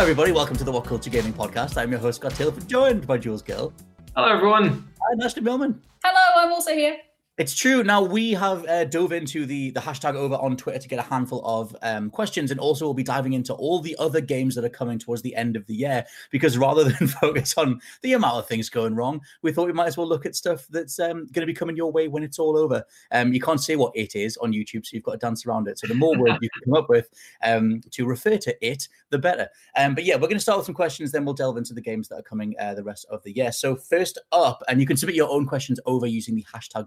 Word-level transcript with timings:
Hello, 0.00 0.10
everybody. 0.10 0.32
Welcome 0.32 0.56
to 0.56 0.64
the 0.64 0.72
What 0.72 0.84
Culture 0.84 1.10
Gaming 1.10 1.34
Podcast. 1.34 1.76
I'm 1.76 1.90
your 1.90 2.00
host, 2.00 2.22
Scott 2.22 2.34
Tilford, 2.34 2.66
joined 2.66 3.06
by 3.06 3.18
Jules 3.18 3.42
Gill. 3.42 3.70
Hello, 4.16 4.34
everyone. 4.34 4.88
Hi, 4.98 5.22
Ashley 5.22 5.42
Millman. 5.42 5.78
Hello, 6.02 6.42
I'm 6.42 6.50
also 6.54 6.72
here. 6.72 6.96
It's 7.40 7.54
true. 7.54 7.82
Now 7.82 8.02
we 8.02 8.32
have 8.32 8.66
uh, 8.66 8.84
dove 8.84 9.12
into 9.12 9.46
the 9.46 9.70
the 9.70 9.80
hashtag 9.80 10.14
over 10.14 10.34
on 10.34 10.58
Twitter 10.58 10.78
to 10.78 10.86
get 10.86 10.98
a 10.98 11.08
handful 11.08 11.40
of 11.46 11.74
um, 11.80 12.10
questions, 12.10 12.50
and 12.50 12.60
also 12.60 12.84
we'll 12.84 12.92
be 12.92 13.02
diving 13.02 13.32
into 13.32 13.54
all 13.54 13.80
the 13.80 13.96
other 13.98 14.20
games 14.20 14.54
that 14.56 14.64
are 14.66 14.68
coming 14.68 14.98
towards 14.98 15.22
the 15.22 15.34
end 15.34 15.56
of 15.56 15.66
the 15.66 15.72
year. 15.74 16.04
Because 16.30 16.58
rather 16.58 16.84
than 16.90 17.08
focus 17.08 17.54
on 17.56 17.80
the 18.02 18.12
amount 18.12 18.34
of 18.34 18.46
things 18.46 18.68
going 18.68 18.94
wrong, 18.94 19.22
we 19.40 19.52
thought 19.52 19.68
we 19.68 19.72
might 19.72 19.86
as 19.86 19.96
well 19.96 20.06
look 20.06 20.26
at 20.26 20.36
stuff 20.36 20.66
that's 20.68 21.00
um, 21.00 21.28
going 21.32 21.40
to 21.40 21.46
be 21.46 21.54
coming 21.54 21.76
your 21.76 21.90
way 21.90 22.08
when 22.08 22.22
it's 22.22 22.38
all 22.38 22.58
over. 22.58 22.84
Um, 23.10 23.32
you 23.32 23.40
can't 23.40 23.58
say 23.58 23.74
what 23.74 23.96
it 23.96 24.14
is 24.14 24.36
on 24.36 24.52
YouTube, 24.52 24.84
so 24.84 24.90
you've 24.92 25.04
got 25.04 25.12
to 25.12 25.16
dance 25.16 25.46
around 25.46 25.66
it. 25.66 25.78
So 25.78 25.86
the 25.86 25.94
more 25.94 26.18
words 26.18 26.36
you 26.42 26.50
can 26.50 26.70
come 26.70 26.82
up 26.82 26.90
with 26.90 27.08
um, 27.42 27.80
to 27.92 28.04
refer 28.04 28.36
to 28.36 28.54
it, 28.60 28.86
the 29.08 29.18
better. 29.18 29.48
Um, 29.78 29.94
but 29.94 30.04
yeah, 30.04 30.16
we're 30.16 30.28
going 30.28 30.34
to 30.34 30.40
start 30.40 30.58
with 30.58 30.66
some 30.66 30.74
questions, 30.74 31.10
then 31.10 31.24
we'll 31.24 31.32
delve 31.32 31.56
into 31.56 31.72
the 31.72 31.80
games 31.80 32.06
that 32.08 32.16
are 32.16 32.22
coming 32.22 32.54
uh, 32.60 32.74
the 32.74 32.84
rest 32.84 33.06
of 33.10 33.22
the 33.22 33.34
year. 33.34 33.50
So 33.50 33.76
first 33.76 34.18
up, 34.30 34.62
and 34.68 34.78
you 34.78 34.86
can 34.86 34.98
submit 34.98 35.16
your 35.16 35.30
own 35.30 35.46
questions 35.46 35.80
over 35.86 36.06
using 36.06 36.36
the 36.36 36.44
hashtag 36.44 36.86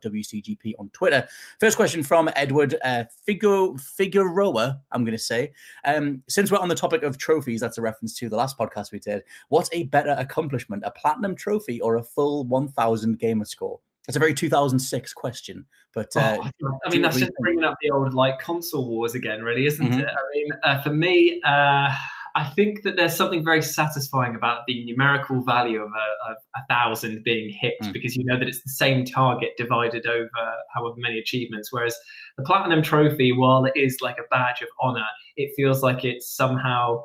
On 0.78 0.90
Twitter. 0.90 1.28
First 1.60 1.78
question 1.78 2.04
from 2.04 2.30
Edward 2.36 2.76
uh, 2.84 3.06
Figo 3.28 3.80
Figueroa. 3.80 4.80
I'm 4.92 5.04
going 5.04 5.18
to 5.18 5.24
say, 5.24 5.54
um, 5.86 6.22
since 6.28 6.52
we're 6.52 6.58
on 6.60 6.68
the 6.68 6.76
topic 6.76 7.04
of 7.04 7.18
trophies, 7.18 7.62
that's 7.62 7.78
a 7.78 7.82
reference 7.82 8.14
to 8.20 8.30
the 8.30 8.36
last 8.36 8.58
podcast 8.58 8.92
we 8.92 9.00
did. 9.00 9.24
What's 9.50 9.70
a 9.72 9.84
better 9.84 10.16
accomplishment, 10.18 10.84
a 10.86 10.92
platinum 10.92 11.36
trophy 11.36 11.80
or 11.82 11.96
a 11.96 12.04
full 12.04 12.44
1,000 12.46 13.20
gamer 13.20 13.46
score? 13.46 13.80
It's 14.08 14.18
a 14.18 14.20
very 14.20 14.34
2006 14.34 15.14
question, 15.14 15.66
but 15.94 16.14
uh, 16.18 16.38
Oh, 16.42 16.80
I 16.86 16.90
mean, 16.90 17.02
that's 17.02 17.18
just 17.18 17.32
bringing 17.40 17.64
up 17.64 17.78
the 17.82 17.90
old 17.92 18.14
like 18.14 18.38
console 18.38 18.90
wars 18.90 19.16
again, 19.16 19.42
really, 19.44 19.66
isn't 19.66 19.88
Mhm. 19.88 20.02
it? 20.02 20.08
I 20.10 20.22
mean, 20.36 20.50
uh, 20.64 20.82
for 20.82 20.90
me, 20.92 21.42
uh, 21.46 21.90
I 22.36 22.46
think 22.46 22.82
that 22.82 22.96
there's 22.96 23.16
something 23.16 23.44
very 23.44 23.62
satisfying 23.62 24.34
about 24.36 24.62
the 24.68 24.84
numerical 24.86 25.44
value 25.44 25.82
of 25.82 25.90
a, 25.92 26.32
of 26.32 26.38
a 26.56 26.66
thousand 26.68 27.24
being 27.24 27.50
hit 27.52 27.76
Mm. 27.84 27.94
because 27.94 28.16
you 28.16 28.26
know 28.26 28.40
that 28.40 28.48
it's 28.48 28.64
the 28.64 28.72
same 28.72 29.06
target 29.06 29.52
divided 29.58 30.06
over 30.08 30.30
however 30.74 30.96
many 30.98 31.20
achievements. 31.20 31.72
Whereas 31.72 31.96
the 32.38 32.44
platinum 32.44 32.82
trophy, 32.82 33.32
while 33.34 33.66
it 33.66 33.74
is 33.76 34.00
like 34.02 34.18
a 34.18 34.28
badge 34.32 34.62
of 34.62 34.68
honor, 34.82 35.06
it 35.38 35.52
feels 35.56 35.84
like 35.84 36.04
it's 36.04 36.36
somehow 36.36 37.04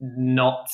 not 0.00 0.68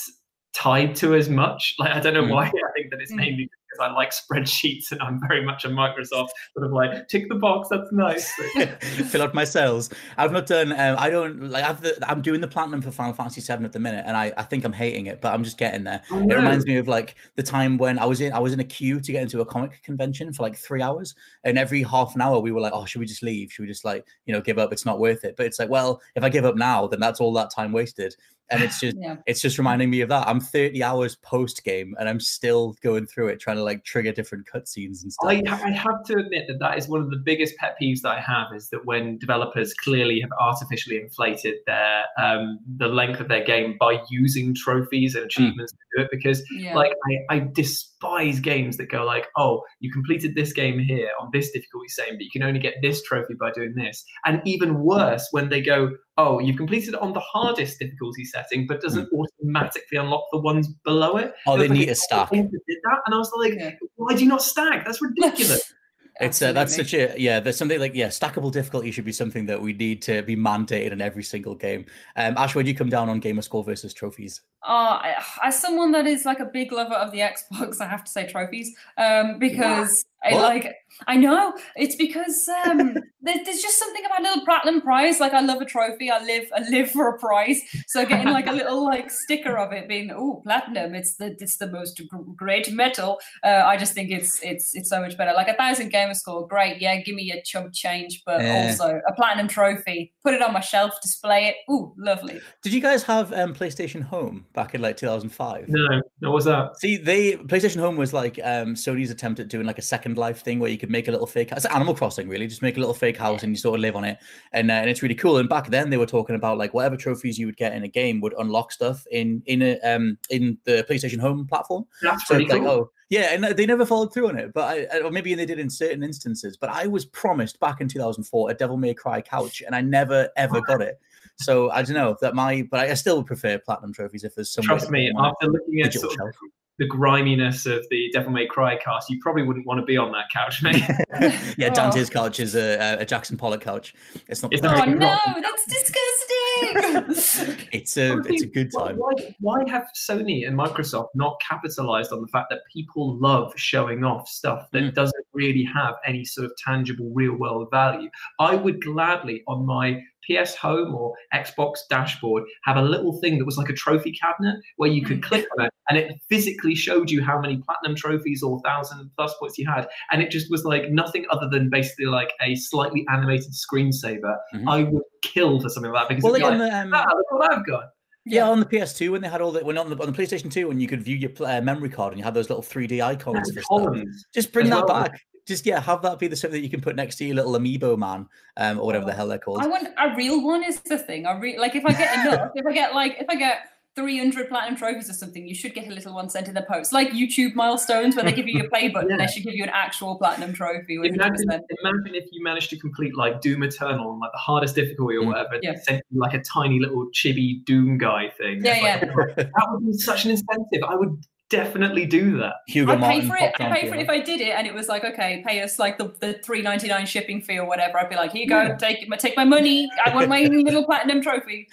tied 0.54 0.94
to 0.96 1.14
as 1.14 1.28
much. 1.28 1.74
Like 1.78 1.92
I 1.94 2.00
don't 2.00 2.14
know 2.14 2.22
Mm. 2.24 2.30
why. 2.30 2.44
I 2.46 2.72
think 2.74 2.90
that 2.90 3.00
it's 3.00 3.12
Mm. 3.12 3.16
mainly 3.16 3.50
because 3.76 3.90
I 3.90 3.94
like 3.94 4.10
spreadsheets 4.30 4.92
and 4.92 5.00
I'm 5.02 5.20
very 5.26 5.44
much 5.44 5.64
a 5.64 5.68
Microsoft 5.68 6.28
sort 6.54 6.66
of 6.66 6.72
like 6.72 7.08
tick 7.08 7.28
the 7.28 7.34
box. 7.34 7.68
That's 7.70 7.90
nice. 7.92 8.32
fill 9.10 9.22
out 9.22 9.34
my 9.34 9.44
cells. 9.44 9.90
I've 10.16 10.32
not 10.32 10.46
done. 10.46 10.72
Um, 10.72 10.96
I 10.98 11.10
don't 11.10 11.50
like. 11.50 11.64
I've 11.64 11.80
the, 11.80 11.98
I'm 12.08 12.22
doing 12.22 12.40
the 12.40 12.48
platinum 12.48 12.82
for 12.82 12.90
Final 12.90 13.12
Fantasy 13.12 13.40
VII 13.40 13.64
at 13.64 13.72
the 13.72 13.78
minute, 13.78 14.04
and 14.06 14.16
I, 14.16 14.32
I 14.36 14.42
think 14.42 14.64
I'm 14.64 14.72
hating 14.72 15.06
it, 15.06 15.20
but 15.20 15.32
I'm 15.32 15.44
just 15.44 15.58
getting 15.58 15.84
there. 15.84 16.02
Oh, 16.10 16.20
It 16.20 16.34
reminds 16.34 16.66
me 16.66 16.76
of 16.76 16.88
like 16.88 17.16
the 17.36 17.42
time 17.42 17.78
when 17.78 17.98
I 17.98 18.04
was 18.06 18.20
in 18.20 18.32
I 18.32 18.38
was 18.38 18.52
in 18.52 18.60
a 18.60 18.64
queue 18.64 19.00
to 19.00 19.12
get 19.12 19.22
into 19.22 19.40
a 19.40 19.46
comic 19.46 19.82
convention 19.82 20.32
for 20.32 20.42
like 20.42 20.56
three 20.56 20.82
hours, 20.82 21.14
and 21.44 21.58
every 21.58 21.82
half 21.82 22.14
an 22.14 22.20
hour 22.20 22.40
we 22.40 22.52
were 22.52 22.60
like, 22.60 22.72
oh, 22.74 22.84
should 22.84 23.00
we 23.00 23.06
just 23.06 23.22
leave? 23.22 23.52
Should 23.52 23.62
we 23.62 23.68
just 23.68 23.84
like 23.84 24.06
you 24.26 24.32
know 24.32 24.40
give 24.40 24.58
up? 24.58 24.72
It's 24.72 24.86
not 24.86 24.98
worth 24.98 25.24
it. 25.24 25.36
But 25.36 25.46
it's 25.46 25.58
like, 25.58 25.68
well, 25.68 26.00
if 26.14 26.22
I 26.22 26.28
give 26.28 26.44
up 26.44 26.56
now, 26.56 26.86
then 26.86 27.00
that's 27.00 27.20
all 27.20 27.32
that 27.34 27.50
time 27.50 27.72
wasted. 27.72 28.14
And 28.50 28.62
it's 28.62 28.78
just 28.80 28.96
Yeah. 29.00 29.16
it's 29.26 29.40
just 29.40 29.58
reminding 29.58 29.90
me 29.90 30.00
of 30.02 30.08
that. 30.10 30.28
I'm 30.28 30.40
30 30.40 30.82
hours 30.82 31.16
post 31.16 31.64
game, 31.64 31.96
and 31.98 32.08
I'm 32.08 32.20
still 32.20 32.76
going 32.82 33.06
through 33.06 33.28
it, 33.28 33.40
trying 33.40 33.56
to 33.56 33.62
like 33.64 33.84
trigger 33.84 34.12
different 34.12 34.46
cutscenes 34.46 35.02
and 35.02 35.12
stuff. 35.12 35.30
I, 35.30 35.42
I 35.48 35.70
have 35.72 36.04
to 36.06 36.18
admit 36.18 36.46
that 36.46 36.58
that 36.60 36.78
is 36.78 36.88
one 36.88 37.00
of 37.00 37.10
the 37.10 37.16
biggest 37.16 37.56
pet 37.56 37.76
peeves 37.80 38.02
that 38.02 38.10
I 38.10 38.20
have 38.20 38.48
is 38.54 38.68
that 38.70 38.84
when 38.84 39.18
developers 39.18 39.74
clearly 39.74 40.20
have 40.20 40.30
artificially 40.40 41.00
inflated 41.00 41.56
their 41.66 42.04
um, 42.18 42.60
the 42.76 42.88
length 42.88 43.20
of 43.20 43.28
their 43.28 43.44
game 43.44 43.76
by 43.80 44.00
using 44.10 44.54
trophies 44.54 45.14
and 45.16 45.24
achievements 45.24 45.72
to 45.72 45.78
do 45.96 46.02
it 46.04 46.08
because 46.12 46.42
Yeah. 46.52 46.74
like 46.74 46.92
I, 47.30 47.34
I 47.36 47.38
despise 47.40 47.95
games 48.40 48.76
that 48.76 48.90
go 48.90 49.04
like 49.04 49.26
oh 49.36 49.62
you 49.80 49.90
completed 49.92 50.34
this 50.34 50.52
game 50.52 50.78
here 50.78 51.10
on 51.20 51.28
this 51.32 51.50
difficulty 51.50 51.88
setting 51.88 52.14
but 52.14 52.22
you 52.22 52.30
can 52.30 52.42
only 52.42 52.60
get 52.60 52.74
this 52.82 53.02
trophy 53.02 53.34
by 53.38 53.50
doing 53.52 53.74
this. 53.74 54.04
And 54.24 54.40
even 54.44 54.80
worse 54.80 55.26
when 55.32 55.48
they 55.48 55.60
go 55.60 55.90
oh 56.18 56.38
you've 56.38 56.56
completed 56.56 56.94
it 56.94 57.00
on 57.00 57.12
the 57.12 57.20
hardest 57.20 57.78
difficulty 57.78 58.24
setting 58.24 58.66
but 58.66 58.80
doesn't 58.80 59.08
hmm. 59.10 59.20
automatically 59.20 59.98
unlock 59.98 60.24
the 60.32 60.40
ones 60.40 60.68
below 60.84 61.16
it. 61.16 61.34
Oh, 61.46 61.56
they 61.56 61.64
It's 61.64 61.70
like 61.70 61.78
need 61.78 61.88
a 61.88 61.92
a 61.92 61.94
stack. 61.94 62.30
did 62.30 62.50
that 62.50 62.98
and 63.06 63.14
I 63.14 63.18
was 63.18 63.30
like 63.36 63.78
why 63.96 64.14
do 64.14 64.22
you 64.22 64.28
not 64.28 64.42
stack? 64.42 64.84
That's 64.84 65.02
ridiculous 65.02 65.72
It's 66.20 66.40
uh, 66.40 66.52
that's 66.52 66.74
such 66.74 66.94
a 66.94 67.14
yeah. 67.18 67.40
There's 67.40 67.56
something 67.56 67.78
like 67.78 67.94
yeah, 67.94 68.08
stackable 68.08 68.50
difficulty 68.50 68.90
should 68.90 69.04
be 69.04 69.12
something 69.12 69.46
that 69.46 69.60
we 69.60 69.74
need 69.74 70.00
to 70.02 70.22
be 70.22 70.34
mandated 70.34 70.92
in 70.92 71.00
every 71.00 71.22
single 71.22 71.54
game. 71.54 71.84
Um, 72.16 72.36
Ash, 72.38 72.54
do 72.54 72.60
you 72.60 72.74
come 72.74 72.88
down 72.88 73.08
on 73.08 73.20
gamer 73.20 73.42
score 73.42 73.62
versus 73.62 73.92
trophies? 73.92 74.40
Uh, 74.62 74.98
as 75.42 75.60
someone 75.60 75.92
that 75.92 76.06
is 76.06 76.24
like 76.24 76.40
a 76.40 76.46
big 76.46 76.72
lover 76.72 76.94
of 76.94 77.12
the 77.12 77.18
Xbox, 77.18 77.80
I 77.80 77.86
have 77.86 78.04
to 78.04 78.10
say 78.10 78.26
trophies. 78.26 78.74
Um, 78.96 79.38
because 79.38 80.04
I 80.24 80.32
What? 80.34 80.42
like 80.42 80.74
I 81.06 81.16
know 81.16 81.52
it's 81.76 81.94
because 81.94 82.48
um 82.66 82.94
there, 83.20 83.34
there's 83.44 83.60
just 83.60 83.78
something 83.78 84.02
about 84.06 84.20
a 84.20 84.22
little 84.22 84.44
platinum 84.46 84.80
prize. 84.80 85.20
Like 85.20 85.34
I 85.34 85.40
love 85.40 85.60
a 85.60 85.66
trophy. 85.66 86.10
I 86.10 86.22
live 86.24 86.44
I 86.56 86.60
live 86.70 86.90
for 86.90 87.08
a 87.08 87.18
prize. 87.18 87.60
So 87.86 88.04
getting 88.06 88.32
like 88.32 88.46
a 88.46 88.52
little 88.52 88.82
like 88.84 89.10
sticker 89.10 89.58
of 89.58 89.72
it 89.72 89.88
being 89.88 90.10
oh 90.10 90.40
platinum, 90.44 90.94
it's 90.94 91.16
the 91.16 91.36
it's 91.38 91.58
the 91.58 91.66
most 91.70 92.00
gr- 92.08 92.16
great 92.34 92.72
metal. 92.72 93.18
Uh, 93.44 93.62
I 93.66 93.76
just 93.76 93.92
think 93.92 94.10
it's 94.10 94.42
it's 94.42 94.74
it's 94.74 94.88
so 94.88 95.00
much 95.00 95.16
better. 95.18 95.32
Like 95.34 95.48
a 95.48 95.54
thousand 95.54 95.90
gamer 95.90 96.14
score, 96.14 96.46
great. 96.48 96.80
Yeah, 96.80 96.96
give 97.02 97.14
me 97.14 97.30
a 97.30 97.42
chump 97.42 97.72
change, 97.74 98.22
but 98.24 98.40
Eh. 98.40 98.68
also 98.68 99.00
a 99.06 99.12
platinum 99.12 99.48
trophy. 99.48 100.14
Put 100.24 100.32
it 100.34 100.40
on 100.42 100.52
my 100.54 100.60
shelf, 100.60 100.98
display 101.02 101.48
it. 101.48 101.56
Ooh, 101.70 101.92
lovely. 101.98 102.40
Did 102.62 102.72
you 102.72 102.80
guys 102.80 103.02
have 103.02 103.32
um, 103.34 103.54
PlayStation 103.54 104.02
Home 104.02 104.46
back 104.54 104.74
in 104.74 104.80
like 104.80 104.96
2005? 104.96 105.68
No, 105.68 106.00
no, 106.22 106.30
what's 106.30 106.46
that? 106.46 106.78
See, 106.78 106.96
they 106.96 107.32
PlayStation 107.36 107.80
Home 107.80 107.96
was 107.96 108.12
like 108.14 108.40
um, 108.42 108.74
Sony's 108.76 109.10
attempt 109.10 109.40
at 109.40 109.48
doing 109.48 109.66
like 109.66 109.78
a 109.78 109.82
Second 109.82 110.05
Life 110.14 110.42
thing 110.42 110.58
where 110.58 110.70
you 110.70 110.78
could 110.78 110.90
make 110.90 111.08
a 111.08 111.10
little 111.10 111.26
fake. 111.26 111.52
It's 111.52 111.64
Animal 111.66 111.94
Crossing, 111.94 112.28
really. 112.28 112.46
Just 112.46 112.62
make 112.62 112.76
a 112.76 112.80
little 112.80 112.94
fake 112.94 113.16
house 113.16 113.42
and 113.42 113.52
you 113.52 113.56
sort 113.56 113.74
of 113.76 113.80
live 113.80 113.96
on 113.96 114.04
it, 114.04 114.18
and 114.52 114.70
uh, 114.70 114.74
and 114.74 114.88
it's 114.90 115.02
really 115.02 115.14
cool. 115.14 115.38
And 115.38 115.48
back 115.48 115.68
then 115.68 115.90
they 115.90 115.96
were 115.96 116.06
talking 116.06 116.36
about 116.36 116.58
like 116.58 116.74
whatever 116.74 116.96
trophies 116.96 117.38
you 117.38 117.46
would 117.46 117.56
get 117.56 117.74
in 117.74 117.82
a 117.84 117.88
game 117.88 118.20
would 118.20 118.34
unlock 118.38 118.72
stuff 118.72 119.04
in 119.10 119.42
in 119.46 119.62
a 119.62 119.78
um 119.80 120.18
in 120.30 120.58
the 120.64 120.86
PlayStation 120.88 121.18
Home 121.20 121.46
platform. 121.46 121.84
That's 122.02 122.26
So 122.26 122.34
pretty 122.34 122.44
it's 122.44 122.52
like, 122.52 122.62
cool. 122.62 122.70
oh, 122.70 122.90
yeah, 123.08 123.32
and 123.32 123.44
they 123.44 123.66
never 123.66 123.86
followed 123.86 124.12
through 124.12 124.28
on 124.28 124.38
it. 124.38 124.52
But 124.52 124.88
I, 124.92 125.00
or 125.00 125.10
maybe 125.10 125.34
they 125.34 125.46
did 125.46 125.58
in 125.58 125.70
certain 125.70 126.02
instances. 126.02 126.56
But 126.56 126.70
I 126.70 126.86
was 126.86 127.04
promised 127.06 127.60
back 127.60 127.80
in 127.80 127.88
2004 127.88 128.50
a 128.50 128.54
Devil 128.54 128.76
May 128.76 128.94
Cry 128.94 129.20
couch, 129.20 129.62
and 129.64 129.74
I 129.74 129.80
never 129.80 130.28
ever 130.36 130.60
got 130.60 130.82
it. 130.82 130.98
So 131.38 131.70
I 131.70 131.82
don't 131.82 131.94
know 131.94 132.16
that 132.22 132.34
my, 132.34 132.66
but 132.70 132.80
I 132.80 132.94
still 132.94 133.18
would 133.18 133.26
prefer 133.26 133.58
platinum 133.58 133.92
trophies 133.92 134.24
if 134.24 134.34
there's 134.34 134.50
some. 134.50 134.64
Trust 134.64 134.90
me, 134.90 135.08
put 135.08 135.16
them 135.16 135.24
on 135.24 135.34
after 135.40 135.46
looking 135.52 135.80
at 135.82 135.92
sort 135.92 136.12
of. 136.20 136.34
The 136.78 136.86
griminess 136.86 137.64
of 137.66 137.86
the 137.90 138.10
Devil 138.12 138.32
May 138.32 138.46
Cry 138.46 138.76
cast, 138.76 139.08
you 139.10 139.18
probably 139.22 139.42
wouldn't 139.42 139.66
want 139.66 139.80
to 139.80 139.86
be 139.86 139.96
on 139.96 140.12
that 140.12 140.26
couch, 140.32 140.62
mate. 140.62 140.82
yeah, 141.58 141.68
Oh. 141.70 141.74
Dante's 141.74 142.10
couch 142.10 142.38
is 142.40 142.54
a, 142.54 142.96
a 143.00 143.04
Jackson 143.06 143.36
Pollock 143.36 143.60
couch. 143.62 143.94
It's 144.28 144.42
not. 144.42 144.52
It's 144.52 144.60
the 144.62 144.68
not 144.68 144.76
Oh 144.76 144.84
Very 144.84 144.98
no, 144.98 145.06
rotten. 145.06 145.42
that's 145.42 145.64
disgusting. 145.66 146.26
It's 147.72 147.96
a 147.98 148.18
it's 148.26 148.42
a 148.42 148.46
good 148.46 148.68
Why- 148.72 148.88
time. 148.88 148.96
Why, 148.96 149.12
why 149.40 149.68
have 149.68 149.86
Sony 149.94 150.46
and 150.46 150.58
Microsoft 150.58 151.08
not 151.14 151.38
capitalized 151.46 152.12
on 152.12 152.22
the 152.22 152.28
fact 152.28 152.46
that 152.50 152.60
people 152.72 153.18
love 153.18 153.52
showing 153.56 154.04
off 154.04 154.26
stuff 154.28 154.68
that 154.72 154.82
Mm. 154.82 154.94
doesn't 154.94 155.26
really 155.34 155.64
have 155.64 155.94
any 156.06 156.24
sort 156.24 156.46
of 156.46 156.52
tangible 156.56 157.10
real 157.14 157.34
world 157.34 157.68
value? 157.70 158.08
I 158.40 158.54
would 158.54 158.82
gladly 158.82 159.42
on 159.46 159.66
my 159.66 160.00
PS 160.26 160.54
Home 160.56 160.94
or 160.94 161.14
Xbox 161.34 161.78
dashboard 161.90 162.44
have 162.64 162.76
a 162.76 162.82
little 162.82 163.18
thing 163.20 163.38
that 163.38 163.44
was 163.44 163.58
like 163.58 163.68
a 163.68 163.74
trophy 163.74 164.12
cabinet 164.12 164.56
where 164.76 164.90
you 164.90 165.04
could 165.04 165.18
Mm. 165.20 165.24
click 165.24 165.46
on 165.58 165.66
it 165.66 165.72
and 165.88 165.98
it 165.98 166.16
physically 166.28 166.74
showed 166.74 167.10
you 167.10 167.22
how 167.22 167.40
many 167.40 167.58
platinum 167.58 167.96
trophies 167.96 168.42
or 168.42 168.60
thousand 168.60 169.10
plus 169.16 169.34
points 169.38 169.58
you 169.58 169.66
had, 169.66 169.86
and 170.10 170.22
it 170.22 170.30
just 170.30 170.50
was 170.50 170.64
like 170.64 170.90
nothing 170.90 171.24
other 171.30 171.48
than 171.48 171.70
basically 171.70 172.06
like 172.06 172.32
a 172.40 172.54
slightly 172.56 173.06
animated 173.10 173.52
screensaver. 173.52 174.36
Mhm. 174.54 174.64
I 174.68 174.82
would 174.84 175.02
kill 175.22 175.60
for 175.60 175.68
something 175.68 175.92
like 175.92 176.02
that 176.02 176.08
because 176.08 176.24
Well, 176.24 176.34
it'd 176.34 176.44
like 176.44 176.58
be 176.58 176.62
on 176.64 176.68
like, 176.68 176.70
the, 176.70 176.78
um, 176.78 176.94
ah, 176.94 177.14
look 177.14 177.32
what 177.32 177.52
I've 177.52 177.66
got. 177.66 177.84
Yeah, 178.28 178.48
on 178.48 178.58
the 178.58 178.66
PS2 178.66 179.12
when 179.12 179.22
they 179.22 179.28
had 179.28 179.40
all 179.40 179.52
the 179.52 179.64
when 179.64 179.78
on 179.78 179.88
the 179.88 179.96
on 180.02 180.12
the 180.12 180.22
PlayStation 180.22 180.50
2 180.50 180.66
when 180.66 180.80
you 180.80 180.88
could 180.88 181.00
view 181.00 181.16
your 181.16 181.30
uh, 181.46 181.60
memory 181.60 181.88
card 181.88 182.12
and 182.12 182.18
you 182.18 182.24
had 182.24 182.34
those 182.34 182.50
little 182.50 182.62
3D 182.62 183.00
icons 183.00 183.52
for 183.52 183.62
stuff. 183.62 184.04
Just 184.34 184.52
bring 184.52 184.68
that 184.70 184.86
well. 184.86 185.02
back. 185.02 185.20
Just 185.46 185.64
yeah, 185.64 185.78
have 185.78 186.02
that 186.02 186.18
be 186.18 186.26
the 186.26 186.34
stuff 186.34 186.50
that 186.50 186.58
you 186.58 186.68
can 186.68 186.80
put 186.80 186.96
next 186.96 187.16
to 187.16 187.24
your 187.24 187.36
little 187.36 187.52
amiibo 187.52 187.96
man, 187.96 188.26
um, 188.56 188.80
or 188.80 188.86
whatever 188.86 189.04
the 189.04 189.12
hell 189.12 189.28
they're 189.28 189.38
called. 189.38 189.62
I 189.62 189.68
want 189.68 189.86
a 189.96 190.12
real 190.16 190.44
one 190.44 190.64
is 190.64 190.80
the 190.80 190.98
thing. 190.98 191.24
I 191.24 191.38
re- 191.38 191.56
like 191.56 191.76
if 191.76 191.86
I 191.86 191.92
get 191.92 192.26
enough, 192.26 192.50
if 192.56 192.66
I 192.66 192.72
get 192.72 192.94
like 192.96 193.16
if 193.20 193.26
I 193.30 193.36
get 193.36 193.58
300 193.96 194.48
platinum 194.50 194.76
trophies 194.76 195.08
or 195.08 195.14
something, 195.14 195.48
you 195.48 195.54
should 195.54 195.72
get 195.74 195.88
a 195.88 195.90
little 195.90 196.14
one 196.14 196.28
sent 196.28 196.48
in 196.48 196.54
the 196.54 196.62
post, 196.62 196.92
like 196.92 197.10
YouTube 197.10 197.54
milestones 197.54 198.14
where 198.14 198.24
they 198.24 198.32
give 198.32 198.46
you 198.46 198.58
your 198.60 198.68
play 198.68 198.88
button. 198.88 199.08
Yeah. 199.10 199.16
They 199.16 199.26
should 199.26 199.42
give 199.42 199.54
you 199.54 199.62
an 199.64 199.70
actual 199.70 200.16
platinum 200.16 200.52
trophy. 200.52 200.96
Imagine, 200.96 201.48
imagine 201.50 202.14
if 202.14 202.24
you 202.30 202.44
managed 202.44 202.68
to 202.70 202.76
complete 202.78 203.16
like 203.16 203.40
Doom 203.40 203.62
Eternal 203.62 204.10
on 204.10 204.20
like 204.20 204.32
the 204.32 204.38
hardest 204.38 204.74
difficulty 204.74 205.16
or 205.16 205.22
Mm. 205.22 205.26
whatever, 205.28 205.58
Yeah. 205.62 205.72
they 205.72 205.78
sent 205.80 206.02
you 206.10 206.20
like 206.20 206.34
a 206.34 206.40
tiny 206.42 206.78
little 206.78 207.06
chibi 207.12 207.64
Doom 207.64 207.96
guy 207.96 208.28
thing. 208.36 208.62
Yeah, 208.64 208.96
It's 209.02 209.14
like, 209.16 209.36
that 209.36 209.66
would 209.70 209.86
be 209.86 209.92
such 209.94 210.26
an 210.26 210.32
incentive. 210.32 210.82
I 210.86 210.94
would 210.94 211.16
definitely 211.48 212.04
do 212.04 212.36
that. 212.38 212.54
Hugo 212.66 212.92
I'd 212.92 213.00
pay 213.00 213.26
for 213.26 213.36
it. 213.36 213.54
I'd 213.58 213.72
pay 213.72 213.88
for 213.88 213.94
it 213.94 214.00
if 214.02 214.10
I 214.10 214.20
did 214.20 214.40
it, 214.42 214.50
and 214.50 214.66
it 214.66 214.74
was 214.74 214.88
like, 214.88 215.04
okay, 215.04 215.42
pay 215.46 215.62
us 215.62 215.78
like 215.78 215.96
the, 215.96 216.12
the 216.20 216.34
three 216.44 216.60
ninety 216.60 216.88
nine 216.88 217.06
shipping 217.06 217.40
fee 217.40 217.58
or 217.58 217.66
whatever. 217.66 217.98
I'd 217.98 218.10
be 218.10 218.16
like, 218.16 218.32
here 218.32 218.42
you 218.42 218.48
go, 218.48 218.60
Yeah. 218.62 218.76
take 218.76 219.08
take 219.18 219.36
my 219.36 219.44
money. 219.44 219.88
I 220.04 220.14
want 220.14 220.28
my 220.28 220.42
little 220.42 220.84
platinum 220.84 221.22
trophy. 221.22 221.68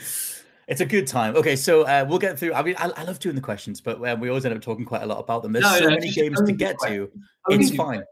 It's 0.67 0.81
a 0.81 0.85
good 0.85 1.07
time. 1.07 1.35
Okay, 1.35 1.55
so 1.55 1.83
uh, 1.83 2.05
we'll 2.07 2.19
get 2.19 2.39
through. 2.39 2.53
I 2.53 2.63
mean, 2.63 2.75
I, 2.77 2.89
I 2.95 3.03
love 3.03 3.19
doing 3.19 3.35
the 3.35 3.41
questions, 3.41 3.81
but 3.81 3.97
uh, 3.97 4.15
we 4.19 4.29
always 4.29 4.45
end 4.45 4.55
up 4.55 4.61
talking 4.61 4.85
quite 4.85 5.03
a 5.03 5.05
lot 5.05 5.19
about 5.19 5.43
them. 5.43 5.51
There's 5.51 5.63
No, 5.63 5.77
so 5.77 5.85
no, 5.85 5.89
many 5.91 6.11
games 6.11 6.41
to 6.41 6.51
get 6.51 6.77
to. 6.85 7.09
It's 7.49 7.75
fine. 7.75 8.03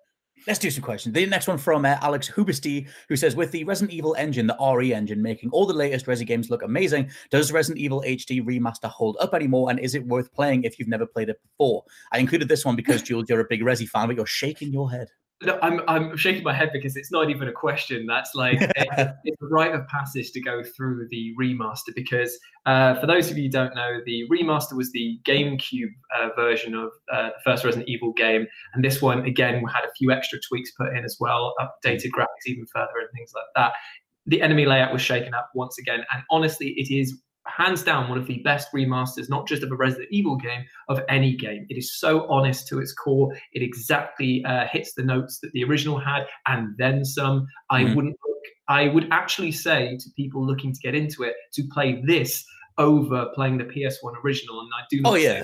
Let's 0.47 0.57
do 0.57 0.71
some 0.71 0.83
questions. 0.83 1.13
The 1.13 1.25
next 1.27 1.47
one 1.47 1.59
from 1.59 1.85
uh, 1.85 1.97
Alex 2.01 2.27
Hubesty, 2.29 2.87
who 3.07 3.15
says, 3.15 3.35
"With 3.35 3.51
the 3.51 3.63
Resident 3.63 3.93
Evil 3.93 4.15
engine, 4.17 4.47
the 4.47 4.57
RE 4.75 4.93
engine, 4.93 5.21
making 5.21 5.51
all 5.51 5.67
the 5.67 5.73
latest 5.73 6.07
Resi 6.07 6.25
games 6.25 6.49
look 6.49 6.63
amazing, 6.63 7.11
does 7.29 7.51
Resident 7.51 7.79
Evil 7.79 8.03
HD 8.05 8.43
remaster 8.43 8.89
hold 8.89 9.17
up 9.19 9.35
anymore? 9.35 9.69
And 9.69 9.79
is 9.79 9.93
it 9.93 10.05
worth 10.05 10.33
playing 10.33 10.63
if 10.63 10.79
you've 10.79 10.87
never 10.87 11.05
played 11.05 11.29
it 11.29 11.39
before?" 11.43 11.83
I 12.11 12.17
included 12.17 12.49
this 12.49 12.65
one 12.65 12.75
because 12.75 13.01
Jules, 13.03 13.29
you're 13.29 13.39
a 13.39 13.45
big 13.47 13.61
Resi 13.61 13.87
fan, 13.87 14.07
but 14.07 14.15
you're 14.15 14.25
shaking 14.25 14.73
your 14.73 14.89
head. 14.89 15.09
No, 15.43 15.57
I'm 15.63 15.81
I'm 15.87 16.15
shaking 16.17 16.43
my 16.43 16.53
head 16.53 16.69
because 16.71 16.95
it's 16.95 17.11
not 17.11 17.31
even 17.31 17.47
a 17.47 17.51
question. 17.51 18.05
That's 18.05 18.35
like 18.35 18.61
a, 18.61 19.15
it's 19.23 19.41
a 19.41 19.47
rite 19.47 19.73
of 19.73 19.87
passage 19.87 20.31
to 20.33 20.41
go 20.41 20.61
through 20.63 21.07
the 21.09 21.33
remaster. 21.39 21.95
Because 21.95 22.37
uh, 22.67 22.99
for 22.99 23.07
those 23.07 23.31
of 23.31 23.37
you 23.37 23.45
who 23.45 23.49
don't 23.49 23.73
know, 23.73 24.01
the 24.05 24.27
remaster 24.29 24.73
was 24.73 24.91
the 24.91 25.19
GameCube 25.23 25.89
uh, 26.19 26.29
version 26.35 26.75
of 26.75 26.91
uh, 27.11 27.29
the 27.29 27.41
first 27.43 27.63
Resident 27.63 27.89
Evil 27.89 28.13
game, 28.13 28.45
and 28.73 28.83
this 28.85 29.01
one 29.01 29.25
again 29.25 29.63
had 29.65 29.83
a 29.83 29.91
few 29.97 30.11
extra 30.11 30.39
tweaks 30.47 30.71
put 30.71 30.95
in 30.95 31.03
as 31.03 31.17
well, 31.19 31.55
updated 31.59 32.11
graphics 32.15 32.45
even 32.45 32.65
further 32.67 32.99
and 32.99 33.09
things 33.15 33.31
like 33.33 33.45
that. 33.55 33.73
The 34.27 34.43
enemy 34.43 34.67
layout 34.67 34.93
was 34.93 35.01
shaken 35.01 35.33
up 35.33 35.49
once 35.55 35.79
again, 35.79 36.05
and 36.13 36.23
honestly, 36.29 36.69
it 36.77 36.93
is 36.93 37.19
hands 37.47 37.83
down 37.83 38.09
one 38.09 38.17
of 38.17 38.27
the 38.27 38.39
best 38.43 38.69
remasters, 38.73 39.29
not 39.29 39.47
just 39.47 39.63
of 39.63 39.71
a 39.71 39.75
Resident 39.75 40.07
Evil 40.11 40.35
game, 40.35 40.63
of 40.89 41.01
any 41.09 41.35
game. 41.35 41.65
It 41.69 41.77
is 41.77 41.97
so 41.99 42.27
honest 42.29 42.67
to 42.69 42.79
its 42.79 42.93
core. 42.93 43.33
It 43.53 43.61
exactly 43.61 44.43
uh, 44.45 44.67
hits 44.67 44.93
the 44.93 45.03
notes 45.03 45.39
that 45.39 45.51
the 45.53 45.63
original 45.63 45.99
had, 45.99 46.27
and 46.47 46.75
then 46.77 47.03
some. 47.05 47.47
I 47.69 47.83
Mhm. 47.83 47.95
wouldn't 47.95 48.17
look. 48.25 48.37
I 48.67 48.87
would 48.89 49.07
actually 49.11 49.51
say 49.51 49.97
to 49.97 50.09
people 50.15 50.45
looking 50.45 50.73
to 50.73 50.79
get 50.79 50.95
into 50.95 51.23
it 51.23 51.35
to 51.53 51.63
play 51.73 52.01
this 52.05 52.45
over 52.77 53.27
playing 53.35 53.57
the 53.57 53.65
PS1 53.65 54.13
original, 54.23 54.59
and 54.61 54.69
I 54.73 54.83
do. 54.89 55.01
Not 55.01 55.11
Oh, 55.13 55.15
yeah. 55.15 55.43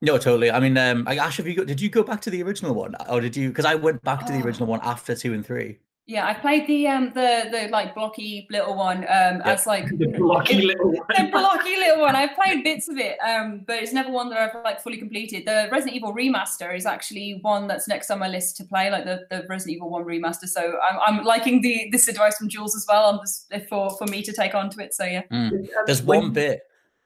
No, 0.00 0.18
totally. 0.18 0.50
I 0.50 0.60
mean, 0.60 0.76
um, 0.76 1.06
Ash, 1.08 1.38
have 1.38 1.46
you 1.46 1.54
go, 1.54 1.64
did 1.64 1.80
you 1.80 1.88
go 1.88 2.02
back 2.02 2.20
to 2.22 2.30
the 2.30 2.42
original 2.42 2.74
one, 2.74 2.94
or 3.08 3.22
did 3.22 3.36
you? 3.36 3.48
Because 3.48 3.64
I 3.64 3.74
went 3.74 4.02
back 4.02 4.26
to 4.26 4.32
the 4.32 4.38
Oh. 4.40 4.44
original 4.44 4.66
one 4.68 4.80
after 4.82 5.14
two 5.14 5.32
and 5.32 5.44
three. 5.46 5.78
Yeah, 6.06 6.26
I 6.26 6.34
played 6.34 6.66
the 6.66 6.86
um 6.86 7.12
the 7.14 7.48
the 7.50 7.68
like 7.72 7.94
blocky 7.94 8.46
little 8.50 8.74
one 8.76 8.98
um 9.08 9.40
as 9.46 9.66
like 9.66 9.86
The 9.88 10.08
blocky 10.08 10.60
little 10.70 10.92
one. 10.92 11.06
the 11.16 11.28
blocky 11.30 11.76
little 11.76 12.02
one. 12.02 12.14
I've 12.14 12.34
played 12.34 12.62
bits 12.62 12.90
of 12.90 12.98
it, 12.98 13.16
um, 13.26 13.62
but 13.66 13.82
it's 13.82 13.94
never 13.94 14.10
one 14.10 14.28
that 14.28 14.38
I've 14.38 14.62
like 14.64 14.82
fully 14.82 14.98
completed. 14.98 15.46
The 15.46 15.68
Resident 15.72 15.96
Evil 15.96 16.12
remaster 16.14 16.76
is 16.76 16.84
actually 16.84 17.38
one 17.40 17.66
that's 17.68 17.88
next 17.88 18.10
on 18.10 18.18
my 18.18 18.28
list 18.28 18.58
to 18.58 18.64
play, 18.64 18.90
like 18.90 19.04
the, 19.06 19.22
the 19.30 19.46
Resident 19.48 19.76
Evil 19.76 19.88
One 19.88 20.04
remaster. 20.04 20.46
So 20.46 20.76
I'm, 20.86 20.98
I'm 21.06 21.24
liking 21.24 21.62
the 21.62 21.88
this 21.90 22.06
advice 22.06 22.36
from 22.36 22.50
Jules 22.50 22.76
as 22.76 22.84
well. 22.86 23.06
I'm 23.08 23.20
just 23.20 23.50
for 23.70 23.88
for 23.96 24.06
me 24.08 24.22
to 24.24 24.32
take 24.34 24.54
onto 24.54 24.80
it. 24.82 24.92
So 24.92 25.04
yeah, 25.04 25.22
There's 25.86 26.02
When- 26.02 26.20
one 26.20 26.32
bit. 26.34 26.60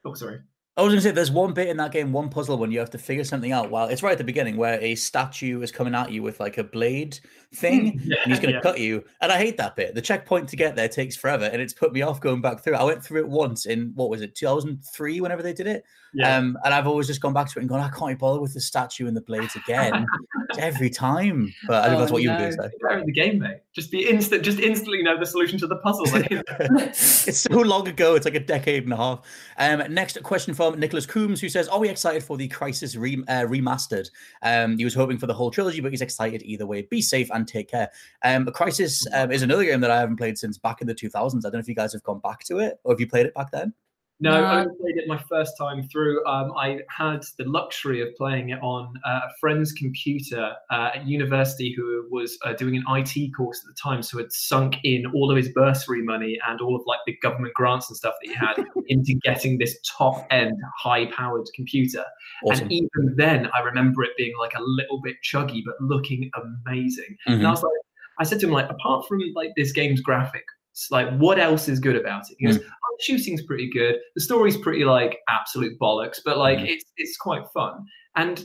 Oh, 0.04 0.14
sorry. 0.14 0.40
I 0.78 0.82
was 0.82 0.92
going 0.92 0.98
to 0.98 1.02
say, 1.02 1.10
there's 1.10 1.32
one 1.32 1.52
bit 1.54 1.66
in 1.68 1.76
that 1.78 1.90
game, 1.90 2.12
one 2.12 2.28
puzzle 2.28 2.56
when 2.56 2.70
you 2.70 2.78
have 2.78 2.90
to 2.90 2.98
figure 2.98 3.24
something 3.24 3.50
out. 3.50 3.68
Well, 3.68 3.88
it's 3.88 4.00
right 4.04 4.12
at 4.12 4.18
the 4.18 4.22
beginning 4.24 4.56
where 4.56 4.80
a 4.80 4.94
statue 4.94 5.60
is 5.60 5.72
coming 5.72 5.92
at 5.92 6.12
you 6.12 6.22
with 6.22 6.38
like 6.38 6.56
a 6.56 6.62
blade 6.62 7.18
thing, 7.52 8.00
Yeah, 8.04 8.16
and 8.22 8.32
he's 8.32 8.38
going 8.40 8.52
to 8.52 8.58
yeah. 8.58 8.62
cut 8.62 8.78
you. 8.78 9.02
And 9.20 9.32
I 9.32 9.38
hate 9.38 9.56
that 9.56 9.74
bit. 9.74 9.96
The 9.96 10.00
checkpoint 10.02 10.48
to 10.50 10.56
get 10.56 10.76
there 10.76 10.88
takes 10.88 11.16
forever, 11.16 11.46
and 11.46 11.60
it's 11.60 11.72
put 11.72 11.92
me 11.92 12.02
off 12.02 12.20
going 12.20 12.40
back 12.40 12.60
through. 12.60 12.74
I 12.76 12.84
went 12.84 13.02
through 13.04 13.22
it 13.22 13.28
once 13.28 13.66
in 13.66 13.90
what 13.96 14.08
was 14.08 14.22
it, 14.22 14.36
2003, 14.36 15.20
whenever 15.20 15.42
they 15.42 15.52
did 15.52 15.66
it. 15.66 15.82
Yeah. 16.14 16.36
Um, 16.38 16.56
and 16.64 16.72
I've 16.72 16.86
always 16.86 17.06
just 17.06 17.20
gone 17.20 17.34
back 17.34 17.48
to 17.50 17.58
it 17.58 17.62
and 17.62 17.68
gone, 17.68 17.80
I 17.80 17.90
can't 17.90 18.08
be 18.10 18.14
bothered 18.14 18.40
with 18.40 18.54
the 18.54 18.60
statue 18.60 19.08
and 19.08 19.16
the 19.16 19.20
blades 19.20 19.54
again 19.56 20.06
every 20.58 20.88
time. 20.88 21.52
But 21.66 21.84
I 21.84 21.88
think 21.88 21.96
Oh, 21.96 22.00
that's 22.00 22.12
what 22.12 22.22
you 22.22 22.30
would 22.30 22.38
no. 22.38 22.50
do. 22.50 22.56
So. 22.56 22.70
The 23.04 23.12
game, 23.12 23.40
mate. 23.40 23.58
Just 23.74 23.90
be 23.90 24.08
instant. 24.08 24.42
Just 24.42 24.58
instantly 24.58 25.02
know 25.02 25.18
the 25.18 25.26
solution 25.26 25.58
to 25.58 25.66
the 25.66 25.76
puzzle. 25.76 26.06
it's 26.14 27.38
so 27.40 27.58
long 27.58 27.86
ago. 27.88 28.14
It's 28.14 28.24
like 28.24 28.34
a 28.36 28.40
decade 28.40 28.84
and 28.84 28.92
a 28.92 28.96
half. 28.96 29.20
Um, 29.58 29.92
next 29.92 30.22
question 30.22 30.54
from 30.72 30.80
Nicholas 30.80 31.06
Coombs, 31.06 31.40
who 31.40 31.48
says, 31.48 31.68
"Are 31.68 31.78
we 31.78 31.88
excited 31.88 32.22
for 32.22 32.36
the 32.36 32.48
Crysis 32.48 32.98
re- 32.98 33.24
uh, 33.28 33.44
remastered? 33.44 34.10
Um, 34.42 34.76
he 34.76 34.84
was 34.84 34.94
hoping 34.94 35.18
for 35.18 35.26
the 35.26 35.34
whole 35.34 35.50
trilogy, 35.50 35.80
but 35.80 35.90
he's 35.90 36.02
excited 36.02 36.42
either 36.42 36.66
way. 36.66 36.82
Be 36.82 37.00
safe 37.00 37.30
and 37.32 37.46
take 37.46 37.70
care." 37.70 37.90
Um, 38.24 38.46
Crysis 38.46 39.06
um, 39.12 39.30
is 39.30 39.42
another 39.42 39.64
game 39.64 39.80
that 39.80 39.90
I 39.90 40.00
haven't 40.00 40.16
played 40.16 40.38
since 40.38 40.58
back 40.58 40.80
in 40.80 40.86
the 40.86 40.94
2000s. 40.94 41.40
I 41.40 41.50
don't 41.50 41.54
know 41.54 41.58
if 41.60 41.68
you 41.68 41.74
guys 41.74 41.92
have 41.92 42.02
gone 42.02 42.20
back 42.20 42.44
to 42.44 42.58
it 42.58 42.78
or 42.84 42.92
have 42.92 43.00
you 43.00 43.08
played 43.08 43.26
it 43.26 43.34
back 43.34 43.50
then. 43.50 43.72
No. 44.20 44.32
I 44.32 44.60
only 44.62 44.74
played 44.80 44.96
it 44.96 45.06
my 45.06 45.18
first 45.28 45.56
time 45.56 45.86
through. 45.88 46.26
Um, 46.26 46.52
I 46.56 46.80
had 46.90 47.22
the 47.38 47.44
luxury 47.44 48.00
of 48.00 48.08
playing 48.16 48.48
it 48.50 48.58
on 48.62 48.92
uh, 49.06 49.20
a 49.28 49.30
friend's 49.40 49.72
computer 49.72 50.54
uh, 50.70 50.90
at 50.94 51.06
university 51.06 51.72
who 51.76 52.04
was 52.10 52.36
uh, 52.44 52.52
doing 52.54 52.76
an 52.76 52.84
IT 52.88 53.30
course 53.36 53.60
at 53.64 53.68
the 53.68 53.80
time, 53.80 54.02
so 54.02 54.18
had 54.18 54.32
sunk 54.32 54.76
in 54.82 55.06
all 55.14 55.30
of 55.30 55.36
his 55.36 55.50
bursary 55.50 56.02
money 56.02 56.36
and 56.48 56.60
all 56.60 56.74
of 56.74 56.82
like 56.86 56.98
the 57.06 57.16
government 57.22 57.54
grants 57.54 57.88
and 57.90 57.96
stuff 57.96 58.14
that 58.22 58.28
he 58.28 58.34
had 58.34 58.56
into 58.88 59.14
getting 59.22 59.56
this 59.58 59.78
top 59.86 60.26
end, 60.30 60.56
high 60.76 61.06
powered 61.12 61.46
computer. 61.54 62.04
Awesome. 62.44 62.64
And 62.64 62.72
even 62.72 63.14
then, 63.16 63.48
I 63.54 63.60
remember 63.60 64.02
it 64.02 64.16
being 64.16 64.34
like 64.38 64.54
a 64.54 64.62
little 64.62 65.00
bit 65.00 65.16
chuggy, 65.24 65.62
but 65.64 65.76
looking 65.80 66.28
amazing. 66.66 67.16
And 67.26 67.34
I 67.46 67.50
Mhm. 67.50 67.50
was 67.52 67.62
like, 67.62 67.72
I 68.18 68.24
said 68.24 68.40
to 68.40 68.46
him, 68.46 68.52
like, 68.52 68.68
apart 68.68 69.06
from 69.06 69.20
like 69.36 69.50
this 69.56 69.70
game's 69.70 70.02
graphics, 70.02 70.42
like, 70.90 71.08
what 71.18 71.38
else 71.38 71.68
is 71.68 71.80
good 71.80 71.96
about 71.96 72.22
it? 72.30 72.36
He 72.38 72.46
goes, 72.46 72.58
oh, 72.58 72.62
the 72.62 73.02
shooting's 73.04 73.42
pretty 73.42 73.70
good. 73.70 73.96
The 74.14 74.20
story's 74.22 74.56
pretty 74.56 74.84
like 74.84 75.18
absolute 75.28 75.78
bollocks, 75.80 76.18
but 76.24 76.38
like 76.38 76.58
Mhm. 76.58 76.68
it's 76.68 76.84
it's 76.96 77.16
quite 77.16 77.44
fun. 77.54 77.84
And 78.16 78.44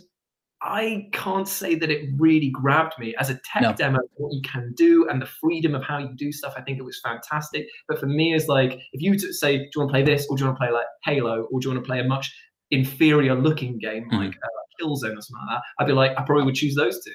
I 0.66 1.10
can't 1.12 1.48
say 1.48 1.76
that 1.76 1.90
it 1.92 2.10
really 2.18 2.50
grabbed 2.50 2.94
me 2.98 3.14
as 3.20 3.30
a 3.30 3.38
tech 3.52 3.64
No. 3.64 3.74
demo. 3.74 4.00
What 4.16 4.34
you 4.34 4.42
can 4.44 4.72
do 4.76 5.06
and 5.10 5.22
the 5.22 5.26
freedom 5.26 5.76
of 5.76 5.84
how 5.84 5.98
you 5.98 6.14
do 6.16 6.32
stuff, 6.32 6.54
I 6.56 6.62
think 6.62 6.80
it 6.80 6.84
was 6.86 7.02
fantastic. 7.04 7.68
But 7.90 8.00
for 8.00 8.06
me, 8.06 8.34
as 8.34 8.48
like, 8.48 8.80
if 8.94 9.02
you 9.02 9.20
say, 9.20 9.58
do 9.58 9.64
you 9.64 9.82
want 9.82 9.90
to 9.90 9.92
play 9.94 10.04
this, 10.04 10.26
or 10.30 10.38
do 10.38 10.42
you 10.44 10.48
want 10.48 10.58
to 10.58 10.64
play 10.66 10.72
like 10.72 10.86
Halo, 11.04 11.44
or 11.52 11.60
do 11.60 11.68
you 11.68 11.74
want 11.74 11.84
to 11.84 11.88
play 11.88 12.00
a 12.00 12.06
much 12.06 12.34
inferior 12.72 13.36
looking 13.36 13.78
game 13.78 14.06
Mhm. 14.10 14.18
like 14.20 14.36
uh, 14.42 14.48
Killzone 14.82 15.18
or 15.18 15.22
something 15.22 15.36
like 15.48 15.58
that, 15.58 15.62
I'd 15.80 15.88
be 15.88 15.94
like, 15.94 16.12
I 16.18 16.22
probably 16.24 16.46
would 16.46 16.56
choose 16.56 16.76
those 16.76 17.04
two. 17.04 17.12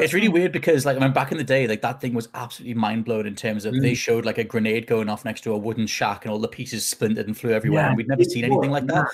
It's 0.00 0.12
really 0.12 0.28
weird 0.28 0.52
because, 0.52 0.84
like, 0.84 0.96
I 0.96 1.00
mean, 1.00 1.12
back 1.12 1.32
in 1.32 1.38
the 1.38 1.44
day, 1.44 1.66
like 1.66 1.82
that 1.82 2.00
thing 2.00 2.14
was 2.14 2.28
absolutely 2.34 2.74
mind 2.74 3.04
blown 3.04 3.26
in 3.26 3.34
terms 3.34 3.64
of 3.64 3.74
Mm. 3.74 3.82
they 3.82 3.94
showed 3.94 4.24
like 4.24 4.38
a 4.38 4.44
grenade 4.44 4.86
going 4.86 5.08
off 5.08 5.24
next 5.24 5.42
to 5.42 5.52
a 5.52 5.58
wooden 5.58 5.86
shack 5.86 6.24
and 6.24 6.32
all 6.32 6.38
the 6.38 6.48
pieces 6.48 6.86
splintered 6.86 7.26
and 7.26 7.36
flew 7.36 7.50
everywhere, 7.50 7.82
Yeah, 7.82 7.88
and 7.88 7.96
we'd 7.96 8.08
never 8.08 8.24
seen 8.24 8.44
anything 8.44 8.70
like 8.70 8.86
that. 8.86 9.06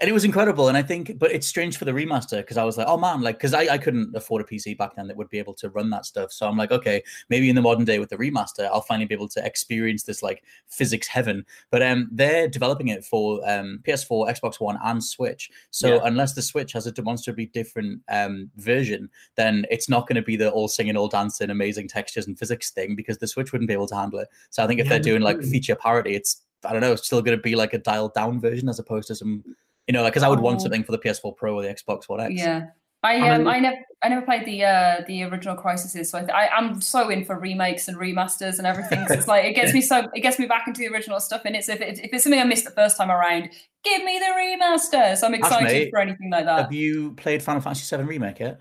And 0.00 0.08
it 0.08 0.12
was 0.12 0.24
incredible. 0.24 0.68
And 0.68 0.76
I 0.76 0.82
think, 0.82 1.18
but 1.18 1.32
it's 1.32 1.48
strange 1.48 1.76
for 1.76 1.84
the 1.84 1.90
remaster 1.90 2.36
because 2.36 2.56
I 2.56 2.62
was 2.62 2.78
like, 2.78 2.86
oh 2.86 2.96
man, 2.96 3.20
like, 3.20 3.36
because 3.36 3.52
I, 3.52 3.62
I 3.62 3.78
couldn't 3.78 4.14
afford 4.14 4.42
a 4.42 4.44
PC 4.44 4.78
back 4.78 4.94
then 4.94 5.08
that 5.08 5.16
would 5.16 5.28
be 5.28 5.40
able 5.40 5.54
to 5.54 5.70
run 5.70 5.90
that 5.90 6.06
stuff. 6.06 6.30
So 6.30 6.46
I'm 6.46 6.56
like, 6.56 6.70
okay, 6.70 7.02
maybe 7.30 7.48
in 7.48 7.56
the 7.56 7.62
modern 7.62 7.84
day 7.84 7.98
with 7.98 8.08
the 8.08 8.16
remaster, 8.16 8.66
I'll 8.66 8.80
finally 8.80 9.06
be 9.06 9.14
able 9.14 9.26
to 9.30 9.44
experience 9.44 10.04
this 10.04 10.22
like 10.22 10.44
physics 10.68 11.08
heaven. 11.08 11.44
But 11.72 11.82
um, 11.82 12.08
they're 12.12 12.46
developing 12.46 12.88
it 12.88 13.04
for 13.04 13.40
um, 13.50 13.80
PS4, 13.82 14.30
Xbox 14.40 14.60
One, 14.60 14.78
and 14.84 15.02
Switch. 15.02 15.50
So 15.72 15.94
Yeah. 15.94 16.00
unless 16.04 16.34
the 16.34 16.42
Switch 16.42 16.72
has 16.74 16.86
a 16.86 16.92
demonstrably 16.92 17.46
different 17.46 18.00
um, 18.08 18.52
version, 18.56 19.10
then 19.34 19.66
it's 19.68 19.88
not 19.88 20.06
going 20.06 20.14
to 20.16 20.22
be 20.22 20.36
the 20.36 20.50
all 20.50 20.68
singing, 20.68 20.96
all 20.96 21.08
dancing, 21.08 21.50
amazing 21.50 21.88
textures 21.88 22.28
and 22.28 22.38
physics 22.38 22.70
thing 22.70 22.94
because 22.94 23.18
the 23.18 23.26
Switch 23.26 23.50
wouldn't 23.50 23.66
be 23.68 23.74
able 23.74 23.88
to 23.88 23.96
handle 23.96 24.20
it. 24.20 24.28
So 24.50 24.62
I 24.62 24.68
think 24.68 24.78
if 24.78 24.86
Yeah, 24.86 24.90
they're 24.90 25.00
doing 25.00 25.22
like 25.22 25.42
feature 25.42 25.74
parity, 25.74 26.14
it's 26.14 26.42
I 26.64 26.72
don't 26.72 26.82
know, 26.82 26.92
it's 26.92 27.06
still 27.06 27.22
going 27.22 27.36
to 27.36 27.42
be 27.42 27.54
like 27.56 27.72
a 27.72 27.78
dialed 27.78 28.14
down 28.14 28.40
version 28.40 28.68
as 28.68 28.78
opposed 28.80 29.06
to 29.08 29.14
some, 29.14 29.44
you 29.88 29.92
know, 29.92 30.02
like 30.02 30.12
because 30.12 30.22
I 30.22 30.28
would 30.28 30.40
want 30.40 30.56
Oh. 30.60 30.62
something 30.64 30.84
for 30.84 30.92
the 30.92 30.98
PS4 30.98 31.36
Pro 31.36 31.54
or 31.56 31.62
the 31.62 31.68
Xbox 31.68 32.08
One 32.08 32.20
X. 32.20 32.34
yeah. 32.34 32.66
I 33.04 33.16
I 33.18 33.30
um 33.30 33.46
I 33.46 33.60
never 33.60 33.76
I 34.02 34.08
never 34.08 34.22
played 34.26 34.44
the 34.44 34.64
uh 34.64 35.02
the 35.06 35.22
original 35.22 35.54
Crysis, 35.56 36.04
so 36.06 36.18
I, 36.18 36.20
th- 36.22 36.32
I 36.32 36.48
I'm 36.48 36.80
so 36.80 37.10
in 37.10 37.24
for 37.24 37.38
remakes 37.38 37.86
and 37.86 37.96
remasters 37.96 38.58
and 38.58 38.66
everything. 38.66 39.06
So 39.06 39.14
it's 39.14 39.28
like 39.28 39.44
it 39.44 39.54
gets 39.54 39.72
me 39.72 39.80
so 39.92 40.08
it 40.14 40.20
gets 40.20 40.36
me 40.40 40.46
back 40.46 40.66
into 40.66 40.80
the 40.80 40.88
original 40.88 41.20
stuff. 41.20 41.42
And 41.44 41.54
it's 41.54 41.68
if, 41.68 41.80
it, 41.80 42.00
if 42.00 42.10
it's 42.12 42.24
something 42.24 42.40
I 42.40 42.44
missed 42.44 42.64
the 42.64 42.72
first 42.72 42.96
time 42.96 43.10
around, 43.10 43.50
give 43.84 44.02
me 44.02 44.18
the 44.18 44.24
remaster. 44.36 45.16
So 45.16 45.28
I'm 45.28 45.34
excited 45.34 45.64
mate, 45.68 45.90
for 45.90 46.00
anything 46.00 46.28
like 46.30 46.44
that. 46.46 46.58
Have 46.62 46.72
you 46.72 47.12
played 47.12 47.40
Final 47.40 47.60
Fantasy 47.62 47.96
VII 47.96 48.02
Remake 48.02 48.40
yet? 48.40 48.60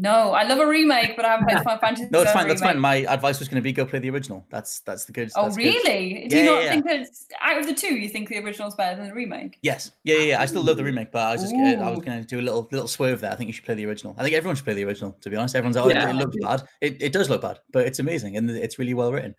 No, 0.00 0.30
I 0.32 0.44
love 0.44 0.60
a 0.60 0.66
remake, 0.66 1.16
but 1.16 1.24
I 1.24 1.30
haven't 1.32 1.48
played 1.48 1.58
Final 1.64 1.80
Fantasy. 1.80 2.08
No, 2.12 2.22
it's 2.22 2.30
fine. 2.32 2.46
That's 2.46 2.60
fine. 2.62 2.78
My 2.78 2.98
advice 3.08 3.40
was 3.40 3.48
going 3.48 3.56
to 3.56 3.62
be 3.62 3.72
go 3.72 3.84
play 3.84 3.98
the 3.98 4.08
original. 4.10 4.46
That's 4.48 4.78
that's 4.80 5.04
the 5.06 5.12
good. 5.12 5.30
Oh 5.34 5.42
that's 5.44 5.56
good. 5.56 5.64
really? 5.64 6.28
Do 6.28 6.36
Yeah, 6.36 6.42
you 6.44 6.50
not 6.50 6.62
yeah. 6.62 6.70
think 6.70 6.84
that 6.86 7.06
out 7.40 7.58
of 7.58 7.66
the 7.66 7.74
two, 7.74 7.96
you 7.96 8.08
think 8.08 8.28
the 8.28 8.38
original's 8.38 8.76
better 8.76 8.96
than 8.96 9.08
the 9.08 9.14
remake? 9.14 9.58
Yes. 9.62 9.90
Yeah, 10.04 10.16
yeah, 10.18 10.22
yeah. 10.22 10.40
I 10.40 10.46
still 10.46 10.62
love 10.62 10.76
the 10.76 10.84
remake, 10.84 11.10
but 11.10 11.22
I 11.26 11.32
was 11.32 11.42
just 11.42 11.52
gonna, 11.52 11.74
I 11.84 11.90
was 11.90 11.98
going 11.98 12.20
to 12.20 12.26
do 12.26 12.38
a 12.38 12.42
little 12.42 12.68
little 12.70 12.86
swerve 12.86 13.20
there. 13.20 13.32
I 13.32 13.34
think 13.34 13.48
you 13.48 13.52
should 13.52 13.64
play 13.64 13.74
the 13.74 13.86
original. 13.86 14.14
I 14.16 14.22
think 14.22 14.36
everyone 14.36 14.54
should 14.54 14.64
play 14.64 14.74
the 14.74 14.84
original. 14.84 15.16
To 15.20 15.30
be 15.30 15.36
honest, 15.36 15.56
everyone's 15.56 15.74
like, 15.76 15.86
oh, 15.86 15.88
Yeah. 15.90 16.08
it, 16.08 16.10
it 16.10 16.16
looks 16.16 16.36
bad. 16.40 16.62
It, 16.80 17.02
it 17.02 17.12
does 17.12 17.28
look 17.28 17.42
bad, 17.42 17.58
but 17.72 17.84
it's 17.84 17.98
amazing 17.98 18.36
and 18.36 18.48
it's 18.50 18.78
really 18.78 18.94
well 18.94 19.12
written. 19.12 19.34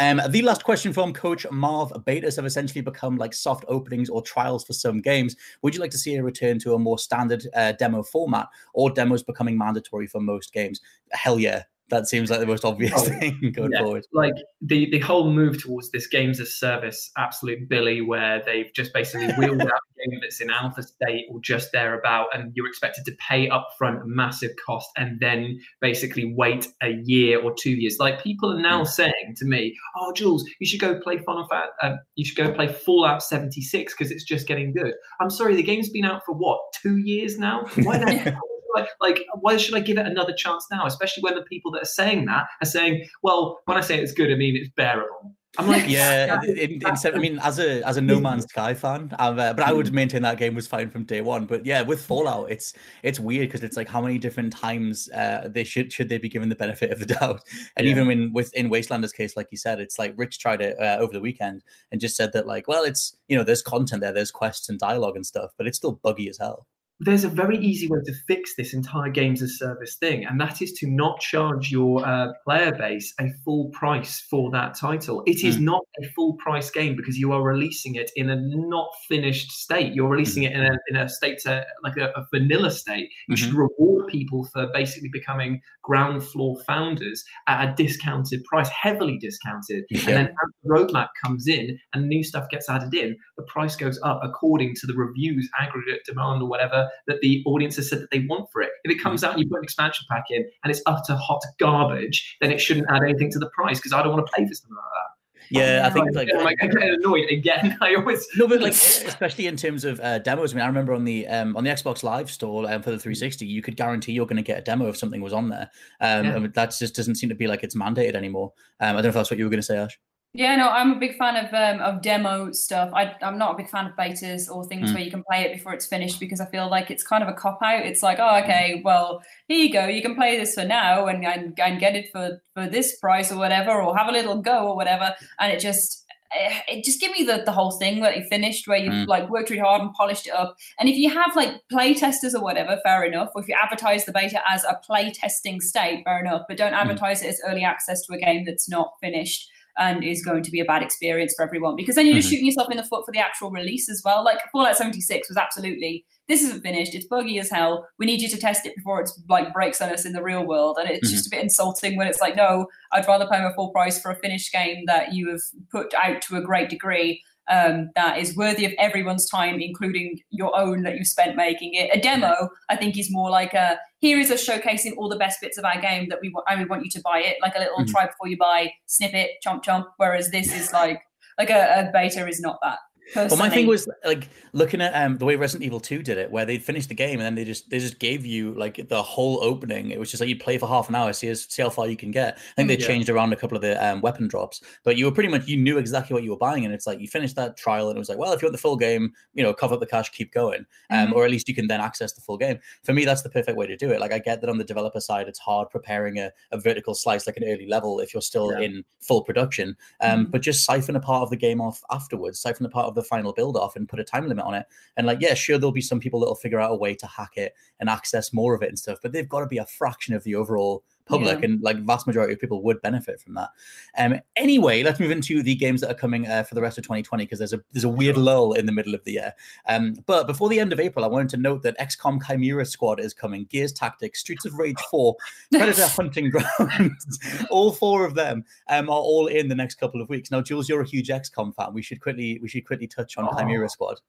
Um, 0.00 0.20
the 0.28 0.42
last 0.42 0.62
question 0.62 0.92
from 0.92 1.12
Coach 1.12 1.44
Marv: 1.50 1.90
Betas 2.06 2.36
have 2.36 2.46
essentially 2.46 2.80
become 2.80 3.16
like 3.16 3.34
soft 3.34 3.64
openings 3.66 4.08
or 4.08 4.22
trials 4.22 4.64
for 4.64 4.72
some 4.72 5.00
games. 5.00 5.34
Would 5.62 5.74
you 5.74 5.80
like 5.80 5.90
to 5.90 5.98
see 5.98 6.14
a 6.14 6.22
return 6.22 6.60
to 6.60 6.74
a 6.74 6.78
more 6.78 6.98
standard 6.98 7.44
uh, 7.54 7.72
demo 7.72 8.04
format, 8.04 8.46
or 8.74 8.90
demos 8.90 9.24
becoming 9.24 9.58
mandatory 9.58 10.06
for 10.06 10.20
most 10.20 10.52
games? 10.52 10.80
Hell 11.10 11.40
yeah, 11.40 11.64
that 11.90 12.06
seems 12.06 12.30
like 12.30 12.40
the 12.40 12.46
most 12.46 12.64
obvious 12.64 12.92
Oh, 12.94 13.02
thing 13.18 13.52
going 13.54 13.72
yeah. 13.72 13.80
forward. 13.82 14.04
like 14.12 14.34
the 14.60 14.90
the 14.90 14.98
whole 14.98 15.30
move 15.32 15.62
towards 15.62 15.90
this 15.90 16.06
games 16.06 16.38
as 16.40 16.52
service 16.54 17.10
absolute 17.16 17.68
billy 17.68 18.00
where 18.00 18.42
they've 18.44 18.70
just 18.74 18.92
basically 18.92 19.28
wheeled 19.38 19.60
out 19.62 19.68
a 19.68 20.08
game 20.10 20.18
that's 20.22 20.40
in 20.40 20.50
alpha 20.50 20.82
state 20.82 21.26
or 21.30 21.40
just 21.40 21.72
thereabout 21.72 22.26
and 22.34 22.52
you're 22.54 22.68
expected 22.68 23.04
to 23.04 23.12
pay 23.28 23.48
upfront 23.48 24.02
a 24.02 24.06
massive 24.06 24.50
cost 24.64 24.88
and 24.96 25.18
then 25.20 25.58
basically 25.80 26.34
wait 26.36 26.68
a 26.82 26.90
year 27.04 27.40
or 27.42 27.54
two 27.58 27.70
years 27.72 27.98
like 27.98 28.22
people 28.22 28.52
are 28.52 28.60
now 28.60 28.84
saying 28.84 29.34
to 29.36 29.44
me 29.44 29.74
oh 29.96 30.12
jules 30.12 30.44
you 30.60 30.66
should 30.66 30.80
go 30.80 30.98
play 31.00 31.18
final 31.18 31.46
Fa- 31.48 31.68
uh, 31.82 31.94
you 32.16 32.24
should 32.24 32.36
go 32.36 32.52
play 32.52 32.68
fallout 32.68 33.22
76 33.22 33.94
because 33.94 34.10
it's 34.10 34.24
just 34.24 34.46
getting 34.46 34.72
good 34.72 34.92
i'm 35.20 35.30
sorry 35.30 35.56
the 35.56 35.62
game's 35.62 35.88
been 35.90 36.04
out 36.04 36.22
for 36.26 36.32
what 36.34 36.58
two 36.82 36.98
years 36.98 37.38
now 37.38 37.64
why 37.82 37.98
the 37.98 38.12
hell 38.30 38.40
like, 38.78 38.88
like, 39.00 39.26
why 39.40 39.56
should 39.56 39.74
I 39.74 39.80
give 39.80 39.98
it 39.98 40.06
another 40.06 40.32
chance 40.32 40.66
now? 40.70 40.86
Especially 40.86 41.22
when 41.22 41.34
the 41.34 41.42
people 41.42 41.70
that 41.72 41.82
are 41.82 41.86
saying 41.86 42.26
that 42.26 42.46
are 42.62 42.66
saying, 42.66 43.06
well, 43.22 43.60
when 43.66 43.76
I 43.76 43.80
say 43.80 43.98
it's 43.98 44.12
good, 44.12 44.30
I 44.32 44.36
mean 44.36 44.56
it's 44.56 44.70
bearable. 44.76 45.34
I'm 45.56 45.66
like, 45.66 45.88
Yeah, 45.88 46.40
in, 46.44 46.80
instead, 46.86 47.16
I 47.16 47.18
mean, 47.18 47.40
as 47.40 47.58
a 47.58 47.82
as 47.82 47.96
a 47.96 48.00
No 48.00 48.20
Man's 48.26 48.44
Sky 48.44 48.74
fan, 48.74 49.12
uh, 49.18 49.32
but 49.32 49.60
I 49.60 49.72
would 49.72 49.92
maintain 49.92 50.22
that 50.22 50.38
game 50.38 50.54
was 50.54 50.68
fine 50.68 50.88
from 50.88 51.02
day 51.04 51.20
one. 51.20 51.46
But 51.46 51.66
yeah, 51.66 51.82
with 51.82 52.00
Fallout, 52.00 52.50
it's 52.50 52.74
it's 53.02 53.18
weird 53.18 53.48
because 53.48 53.64
it's 53.64 53.76
like 53.76 53.88
how 53.88 54.00
many 54.00 54.18
different 54.18 54.52
times 54.52 55.08
uh, 55.10 55.48
they 55.50 55.64
should 55.64 55.92
should 55.92 56.08
they 56.08 56.18
be 56.18 56.28
given 56.28 56.48
the 56.48 56.54
benefit 56.54 56.92
of 56.92 57.00
the 57.00 57.06
doubt? 57.20 57.40
And 57.76 57.86
Yeah. 57.86 57.92
even 57.92 58.10
in 58.10 58.32
with 58.32 58.54
in 58.54 58.68
Wastelander's 58.68 59.12
case, 59.12 59.36
like 59.36 59.48
you 59.50 59.58
said, 59.58 59.80
it's 59.80 59.98
like 59.98 60.14
Rich 60.16 60.38
tried 60.38 60.60
it 60.60 60.78
uh, 60.78 60.98
over 61.00 61.12
the 61.12 61.20
weekend 61.20 61.64
and 61.90 62.00
just 62.00 62.16
said 62.16 62.32
that 62.34 62.46
like, 62.46 62.68
well, 62.68 62.84
it's 62.84 63.16
you 63.26 63.36
know, 63.36 63.42
there's 63.42 63.62
content 63.62 64.02
there, 64.02 64.12
there's 64.12 64.30
quests 64.30 64.68
and 64.68 64.78
dialogue 64.78 65.16
and 65.16 65.26
stuff, 65.26 65.50
but 65.58 65.66
it's 65.66 65.78
still 65.78 65.92
buggy 65.92 66.28
as 66.28 66.38
hell. 66.38 66.66
There's 67.00 67.22
a 67.22 67.28
very 67.28 67.56
easy 67.58 67.86
way 67.86 68.00
to 68.04 68.12
fix 68.26 68.56
this 68.56 68.74
entire 68.74 69.08
games 69.08 69.40
as 69.40 69.56
service 69.56 69.96
thing, 69.96 70.24
and 70.24 70.40
that 70.40 70.60
is 70.60 70.72
to 70.74 70.88
not 70.88 71.20
charge 71.20 71.70
your 71.70 72.04
uh, 72.04 72.32
player 72.44 72.72
base 72.72 73.14
a 73.20 73.30
full 73.44 73.70
price 73.70 74.20
for 74.28 74.50
that 74.50 74.74
title. 74.74 75.22
It 75.26 75.44
is 75.44 75.56
hmm. 75.56 75.66
not 75.66 75.82
a 76.02 76.08
full 76.08 76.34
price 76.34 76.70
game 76.70 76.96
because 76.96 77.16
you 77.16 77.32
are 77.32 77.42
releasing 77.42 77.94
it 77.94 78.10
in 78.16 78.30
a 78.30 78.36
not 78.36 78.88
finished 79.08 79.52
state. 79.52 79.94
You're 79.94 80.08
releasing 80.08 80.42
hmm. 80.42 80.48
it 80.48 80.56
in 80.56 80.64
a, 80.64 80.78
in 80.90 80.96
a 80.96 81.08
state 81.08 81.38
to, 81.40 81.64
like 81.84 81.96
a, 81.96 82.08
a 82.16 82.26
vanilla 82.32 82.70
state. 82.70 83.10
You 83.28 83.36
should 83.36 83.52
hmm. 83.52 83.58
reward 83.58 84.08
people 84.08 84.48
for 84.52 84.68
basically 84.72 85.10
becoming 85.10 85.60
ground 85.82 86.24
floor 86.24 86.56
founders 86.66 87.24
at 87.46 87.68
a 87.68 87.74
discounted 87.74 88.42
price, 88.44 88.68
heavily 88.70 89.18
discounted. 89.18 89.84
Yeah. 89.90 90.00
And 90.00 90.08
then 90.08 90.26
as 90.26 90.52
the 90.64 90.70
roadmap 90.70 91.08
comes 91.22 91.46
in 91.46 91.78
and 91.94 92.08
new 92.08 92.24
stuff 92.24 92.48
gets 92.50 92.68
added 92.68 92.92
in, 92.92 93.16
the 93.36 93.44
price 93.44 93.76
goes 93.76 94.00
up 94.02 94.20
according 94.24 94.74
to 94.76 94.86
the 94.86 94.94
reviews, 94.94 95.48
aggregate 95.60 96.00
demand, 96.04 96.42
or 96.42 96.48
whatever 96.48 96.87
that 97.06 97.20
the 97.20 97.42
audience 97.46 97.76
has 97.76 97.88
said 97.88 98.00
that 98.00 98.10
they 98.10 98.20
want 98.20 98.50
for 98.52 98.62
it. 98.62 98.70
If 98.84 98.92
it 98.92 99.02
comes 99.02 99.24
out 99.24 99.32
and 99.34 99.42
you 99.42 99.48
put 99.48 99.58
an 99.58 99.64
expansion 99.64 100.06
pack 100.10 100.24
in 100.30 100.48
and 100.64 100.70
it's 100.70 100.82
utter 100.86 101.16
hot 101.16 101.42
garbage, 101.58 102.36
then 102.40 102.50
it 102.50 102.60
shouldn't 102.60 102.86
add 102.90 103.02
anything 103.02 103.30
to 103.32 103.38
the 103.38 103.50
price 103.50 103.78
because 103.78 103.92
I 103.92 104.02
don't 104.02 104.12
want 104.12 104.26
to 104.26 104.32
pay 104.32 104.46
for 104.46 104.54
something 104.54 104.76
like 104.76 104.84
that. 104.84 105.08
Yeah, 105.50 105.82
I 105.86 105.90
think 105.90 106.06
Like, 106.14 106.28
like 106.28 106.28
I'm 106.34 106.44
like, 106.44 106.58
I 106.62 106.66
get 106.66 106.82
annoyed 106.82 107.30
again. 107.30 107.78
I 107.80 107.94
always 107.94 108.26
No, 108.36 108.46
but 108.46 108.60
like 108.60 108.72
especially 108.72 109.46
in 109.46 109.56
terms 109.56 109.84
of 109.84 110.00
uh, 110.00 110.18
demos. 110.18 110.52
I 110.52 110.56
mean, 110.56 110.64
I 110.64 110.66
remember 110.66 110.92
on 110.92 111.04
the 111.04 111.26
um, 111.26 111.56
on 111.56 111.64
the 111.64 111.70
Xbox 111.70 112.02
Live 112.02 112.30
store 112.30 112.70
um, 112.70 112.82
for 112.82 112.90
the 112.90 112.98
360, 112.98 113.46
you 113.46 113.62
could 113.62 113.76
guarantee 113.76 114.12
you're 114.12 114.26
going 114.26 114.36
to 114.36 114.42
get 114.42 114.58
a 114.58 114.62
demo 114.62 114.88
if 114.88 114.96
something 114.96 115.20
was 115.20 115.32
on 115.32 115.48
there. 115.48 115.70
Um, 116.00 116.26
Yeah. 116.26 116.46
that 116.54 116.76
just 116.78 116.94
doesn't 116.94 117.14
seem 117.14 117.28
to 117.30 117.34
be 117.34 117.46
like 117.46 117.62
it's 117.62 117.74
mandated 117.74 118.14
anymore. 118.14 118.52
Um, 118.80 118.90
I 118.90 118.92
don't 118.94 119.04
know 119.04 119.08
if 119.08 119.14
that's 119.14 119.30
what 119.30 119.38
you 119.38 119.44
were 119.44 119.50
going 119.50 119.60
to 119.60 119.66
say, 119.66 119.78
Ash. 119.78 119.98
Yeah, 120.34 120.54
no, 120.56 120.68
I'm 120.68 120.92
a 120.92 120.98
big 120.98 121.16
fan 121.16 121.36
of 121.36 121.52
um, 121.54 121.80
of 121.80 122.02
demo 122.02 122.52
stuff. 122.52 122.90
I, 122.94 123.14
I'm 123.22 123.38
not 123.38 123.54
a 123.54 123.56
big 123.56 123.70
fan 123.70 123.86
of 123.86 123.92
betas 123.96 124.48
or 124.48 124.62
Mm. 124.64 124.68
things 124.68 124.92
where 124.92 125.02
you 125.02 125.10
can 125.10 125.24
play 125.24 125.42
it 125.42 125.52
before 125.54 125.72
it's 125.72 125.86
finished 125.86 126.20
because 126.20 126.40
I 126.40 126.46
feel 126.46 126.68
like 126.70 126.90
it's 126.90 127.02
kind 127.02 127.22
of 127.22 127.28
a 127.30 127.32
cop 127.32 127.58
out. 127.62 127.84
It's 127.86 128.02
like, 128.02 128.18
oh, 128.20 128.36
okay, 128.44 128.82
well, 128.84 129.22
here 129.48 129.58
you 129.58 129.72
go. 129.72 129.86
You 129.86 130.02
can 130.02 130.14
play 130.14 130.36
this 130.38 130.54
for 130.54 130.64
now 130.64 131.06
and, 131.06 131.24
and 131.24 131.58
and 131.58 131.80
get 131.80 131.96
it 131.96 132.10
for 132.12 132.40
for 132.54 132.68
this 132.68 132.96
price 132.98 133.32
or 133.32 133.38
whatever, 133.38 133.72
or 133.82 133.96
have 133.96 134.08
a 134.08 134.12
little 134.12 134.40
go 134.42 134.68
or 134.68 134.76
whatever. 134.76 135.14
And 135.40 135.50
it 135.50 135.60
just 135.60 136.04
eh, 136.38 136.60
it 136.68 136.84
just 136.84 137.00
give 137.00 137.10
me 137.12 137.24
the, 137.24 137.42
the 137.46 137.52
whole 137.52 137.72
thing 137.72 138.00
that 138.02 138.16
you 138.18 138.22
finished 138.28 138.68
where 138.68 138.78
you've 138.78 138.92
Mm. 138.92 139.06
like 139.08 139.30
worked 139.30 139.48
really 139.48 139.62
hard 139.62 139.80
and 139.80 139.92
polished 139.94 140.26
it 140.26 140.34
up. 140.34 140.56
And 140.78 140.90
if 140.90 140.96
you 140.96 141.08
have 141.10 141.34
like 141.36 141.54
play 141.70 141.94
testers 141.94 142.34
or 142.34 142.42
whatever, 142.42 142.78
fair 142.84 143.02
enough. 143.02 143.30
Or 143.34 143.40
if 143.42 143.48
you 143.48 143.56
advertise 143.60 144.04
the 144.04 144.12
beta 144.12 144.40
as 144.48 144.62
a 144.64 144.78
play 144.84 145.10
testing 145.10 145.60
state, 145.62 146.04
fair 146.04 146.20
enough. 146.20 146.42
But 146.46 146.58
don't 146.58 146.74
advertise 146.74 147.22
it 147.22 147.28
as 147.28 147.40
early 147.48 147.64
access 147.64 148.02
to 148.06 148.12
a 148.12 148.18
game 148.18 148.44
that's 148.44 148.68
not 148.68 148.92
finished 149.00 149.50
and 149.78 150.02
is 150.04 150.24
going 150.24 150.42
to 150.42 150.50
be 150.50 150.60
a 150.60 150.64
bad 150.64 150.82
experience 150.82 151.34
for 151.36 151.44
everyone 151.44 151.76
because 151.76 151.94
then 151.94 152.06
you're 152.06 152.16
just 152.16 152.28
Mhm. 152.28 152.30
shooting 152.32 152.46
yourself 152.46 152.70
in 152.70 152.76
the 152.76 152.82
foot 152.84 153.04
for 153.06 153.12
the 153.12 153.18
actual 153.18 153.50
release 153.50 153.88
as 153.88 154.02
well. 154.04 154.24
Like 154.24 154.38
Fallout 154.52 154.76
76 154.76 155.28
was 155.28 155.36
absolutely 155.36 156.04
this 156.28 156.42
isn't 156.42 156.60
finished, 156.62 156.94
it's 156.94 157.06
buggy 157.06 157.38
as 157.38 157.48
hell. 157.48 157.88
We 157.98 158.04
need 158.04 158.20
you 158.20 158.28
to 158.28 158.36
test 158.36 158.66
it 158.66 158.76
before 158.76 159.00
it's 159.00 159.18
like 159.30 159.50
breaks 159.54 159.80
on 159.80 159.88
us 159.90 160.04
in 160.04 160.12
the 160.12 160.22
real 160.22 160.44
world. 160.46 160.76
And 160.78 160.90
it's 160.90 161.10
just 161.10 161.26
a 161.26 161.30
bit 161.30 161.40
insulting 161.42 161.96
when 161.96 162.06
it's 162.06 162.20
like, 162.20 162.36
no, 162.36 162.66
I'd 162.92 163.06
rather 163.08 163.26
pay 163.26 163.40
my 163.40 163.50
full 163.54 163.70
price 163.70 163.98
for 163.98 164.10
a 164.10 164.14
finished 164.16 164.52
game 164.52 164.84
that 164.86 165.14
you 165.14 165.30
have 165.30 165.40
put 165.70 165.94
out 165.94 166.20
to 166.22 166.36
a 166.36 166.42
great 166.42 166.68
degree. 166.68 167.22
Um, 167.50 167.90
that 167.94 168.18
is 168.18 168.36
worthy 168.36 168.64
of 168.66 168.72
everyone's 168.78 169.28
time, 169.28 169.58
including 169.60 170.20
your 170.30 170.54
own 170.58 170.82
that 170.82 170.96
you 170.96 171.04
spent 171.04 171.34
making 171.36 171.74
it. 171.74 171.88
A 171.96 172.00
demo, 172.00 172.50
I 172.68 172.76
think, 172.76 172.98
is 172.98 173.10
more 173.10 173.30
like 173.30 173.54
a 173.54 173.78
here 174.00 174.18
is 174.18 174.30
us 174.30 174.46
showcasing 174.46 174.96
all 174.96 175.08
the 175.08 175.16
best 175.16 175.40
bits 175.40 175.56
of 175.58 175.64
our 175.64 175.80
game 175.80 176.08
that 176.10 176.18
we 176.20 176.28
want, 176.28 176.46
and 176.48 176.60
we 176.60 176.66
want 176.66 176.84
you 176.84 176.90
to 176.90 177.00
buy 177.02 177.20
it, 177.20 177.36
like 177.42 177.54
a 177.56 177.58
little 177.58 177.78
Mhm. 177.78 177.90
try 177.90 178.06
before 178.06 178.28
you 178.28 178.36
buy 178.36 178.72
snippet, 178.86 179.30
chomp 179.44 179.64
chomp. 179.64 179.86
Whereas 179.96 180.30
this 180.30 180.54
is 180.54 180.72
like 180.72 181.00
like 181.38 181.50
a, 181.50 181.88
a 181.88 181.90
beta 181.92 182.26
is 182.26 182.40
not 182.40 182.58
that. 182.62 182.78
Well, 183.16 183.36
my 183.36 183.48
thing 183.48 183.66
was 183.66 183.88
like 184.04 184.28
looking 184.52 184.80
at 184.80 184.92
um 184.94 185.16
the 185.18 185.24
way 185.24 185.36
Resident 185.36 185.64
Evil 185.64 185.80
2 185.80 186.02
did 186.02 186.18
it, 186.18 186.30
where 186.30 186.44
they 186.44 186.58
finished 186.58 186.88
the 186.88 186.94
game 186.94 187.18
and 187.18 187.22
then 187.22 187.34
they 187.34 187.44
just 187.44 187.70
they 187.70 187.78
just 187.78 187.98
gave 187.98 188.26
you 188.26 188.52
like 188.54 188.88
the 188.88 189.02
whole 189.02 189.42
opening. 189.42 189.90
It 189.90 189.98
was 189.98 190.10
just 190.10 190.20
like 190.20 190.28
you 190.28 190.38
play 190.38 190.58
for 190.58 190.68
half 190.68 190.88
an 190.88 190.94
hour, 190.94 191.12
see 191.12 191.34
see 191.34 191.62
how 191.62 191.70
far 191.70 191.86
you 191.88 191.96
can 191.96 192.10
get. 192.10 192.36
I 192.36 192.40
think 192.56 192.68
they 192.68 192.76
Mm, 192.76 192.80
yeah. 192.80 192.86
changed 192.86 193.08
around 193.08 193.32
a 193.32 193.36
couple 193.36 193.56
of 193.56 193.62
the 193.62 193.82
um, 193.84 194.00
weapon 194.02 194.28
drops, 194.28 194.60
but 194.84 194.96
you 194.96 195.06
were 195.06 195.12
pretty 195.12 195.28
much 195.30 195.46
you 195.46 195.56
knew 195.56 195.78
exactly 195.78 196.12
what 196.14 196.22
you 196.22 196.30
were 196.30 196.36
buying, 196.36 196.64
and 196.64 196.74
it's 196.74 196.86
like 196.86 197.00
you 197.00 197.08
finished 197.08 197.36
that 197.36 197.56
trial 197.56 197.88
and 197.88 197.96
it 197.96 197.98
was 197.98 198.08
like, 198.08 198.18
well, 198.18 198.32
if 198.32 198.42
you 198.42 198.46
want 198.46 198.52
the 198.52 198.58
full 198.60 198.76
game, 198.76 199.12
you 199.34 199.42
know, 199.42 199.54
cover 199.54 199.74
up 199.74 199.80
the 199.80 199.86
cash, 199.86 200.10
keep 200.10 200.32
going, 200.32 200.66
um, 200.90 201.08
Mhm. 201.08 201.12
or 201.14 201.24
at 201.24 201.30
least 201.30 201.48
you 201.48 201.54
can 201.54 201.66
then 201.66 201.80
access 201.80 202.12
the 202.12 202.20
full 202.20 202.36
game. 202.36 202.58
For 202.84 202.92
me, 202.92 203.04
that's 203.04 203.22
the 203.22 203.30
perfect 203.30 203.56
way 203.56 203.66
to 203.66 203.76
do 203.76 203.90
it. 203.90 204.00
Like 204.00 204.12
I 204.12 204.18
get 204.18 204.40
that 204.42 204.50
on 204.50 204.58
the 204.58 204.64
developer 204.64 205.00
side, 205.00 205.28
it's 205.28 205.38
hard 205.38 205.70
preparing 205.70 206.18
a, 206.18 206.30
a 206.52 206.58
vertical 206.58 206.94
slice 206.94 207.26
like 207.26 207.36
an 207.38 207.44
early 207.44 207.66
level 207.66 208.00
if 208.00 208.12
you're 208.12 208.20
still 208.20 208.52
Yeah. 208.52 208.60
in 208.66 208.84
full 209.00 209.22
production, 209.24 209.76
um, 210.00 210.26
Mhm. 210.26 210.30
but 210.30 210.42
just 210.42 210.64
siphon 210.64 210.94
a 210.96 211.00
part 211.00 211.22
of 211.22 211.30
the 211.30 211.36
game 211.36 211.60
off 211.60 211.80
afterwards, 211.90 212.38
siphon 212.40 212.66
a 212.66 212.68
part 212.68 212.86
of 212.86 212.97
the 212.98 213.04
final 213.04 213.32
build 213.32 213.56
off, 213.56 213.76
and 213.76 213.88
put 213.88 214.00
a 214.00 214.04
time 214.04 214.28
limit 214.28 214.44
on 214.44 214.54
it. 214.54 214.66
And 214.96 215.06
like, 215.06 215.20
yeah, 215.20 215.34
sure, 215.34 215.56
there'll 215.58 215.72
be 215.72 215.80
some 215.80 216.00
people 216.00 216.20
that'll 216.20 216.34
figure 216.34 216.60
out 216.60 216.72
a 216.72 216.76
way 216.76 216.94
to 216.94 217.06
hack 217.06 217.36
it 217.36 217.54
and 217.80 217.88
access 217.88 218.32
more 218.32 218.54
of 218.54 218.62
it 218.62 218.68
and 218.68 218.78
stuff, 218.78 218.98
but 219.02 219.12
they've 219.12 219.28
got 219.28 219.40
to 219.40 219.46
be 219.46 219.58
a 219.58 219.66
fraction 219.66 220.14
of 220.14 220.24
the 220.24 220.34
overall 220.34 220.84
public, 221.08 221.38
Yeah. 221.40 221.46
and 221.46 221.62
like 221.62 221.78
vast 221.78 222.06
majority 222.06 222.34
of 222.34 222.40
people 222.40 222.62
would 222.62 222.80
benefit 222.82 223.20
from 223.20 223.34
that. 223.34 223.48
Um, 223.96 224.20
anyway, 224.36 224.82
let's 224.82 225.00
move 225.00 225.10
into 225.10 225.42
the 225.42 225.54
games 225.54 225.80
that 225.80 225.90
are 225.90 225.94
coming 225.94 226.26
uh, 226.26 226.42
for 226.44 226.54
the 226.54 226.60
rest 226.60 226.78
of 226.78 226.84
2020 226.84 227.24
because 227.24 227.38
there's 227.38 227.52
a 227.52 227.60
there's 227.72 227.84
a 227.84 227.88
weird 227.88 228.16
lull 228.16 228.52
in 228.52 228.66
the 228.66 228.72
middle 228.72 228.94
of 228.94 229.02
the 229.04 229.12
year. 229.12 229.32
Um, 229.66 229.94
but 230.06 230.26
before 230.26 230.48
the 230.48 230.60
end 230.60 230.72
of 230.72 230.80
April, 230.80 231.04
I 231.04 231.08
wanted 231.08 231.30
to 231.30 231.36
note 231.38 231.62
that 231.62 231.78
XCOM 231.78 232.24
Chimera 232.26 232.64
Squad 232.64 233.00
is 233.00 233.14
coming, 233.14 233.46
Gears 233.50 233.72
Tactics, 233.72 234.20
Streets 234.20 234.44
of 234.44 234.54
Rage 234.54 234.80
4, 234.90 235.16
Predator 235.52 235.86
Hunting 235.88 236.30
Grounds. 236.30 237.18
all 237.50 237.72
four 237.72 238.04
of 238.04 238.14
them 238.14 238.44
um, 238.68 238.88
are 238.88 238.98
all 239.00 239.26
in 239.26 239.48
the 239.48 239.54
next 239.54 239.76
couple 239.76 240.00
of 240.00 240.08
weeks. 240.08 240.30
Now, 240.30 240.40
Jules, 240.40 240.68
you're 240.68 240.82
a 240.82 240.86
huge 240.88 241.08
XCOM 241.08 241.54
fan. 241.54 241.72
We 241.72 241.82
should 241.82 242.00
quickly 242.00 242.38
we 242.42 242.48
should 242.48 242.66
quickly 242.66 242.86
touch 242.86 243.16
on 243.16 243.28
Chimera 243.36 243.64
Oh. 243.64 243.68
Squad. 243.68 244.00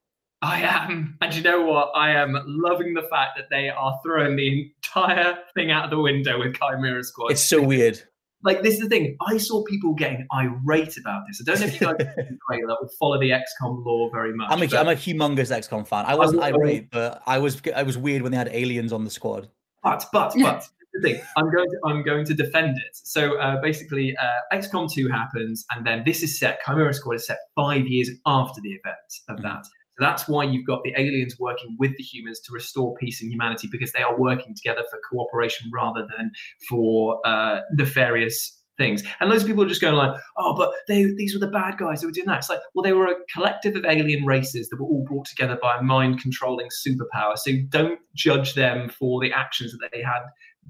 I 0.42 0.62
am, 0.62 1.18
and 1.22 1.36
you 1.36 1.42
know 1.42 1.64
what? 1.64 1.92
I 1.96 2.12
am 2.12 2.38
loving 2.46 2.94
the 2.94 3.02
fact 3.04 3.32
that 3.38 3.48
they 3.50 3.70
are 3.70 4.00
throwing 4.06 4.38
the 4.38 4.72
entire 4.86 5.38
thing 5.54 5.70
out 5.70 5.84
of 5.86 5.90
the 5.90 6.00
window 6.00 6.40
with 6.40 6.56
Chimera 6.58 7.04
Squad. 7.04 7.32
It's 7.32 7.42
so 7.42 7.62
weird. 7.62 8.02
like 8.44 8.62
this 8.62 8.76
is 8.76 8.80
the 8.80 8.88
thing. 8.88 9.18
I 9.28 9.36
saw 9.38 9.64
people 9.66 9.94
getting 9.96 10.26
irate 10.34 10.98
about 10.98 11.24
this. 11.28 11.42
I 11.42 11.44
don't 11.52 11.60
know 11.60 11.66
if 11.68 11.82
you 11.82 11.88
guys 11.88 11.98
trailer 12.50 12.74
or 12.82 12.90
follow 12.98 13.20
the 13.20 13.32
XCOM 13.32 13.84
lore 13.86 14.10
very 14.14 14.34
much. 14.34 14.48
I'm 14.50 14.62
a, 14.64 14.68
but 14.68 14.78
I'm 14.80 14.88
a 14.88 14.96
humongous 14.96 15.52
XCOM 15.52 15.86
fan. 15.86 16.06
I 16.06 16.16
wasn't 16.16 16.42
I 16.42 16.52
will- 16.54 16.62
irate, 16.62 16.90
but 16.90 17.22
I 17.28 17.38
was 17.40 17.62
I 17.76 17.84
was 17.84 17.98
weird 17.98 18.22
when 18.22 18.32
they 18.32 18.38
had 18.38 18.48
aliens 18.54 18.94
on 18.94 19.04
the 19.04 19.12
squad. 19.12 19.50
but 19.84 20.06
but 20.14 20.34
but 20.40 20.66
the 20.94 21.02
thing 21.02 21.22
I'm 21.36 21.52
going 21.54 21.70
to 21.70 21.78
I'm 21.86 22.02
going 22.02 22.24
to 22.26 22.34
defend 22.34 22.78
it. 22.78 22.92
So 22.94 23.38
uh, 23.40 23.60
basically, 23.62 24.16
uh, 24.16 24.56
XCOM 24.56 24.90
2 24.90 25.10
happens, 25.10 25.66
and 25.76 25.86
then 25.86 26.04
this 26.06 26.24
is 26.24 26.40
set. 26.40 26.60
Chimera 26.66 26.94
Squad 26.94 27.16
is 27.16 27.28
set 27.28 27.40
five 27.58 27.86
years 27.88 28.10
after 28.26 28.62
the 28.62 28.70
event 28.70 28.96
of 29.28 29.38
Mhm. 29.40 29.42
that. 29.44 29.66
So 30.00 30.06
that's 30.06 30.28
why 30.28 30.46
you've 30.46 30.66
got 30.66 30.84
the 30.84 30.94
aliens 30.98 31.38
working 31.40 31.76
with 31.78 31.96
the 31.98 32.04
humans 32.04 32.40
to 32.42 32.54
restore 32.54 32.96
peace 32.96 33.22
and 33.22 33.32
humanity 33.32 33.68
because 33.70 33.92
they 33.92 34.02
are 34.02 34.18
working 34.18 34.56
together 34.56 34.84
for 34.90 35.00
cooperation 35.10 35.70
rather 35.74 36.08
than 36.18 36.32
for 36.70 37.20
uh, 37.26 37.60
nefarious 37.74 38.56
things. 38.78 39.04
And 39.20 39.30
loads 39.30 39.44
of 39.44 39.48
people 39.48 39.64
are 39.64 39.68
just 39.68 39.82
going 39.82 39.96
like, 39.96 40.18
"Oh, 40.38 40.56
but 40.56 40.72
they 40.88 41.04
these 41.04 41.34
were 41.34 41.40
the 41.40 41.52
bad 41.52 41.78
guys 41.78 42.02
who 42.02 42.08
were 42.08 42.14
doing 42.14 42.28
that." 42.28 42.38
It's 42.38 42.50
like, 42.50 42.62
well, 42.74 42.84
they 42.84 42.94
were 42.94 43.08
a 43.08 43.16
collective 43.34 43.76
of 43.76 43.84
alien 43.86 44.26
races 44.26 44.70
that 44.70 44.80
were 44.80 44.88
all 44.88 45.04
brought 45.04 45.26
together 45.26 45.60
by 45.62 45.78
a 45.78 45.82
mind-controlling 45.82 46.70
superpower. 46.70 47.38
So 47.38 47.52
don't 47.68 48.00
judge 48.16 48.54
them 48.54 48.88
for 48.88 49.20
the 49.22 49.34
actions 49.34 49.74
that 49.74 49.90
they 49.92 50.02
had 50.02 50.22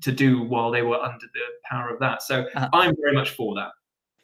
to 0.02 0.12
do 0.12 0.42
while 0.42 0.72
they 0.72 0.82
were 0.82 1.00
under 1.00 1.26
the 1.34 1.42
power 1.70 1.94
of 1.94 2.00
that. 2.00 2.24
So 2.24 2.46
Uh-huh. 2.56 2.70
I'm 2.74 2.96
very 3.00 3.14
much 3.14 3.30
for 3.32 3.54
that. 3.56 3.70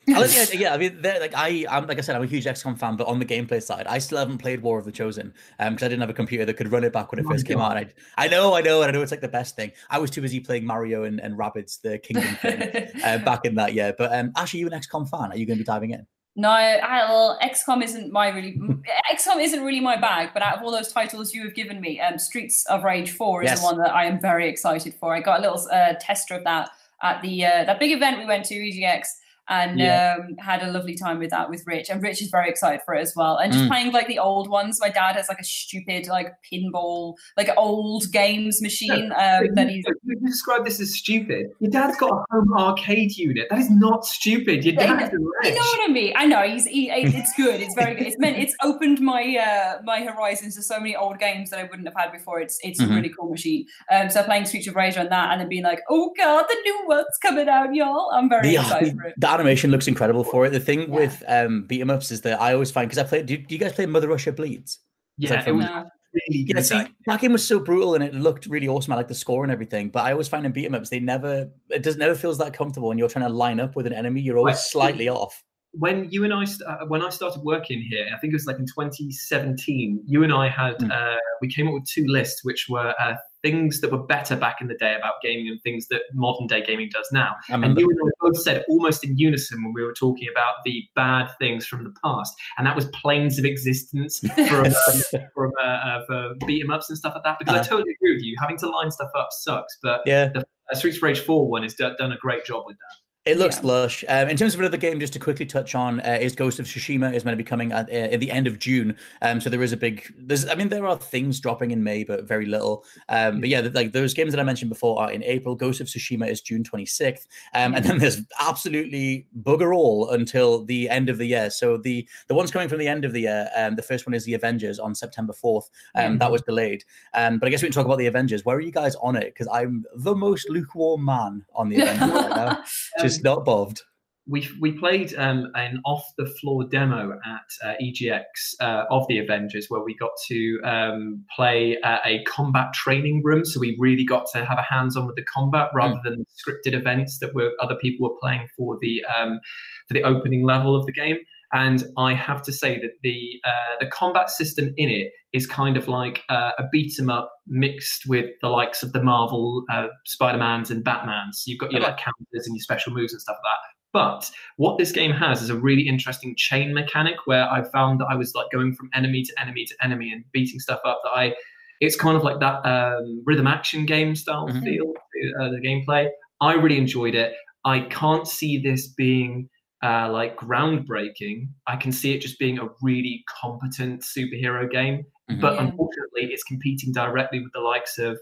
I 0.08 0.20
like 0.20 0.30
the 0.30 0.42
idea- 0.42 0.60
yeah, 0.60 0.74
I 0.74 0.78
mean, 0.78 1.02
they're, 1.02 1.20
like 1.20 1.34
I, 1.36 1.66
I'm 1.70 1.88
like 1.88 1.98
I 1.98 2.02
said, 2.02 2.16
I'm 2.16 2.24
a 2.24 2.28
huge 2.28 2.46
XCOM 2.46 2.78
fan, 2.78 2.96
but 2.96 3.08
on 3.08 3.18
the 3.20 3.26
gameplay 3.26 3.62
side, 3.62 3.88
I 3.88 3.98
still 3.98 4.18
haven't 4.20 4.38
played 4.38 4.62
War 4.62 4.78
of 4.78 4.86
the 4.86 4.92
Chosen 4.92 5.34
because 5.58 5.82
I 5.84 5.88
didn't 5.88 6.02
have 6.02 6.10
a 6.10 6.14
computer 6.14 6.46
that 6.46 6.54
could 6.56 6.72
run 6.72 6.84
it 6.84 6.94
back 6.94 7.12
when 7.12 7.20
it 7.20 7.26
Oh 7.26 7.32
first 7.32 7.46
came 7.48 7.60
out. 7.60 7.76
And 7.78 7.88
I, 8.18 8.26
I 8.26 8.28
know, 8.28 8.54
I 8.56 8.62
know, 8.62 8.82
and 8.82 8.90
I 8.90 8.94
know 8.94 9.02
it's 9.02 9.12
like 9.12 9.22
the 9.22 9.28
best 9.28 9.56
thing. 9.56 9.72
I 9.90 9.98
was 10.00 10.12
too 10.12 10.22
busy 10.22 10.40
playing 10.40 10.66
Mario 10.66 11.04
and, 11.06 11.20
and 11.20 11.38
Rabbids, 11.38 11.82
the 11.82 11.98
Kingdom 11.98 12.36
thing, 12.36 12.90
uh, 13.04 13.18
back 13.26 13.46
in 13.46 13.56
that 13.56 13.74
year. 13.74 13.96
But 13.98 14.14
um, 14.14 14.32
Ashley, 14.36 14.60
you 14.60 14.68
an 14.68 14.74
XCOM 14.74 15.10
fan? 15.10 15.32
Are 15.32 15.38
you 15.38 15.46
going 15.46 15.58
to 15.58 15.64
be 15.64 15.66
diving 15.66 15.92
in? 15.92 16.06
No, 16.38 16.50
I, 16.50 17.10
well, 17.10 17.40
XCOM 17.42 17.82
isn't 17.82 18.12
my 18.12 18.28
really 18.28 18.60
XCOM 19.12 19.42
isn't 19.42 19.64
really 19.64 19.80
my 19.80 19.96
bag. 19.96 20.32
But 20.34 20.44
out 20.44 20.58
of 20.58 20.64
all 20.64 20.72
those 20.72 20.92
titles 20.92 21.34
you 21.34 21.42
have 21.46 21.56
given 21.56 21.80
me, 21.80 22.00
um, 22.02 22.20
Streets 22.20 22.66
of 22.66 22.84
Rage 22.84 23.12
Four 23.12 23.42
is 23.44 23.50
Yes. 23.52 23.60
the 23.62 23.66
one 23.66 23.78
that 23.78 23.94
I 23.96 24.06
am 24.06 24.20
very 24.20 24.50
excited 24.50 24.94
for. 24.96 25.16
I 25.16 25.22
got 25.22 25.40
a 25.40 25.42
little 25.42 25.66
uh, 25.72 25.94
tester 26.00 26.36
of 26.36 26.44
that 26.44 26.70
at 27.02 27.22
the 27.22 27.46
uh, 27.46 27.64
that 27.64 27.80
big 27.80 27.92
event 27.94 28.20
we 28.20 28.26
went 28.26 28.44
to 28.46 28.54
EGX. 28.56 29.08
And 29.48 29.80
Yeah. 29.80 30.18
um, 30.20 30.36
had 30.40 30.64
a 30.64 30.72
lovely 30.72 30.96
time 30.96 31.20
with 31.20 31.30
that 31.30 31.50
with 31.50 31.64
Rich, 31.68 31.90
and 31.90 32.02
Rich 32.02 32.22
is 32.22 32.30
very 32.30 32.50
excited 32.50 32.82
for 32.86 32.96
it 32.96 33.02
as 33.02 33.14
well. 33.16 33.38
And 33.38 33.54
just 33.54 33.66
Mm. 33.66 33.70
playing 33.70 33.92
like 33.92 34.08
the 34.08 34.18
old 34.20 34.50
ones. 34.50 34.80
My 34.82 34.90
dad 34.90 35.16
has 35.16 35.30
like 35.30 35.40
a 35.40 35.44
stupid 35.44 36.08
like 36.08 36.34
pinball, 36.52 37.16
like 37.38 37.50
old 37.58 38.12
games 38.12 38.62
machine 38.62 39.12
um, 39.12 39.48
that 39.56 39.70
he's 39.70 39.84
you 40.04 40.16
describe 40.26 40.66
this 40.66 40.80
as 40.80 40.96
stupid. 40.96 41.52
Your 41.60 41.72
dad's 41.72 41.98
got 41.98 42.12
a 42.12 42.24
home 42.32 42.54
arcade 42.58 43.16
unit. 43.18 43.48
That 43.50 43.60
is 43.60 43.70
not 43.70 44.06
stupid. 44.06 44.64
Your 44.66 44.76
dad's 44.76 45.04
I 45.14 45.16
rich. 45.44 45.56
know 45.56 45.62
what 45.62 45.90
I 45.90 45.94
mean. 45.94 46.14
I 46.16 46.26
know 46.26 46.42
he's 46.42 46.66
he, 46.66 46.90
it's 46.90 47.34
good. 47.34 47.62
It's 47.62 47.76
very 47.76 47.94
good. 47.96 48.08
It's 48.08 48.18
meant 48.18 48.38
it's 48.38 48.56
opened 48.64 49.00
my 49.00 49.38
uh 49.38 49.82
my 49.84 50.02
horizons 50.02 50.56
to 50.56 50.64
so 50.64 50.80
many 50.80 50.96
old 50.96 51.20
games 51.20 51.50
that 51.52 51.60
I 51.60 51.64
wouldn't 51.64 51.88
have 51.88 51.96
had 51.98 52.12
before. 52.12 52.40
It's 52.40 52.58
it's 52.64 52.82
Mhm. 52.82 52.92
a 52.92 52.96
really 52.96 53.10
cool 53.10 53.30
machine. 53.30 53.66
Um, 53.92 54.10
so 54.10 54.24
playing 54.24 54.46
Streets 54.46 54.68
of 54.68 54.76
Rage 54.76 54.98
on 54.98 55.10
that 55.10 55.32
and 55.32 55.40
then 55.42 55.50
being 55.50 55.64
like, 55.64 55.82
oh 55.90 56.14
god, 56.18 56.46
the 56.50 56.58
new 56.66 56.84
one's 56.88 57.18
coming 57.22 57.48
out, 57.48 57.74
y'all. 57.76 58.10
I'm 58.12 58.28
very 58.30 58.48
The, 58.50 58.56
excited 58.56 58.96
for 58.96 59.04
it. 59.08 59.14
the 59.18 59.28
animation 59.36 59.72
looks 59.72 59.88
incredible 59.88 60.24
for 60.24 60.46
it. 60.46 60.50
The 60.52 60.60
thing 60.60 60.82
Yeah. 60.82 60.88
with 60.96 61.24
um, 61.28 61.64
beat 61.68 61.82
'em 61.82 61.90
ups 61.90 62.12
is 62.12 62.22
that 62.22 62.42
I 62.42 62.54
always 62.54 62.72
find 62.72 62.90
because 62.90 62.98
I 63.04 63.08
played. 63.08 63.26
Do, 63.28 63.38
do 63.38 63.54
you 63.56 63.60
guys 63.60 63.74
play 63.74 63.86
Mother 63.86 64.08
Russia 64.08 64.32
Bleeds? 64.32 64.80
Yeah, 65.18 65.30
like 65.32 65.40
it 65.40 65.44
from- 65.46 65.58
was 65.58 65.66
No. 65.68 65.86
really 66.14 66.44
Yeah, 66.48 66.54
good. 66.56 66.66
see, 66.66 66.82
that 67.08 67.22
game 67.22 67.32
was 67.34 67.46
so 67.48 67.60
brutal 67.60 67.96
and 67.96 68.04
it 68.04 68.14
looked 68.14 68.46
really 68.48 68.68
awesome. 68.68 68.94
I 68.94 68.96
like 68.98 69.08
the 69.08 69.16
score 69.16 69.44
and 69.44 69.52
everything, 69.52 69.90
but 69.90 70.04
I 70.04 70.12
always 70.12 70.28
find 70.28 70.46
in 70.46 70.52
beat 70.52 70.66
'em 70.66 70.76
ups 70.76 70.90
they 70.90 71.00
never 71.00 71.50
it 71.70 71.84
does 71.84 71.98
never 71.98 72.16
feels 72.16 72.38
that 72.40 72.54
comfortable. 72.54 72.88
when 72.90 72.98
you're 72.98 73.10
trying 73.10 73.26
to 73.28 73.34
line 73.34 73.60
up 73.60 73.76
with 73.76 73.86
an 73.88 73.94
enemy, 73.94 74.22
you're 74.22 74.38
always 74.38 74.56
Right. 74.56 74.60
slightly 74.64 75.08
off. 75.10 75.42
when 75.78 76.08
you 76.10 76.24
and 76.24 76.34
I 76.34 76.46
st- 76.46 76.62
uh, 76.70 76.86
when 76.88 77.02
I 77.02 77.10
started 77.10 77.42
working 77.44 77.82
here, 77.82 78.06
I 78.14 78.18
think 78.20 78.32
it 78.32 78.36
was 78.38 78.46
like 78.46 78.60
in 78.60 78.66
2017. 78.66 80.02
You 80.08 80.24
and 80.24 80.32
I 80.32 80.48
had 80.48 80.78
Mm. 80.80 80.90
uh, 80.90 81.18
we 81.42 81.50
came 81.50 81.68
up 81.68 81.74
with 81.74 81.86
two 81.86 82.06
lists, 82.08 82.46
which 82.46 82.68
were 82.70 82.94
uh, 82.98 83.16
things 83.46 83.80
that 83.82 83.92
were 83.92 84.02
better 84.04 84.36
back 84.36 84.58
in 84.60 84.68
the 84.68 84.74
day 84.74 84.96
about 84.96 85.14
gaming 85.22 85.48
and 85.48 85.62
things 85.62 85.88
that 85.90 86.02
modern 86.14 86.48
day 86.48 86.64
gaming 86.66 86.90
does 86.92 87.08
now. 87.12 87.36
And 87.50 87.78
you 87.78 87.88
and 87.88 88.00
I 88.04 88.12
both 88.20 88.42
said 88.42 88.66
almost 88.68 89.04
in 89.04 89.16
unison 89.20 89.64
when 89.64 89.72
we 89.74 89.84
were 89.84 89.94
talking 89.94 90.28
about 90.32 90.56
the 90.66 90.84
bad 90.96 91.28
things 91.38 91.66
from 91.68 91.84
the 91.84 91.94
past, 92.04 92.34
and 92.58 92.66
that 92.66 92.76
was 92.76 92.86
planes 92.88 93.38
of 93.38 93.46
existence 93.46 94.20
from 94.50 94.66
um, 94.66 95.02
from 95.36 95.52
uh, 95.62 95.68
uh, 95.68 96.06
for 96.08 96.34
beat 96.48 96.64
'em 96.64 96.72
ups 96.72 96.90
and 96.90 96.98
stuff 96.98 97.14
like 97.14 97.24
that. 97.24 97.38
Because 97.38 97.54
I 97.54 97.60
Uh-huh. 97.60 97.70
totally 97.70 97.94
agree 97.94 98.16
with 98.16 98.24
you. 98.24 98.36
Having 98.40 98.58
to 98.60 98.70
line 98.70 98.90
stuff 98.90 99.12
up 99.16 99.28
sucks, 99.32 99.78
but 99.84 100.02
yeah, 100.08 100.32
uh, 100.36 100.76
Streets 100.76 100.98
of 100.98 101.04
Rage 101.04 101.20
4 101.20 101.48
one 101.48 101.62
has 101.62 101.76
do- 101.76 101.96
done 102.00 102.12
a 102.14 102.18
great 102.18 102.46
job 102.46 102.64
with 102.66 102.78
that. 102.78 102.96
It 103.26 103.38
looks 103.40 103.56
Yeah. 103.58 103.68
lush. 103.68 104.04
Um, 104.08 104.30
in 104.30 104.38
terms 104.38 104.54
of 104.54 104.60
another 104.60 104.78
game, 104.78 105.00
just 105.00 105.14
to 105.14 105.20
quickly 105.20 105.46
touch 105.48 105.74
on, 105.74 106.00
uh, 106.02 106.18
is 106.22 106.36
Ghost 106.36 106.60
of 106.60 106.66
Tsushima 106.68 107.12
is 107.14 107.26
meant 107.26 107.34
to 107.34 107.44
be 107.44 107.48
coming 107.48 107.72
at, 107.72 107.90
uh, 107.90 108.14
at 108.14 108.20
the 108.20 108.30
end 108.30 108.46
of 108.46 108.60
June. 108.60 108.96
Um, 109.24 109.42
so 109.42 109.50
there 109.50 109.64
is 109.64 109.72
a 109.74 109.78
big. 109.78 110.14
There's, 110.18 110.48
I 110.48 110.54
mean, 110.54 110.70
there 110.70 110.86
are 110.86 110.96
things 110.98 111.40
dropping 111.40 111.72
in 111.72 111.84
May, 111.84 112.04
but 112.04 112.26
very 112.26 112.46
little. 112.46 112.86
Um, 113.10 113.40
but 113.40 113.50
yeah, 113.50 113.62
th- 113.62 113.74
like 113.74 113.94
those 113.94 114.14
games 114.14 114.32
that 114.34 114.40
I 114.40 114.44
mentioned 114.44 114.70
before 114.70 115.02
are 115.02 115.12
in 115.12 115.24
April. 115.24 115.56
Ghost 115.56 115.82
of 115.82 115.88
Tsushima 115.88 116.30
is 116.30 116.40
June 116.42 116.64
26th, 116.64 117.26
um, 117.56 117.74
and 117.74 117.84
then 117.84 117.98
there's 117.98 118.22
absolutely 118.40 119.26
bugger 119.42 119.76
all 119.76 120.12
until 120.12 120.64
the 120.64 120.90
end 120.90 121.10
of 121.10 121.18
the 121.18 121.26
year. 121.26 121.50
So 121.50 121.78
the 121.78 122.08
the 122.28 122.36
ones 122.36 122.52
coming 122.52 122.70
from 122.70 122.78
the 122.80 122.88
end 122.88 123.06
of 123.06 123.14
the 123.14 123.22
year, 123.22 123.50
um, 123.56 123.76
the 123.76 123.82
first 123.82 124.06
one 124.06 124.14
is 124.14 124.24
the 124.26 124.34
Avengers 124.36 124.78
on 124.80 124.94
September 124.94 125.34
4th. 125.34 125.70
Um, 125.96 126.18
That 126.20 126.32
was 126.32 126.42
delayed. 126.44 126.84
Um, 127.14 127.40
but 127.40 127.48
I 127.48 127.50
guess 127.50 127.62
we 127.62 127.68
can 127.70 127.74
talk 127.74 127.86
about 127.86 127.98
the 127.98 128.08
Avengers. 128.08 128.46
Where 128.46 128.56
are 128.58 128.62
you 128.62 128.72
guys 128.72 128.96
on 128.96 129.16
it? 129.16 129.26
Because 129.34 129.48
I'm 129.52 129.84
the 129.96 130.16
most 130.16 130.50
lukewarm 130.50 131.04
man 131.06 131.44
on 131.56 131.70
the 131.70 131.76
Avengers 131.82 132.12
right 132.12 132.30
now. 132.30 132.64
Just 133.02 133.15
not 133.24 133.46
bothered. 133.46 133.80
we 134.28 134.50
we 134.60 134.72
played 134.72 135.14
um, 135.18 135.52
an 135.56 135.82
off 135.86 136.04
the 136.18 136.26
floor 136.26 136.64
demo 136.64 137.20
at 137.26 137.68
uh, 137.68 137.74
EGX 137.82 138.24
uh, 138.60 138.86
of 138.90 139.08
the 139.08 139.20
Avengers 139.20 139.68
where 139.70 139.84
we 139.84 139.96
got 139.96 140.12
to 140.28 140.60
um, 140.64 141.24
play 141.36 141.78
uh, 141.84 142.00
a 142.04 142.24
combat 142.24 142.74
training 142.74 143.22
room. 143.24 143.46
So 143.46 143.60
we 143.60 143.78
really 143.80 144.04
got 144.04 144.26
to 144.34 144.44
have 144.44 144.58
a 144.58 144.64
hands 144.64 144.98
on 144.98 145.06
with 145.06 145.16
the 145.16 145.24
combat 145.24 145.70
rather 145.76 146.00
than 146.04 146.26
scripted 146.36 146.74
events 146.74 147.20
that 147.20 147.36
were 147.36 147.52
other 147.60 147.76
people 147.76 148.10
were 148.10 148.16
playing 148.20 148.48
for 148.58 148.78
the 148.82 149.04
um, 149.06 149.40
for 149.88 149.94
the 149.94 150.04
opening 150.04 150.44
level 150.44 150.76
of 150.76 150.86
the 150.86 150.92
game. 150.92 151.18
And 151.54 151.84
I 151.96 152.16
have 152.16 152.42
to 152.44 152.52
say 152.52 152.80
that 152.82 152.94
the 153.04 153.40
uh, 153.46 153.76
the 153.80 153.88
combat 153.88 154.32
system 154.32 154.74
in 154.78 154.90
it 154.90 155.12
is 155.36 155.46
kind 155.46 155.76
of 155.78 155.88
like 155.88 156.24
uh, 156.30 156.52
a 156.58 156.64
beat 156.72 156.94
'em 157.00 157.10
up 157.10 157.30
mixed 157.48 158.02
with 158.08 158.28
the 158.42 158.50
likes 158.50 158.82
of 158.84 158.94
the 158.94 159.04
Marvel 159.04 159.64
uh, 159.72 159.88
Spider 160.06 160.38
Mans 160.38 160.72
and 160.72 160.84
Batmans. 160.84 161.44
You've 161.46 161.60
got 161.60 161.72
your 161.72 161.82
Okay. 161.82 161.92
like 161.92 162.00
counters 162.00 162.48
and 162.48 162.56
your 162.56 162.62
special 162.70 162.94
moves 162.94 163.14
and 163.14 163.22
stuff 163.22 163.38
like 163.44 163.52
that. 163.52 163.60
But 163.94 164.32
what 164.58 164.78
this 164.78 164.92
game 164.92 165.12
has 165.12 165.42
is 165.42 165.50
a 165.50 165.56
really 165.70 165.86
interesting 165.88 166.36
chain 166.38 166.74
mechanic 166.74 167.16
where 167.26 167.46
I 167.50 167.64
found 167.76 168.00
that 168.02 168.08
I 168.10 168.16
was 168.16 168.34
like 168.36 168.48
going 168.52 168.76
from 168.76 168.90
enemy 168.94 169.24
to 169.24 169.34
enemy 169.42 169.66
to 169.66 169.76
enemy 169.82 170.12
and 170.12 170.24
beating 170.34 170.60
stuff 170.60 170.80
up. 170.86 171.00
That 171.06 171.12
I, 171.24 171.34
it's 171.82 171.96
kind 171.96 172.18
of 172.18 172.24
like 172.24 172.40
that 172.42 172.58
um, 172.66 173.22
rhythm 173.26 173.48
action 173.48 173.86
game 173.86 174.16
style 174.16 174.48
Mhm. 174.50 174.64
feel 174.64 174.86
to 175.14 175.22
uh, 175.44 175.50
the 175.50 175.62
gameplay. 175.68 176.10
I 176.42 176.54
really 176.54 176.78
enjoyed 176.78 177.16
it. 177.16 177.34
I 177.66 177.82
can't 178.00 178.28
see 178.28 178.58
this 178.58 178.88
being 178.90 179.50
uh, 179.84 180.10
like 180.12 180.36
groundbreaking. 180.38 181.48
I 181.68 181.76
can 181.78 181.92
see 181.92 182.14
it 182.14 182.20
just 182.22 182.38
being 182.40 182.60
a 182.60 182.68
really 182.82 183.24
competent 183.42 184.02
superhero 184.02 184.70
game. 184.70 185.04
Mhm. 185.30 185.42
But 185.42 185.54
Yeah. 185.56 185.62
unfortunately, 185.68 186.32
it's 186.34 186.44
competing 186.44 186.92
directly 186.94 187.40
with 187.42 187.52
the 187.54 187.60
likes 187.62 187.98
of 187.98 188.20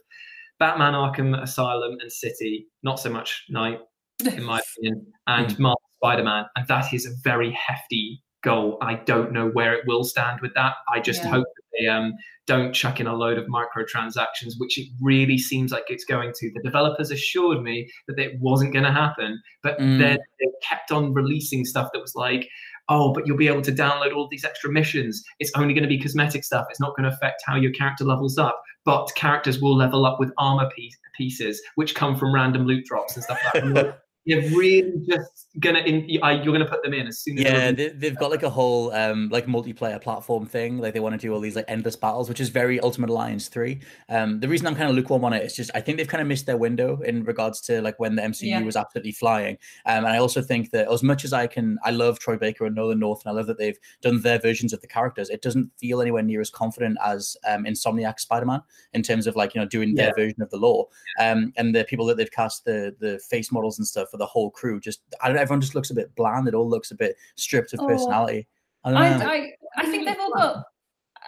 Batman 0.60 0.94
Arkham 0.94 1.40
Asylum 1.42 1.98
and 2.00 2.12
City. 2.12 2.68
Not 2.84 3.00
so 3.00 3.10
much 3.10 3.46
Night, 3.50 3.80
in 4.40 4.44
my 4.44 4.60
opinion, 4.60 5.06
and 5.28 5.58
Marvel 5.60 5.82
Spider-Man, 5.98 6.46
and 6.56 6.68
that 6.68 6.94
is 6.94 7.06
a 7.06 7.12
very 7.24 7.52
hefty 7.52 8.22
goal. 8.44 8.78
I 8.82 8.96
don't 8.96 9.32
know 9.32 9.48
where 9.50 9.74
it 9.74 9.86
will 9.88 10.04
stand 10.04 10.42
with 10.42 10.54
that. 10.56 10.76
I 10.94 11.00
just 11.00 11.24
Yeah. 11.24 11.30
hope 11.32 11.46
that 11.56 11.64
they 11.80 11.88
um, 11.88 12.14
don't 12.46 12.74
chuck 12.74 13.00
in 13.00 13.08
a 13.08 13.16
load 13.16 13.38
of 13.38 13.46
microtransactions, 13.48 14.56
which 14.58 14.78
it 14.78 14.90
really 15.02 15.38
seems 15.38 15.72
like 15.72 15.86
it's 15.88 16.04
going 16.04 16.34
to. 16.36 16.52
The 16.54 16.62
developers 16.62 17.10
assured 17.10 17.64
me 17.64 17.90
that 18.08 18.20
it 18.20 18.38
wasn't 18.42 18.74
going 18.74 18.84
to 18.84 18.92
happen, 18.92 19.42
but 19.64 19.78
Mm. 19.80 19.98
then 19.98 20.18
they 20.40 20.46
kept 20.62 20.92
on 20.92 21.14
releasing 21.14 21.64
stuff 21.64 21.90
that 21.94 22.02
was 22.02 22.16
like, 22.16 22.50
oh, 22.90 23.14
but 23.14 23.26
you'll 23.26 23.38
be 23.38 23.48
able 23.48 23.62
to 23.62 23.72
download 23.72 24.16
all 24.16 24.28
these 24.30 24.46
extra 24.46 24.72
missions. 24.72 25.24
It's 25.40 25.52
only 25.56 25.74
going 25.74 25.84
to 25.84 25.90
be 25.90 26.00
cosmetic 26.00 26.44
stuff. 26.44 26.68
It's 26.70 26.80
not 26.80 26.96
going 26.96 27.10
to 27.10 27.16
affect 27.16 27.44
how 27.46 27.56
your 27.56 27.72
character 27.72 28.04
levels 28.04 28.38
up. 28.38 28.62
But 28.86 29.10
characters 29.16 29.62
will 29.62 29.76
level 29.76 30.06
up 30.06 30.20
with 30.20 30.32
armor 30.38 30.70
piece, 30.76 30.98
pieces, 31.18 31.62
which 31.76 31.96
come 31.96 32.18
from 32.18 32.34
random 32.34 32.66
loot 32.66 32.86
drops 32.86 33.16
and 33.16 33.24
stuff 33.24 33.40
like 33.54 33.64
that. 33.74 34.00
I'm 34.26 34.36
like, 34.42 34.44
You're 34.50 34.60
really 34.60 34.94
just 35.08 35.48
gonna 35.60 35.80
in, 35.80 36.08
you- 36.08 36.20
I- 36.22 36.42
you're 36.42 36.54
gonna 36.54 36.66
put 36.70 36.84
them 36.84 36.94
in 36.94 37.08
as 37.08 37.20
soon 37.20 37.38
as 37.38 37.44
Yeah, 37.44 37.72
they're- 37.72 37.90
they, 37.90 37.90
they've 37.90 38.18
got 38.18 38.32
like 38.32 38.44
a 38.44 38.50
whole 38.50 38.92
um 38.94 39.30
like 39.30 39.46
multiplayer 39.48 40.02
platform 40.02 40.46
thing. 40.46 40.78
Like 40.78 40.94
they 40.94 41.00
want 41.00 41.14
to 41.14 41.20
do 41.20 41.34
all 41.34 41.40
these 41.40 41.56
like 41.56 41.66
endless 41.68 41.96
battles, 41.96 42.30
which 42.30 42.40
is 42.40 42.50
very 42.50 42.80
Ultimate 42.80 43.10
Alliance 43.10 43.48
three. 43.50 43.82
Um, 44.10 44.40
the 44.40 44.48
reason 44.48 44.68
I'm 44.68 44.76
kind 44.76 44.90
of 44.90 44.96
lukewarm 44.96 45.26
on 45.26 45.34
it 45.34 45.44
is 45.44 45.56
just 45.56 45.72
I 45.76 45.82
think 45.82 45.98
they've 45.98 46.08
kind 46.08 46.22
of 46.22 46.28
missed 46.28 46.46
their 46.46 46.58
window 46.58 47.02
in 47.02 47.24
regards 47.24 47.62
to 47.62 47.82
like 47.82 48.00
when 48.00 48.16
the 48.16 48.22
MCU 48.22 48.48
Yeah. 48.50 48.62
was 48.62 48.76
absolutely 48.76 49.12
flying. 49.12 49.58
Um, 49.86 50.06
and 50.06 50.08
I 50.08 50.18
also 50.18 50.42
think 50.42 50.72
that 50.72 50.90
as 50.92 51.04
much 51.04 51.26
as 51.26 51.34
I 51.34 51.48
can, 51.48 51.78
I 51.84 51.92
love 51.92 52.20
Troy 52.20 52.38
Baker 52.38 52.66
and 52.66 52.76
Nolan 52.76 53.00
North, 53.00 53.22
and 53.26 53.32
I 53.32 53.36
love 53.36 53.48
that 53.48 53.58
they've 53.58 53.78
done 54.02 54.22
their 54.22 54.40
versions 54.40 54.74
of 54.74 54.82
the 54.82 54.88
characters. 54.88 55.30
It 55.30 55.42
doesn't 55.42 55.70
feel 55.80 56.02
anywhere 56.02 56.24
near 56.24 56.42
as 56.42 56.50
confident 56.50 56.98
as 57.04 57.36
um 57.48 57.66
Insomniac 57.66 58.20
Spider 58.20 58.46
Man 58.46 58.62
in 58.94 59.04
terms 59.04 59.28
of 59.28 59.36
like 59.36 59.54
you 59.54 59.62
know 59.62 59.68
doing 59.68 59.96
their 59.96 60.14
version 60.16 60.42
of 60.42 60.50
the 60.50 60.58
lore. 60.58 60.88
Um, 61.20 61.54
and 61.58 61.76
the 61.76 61.84
people 61.86 62.06
that 62.08 62.18
they've 62.18 62.32
cast 62.32 62.66
the 62.66 62.96
the 63.00 63.20
face 63.30 63.52
models 63.52 63.78
and 63.78 63.86
stuff 63.88 64.08
for 64.14 64.18
the 64.18 64.26
whole 64.28 64.52
crew 64.52 64.80
just 64.80 65.02
I 65.24 65.28
don't 65.28 65.38
everyone 65.38 65.60
just 65.60 65.74
looks 65.74 65.90
a 65.90 65.96
bit 65.96 66.14
bland. 66.16 66.48
It 66.48 66.54
all 66.54 66.70
looks 66.70 66.92
a 66.92 66.96
bit 66.96 67.16
stripped 67.36 67.74
of 67.74 67.80
Oh. 67.80 67.88
personality. 67.88 68.48
I. 68.84 68.92
I, 68.94 69.08
I, 69.08 69.52
I 69.78 69.86
think 69.88 70.06
they've 70.06 70.20
all 70.20 70.32
got. 70.32 70.64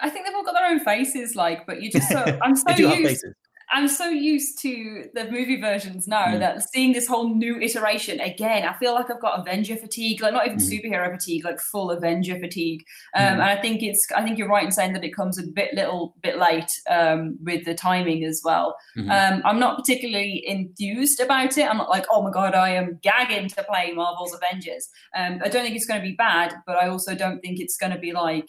I 0.00 0.08
think 0.08 0.24
they've 0.24 0.34
all 0.36 0.44
got 0.44 0.52
their 0.52 0.66
own 0.70 0.78
faces, 0.78 1.34
like, 1.34 1.66
but 1.66 1.82
you 1.82 1.90
just 1.90 2.08
so 2.12 2.38
I'm 2.42 2.54
so 2.54 2.62
they 2.68 2.74
do 2.74 2.86
have 2.86 2.98
used. 3.00 3.24
I'm 3.70 3.88
so 3.88 4.08
used 4.08 4.60
to 4.62 5.08
the 5.14 5.24
movie 5.30 5.60
versions 5.60 6.06
now 6.06 6.26
Mm. 6.26 6.38
that 6.38 6.62
seeing 6.70 6.92
this 6.92 7.06
whole 7.08 7.34
new 7.34 7.58
iteration 7.60 8.20
again, 8.20 8.64
I 8.64 8.72
feel 8.74 8.94
like 8.94 9.10
I've 9.10 9.20
got 9.20 9.40
Avenger 9.40 9.76
fatigue, 9.76 10.20
like 10.22 10.32
not 10.32 10.46
even 10.46 10.58
Mm. 10.58 10.70
superhero 10.70 11.10
fatigue, 11.10 11.44
like 11.44 11.58
full 11.60 11.90
Avenger 11.90 12.38
fatigue. 12.38 12.84
Um, 13.14 13.24
Mm. 13.24 13.32
And 13.32 13.42
I 13.42 13.56
think 13.60 13.82
it's, 13.82 14.06
I 14.14 14.22
think 14.22 14.38
you're 14.38 14.48
right 14.48 14.64
in 14.64 14.70
saying 14.70 14.92
that 14.92 15.04
it 15.04 15.10
comes 15.16 15.36
a 15.38 15.42
bit 15.46 15.74
little 15.74 16.14
bit 16.22 16.38
late 16.38 16.70
um, 16.88 17.36
with 17.42 17.64
the 17.64 17.74
timing 17.74 18.24
as 18.24 18.40
well. 18.44 18.76
Mhm. 18.96 19.10
Um, 19.10 19.42
I'm 19.44 19.58
not 19.58 19.76
particularly 19.76 20.44
enthused 20.46 21.20
about 21.20 21.58
it. 21.58 21.68
I'm 21.68 21.78
not 21.78 21.90
like, 21.90 22.06
oh 22.10 22.22
my 22.22 22.30
god, 22.30 22.54
I 22.54 22.70
am 22.70 22.98
gagging 23.02 23.48
to 23.48 23.64
play 23.64 23.92
Marvel's 23.92 24.32
Avengers. 24.34 24.88
Um, 25.16 25.40
I 25.44 25.48
don't 25.48 25.64
think 25.64 25.74
it's 25.76 25.86
going 25.86 26.00
to 26.00 26.06
be 26.06 26.14
bad, 26.14 26.54
but 26.66 26.76
I 26.76 26.88
also 26.88 27.14
don't 27.14 27.40
think 27.40 27.58
it's 27.60 27.76
going 27.76 27.92
to 27.92 27.98
be 27.98 28.12
like. 28.12 28.48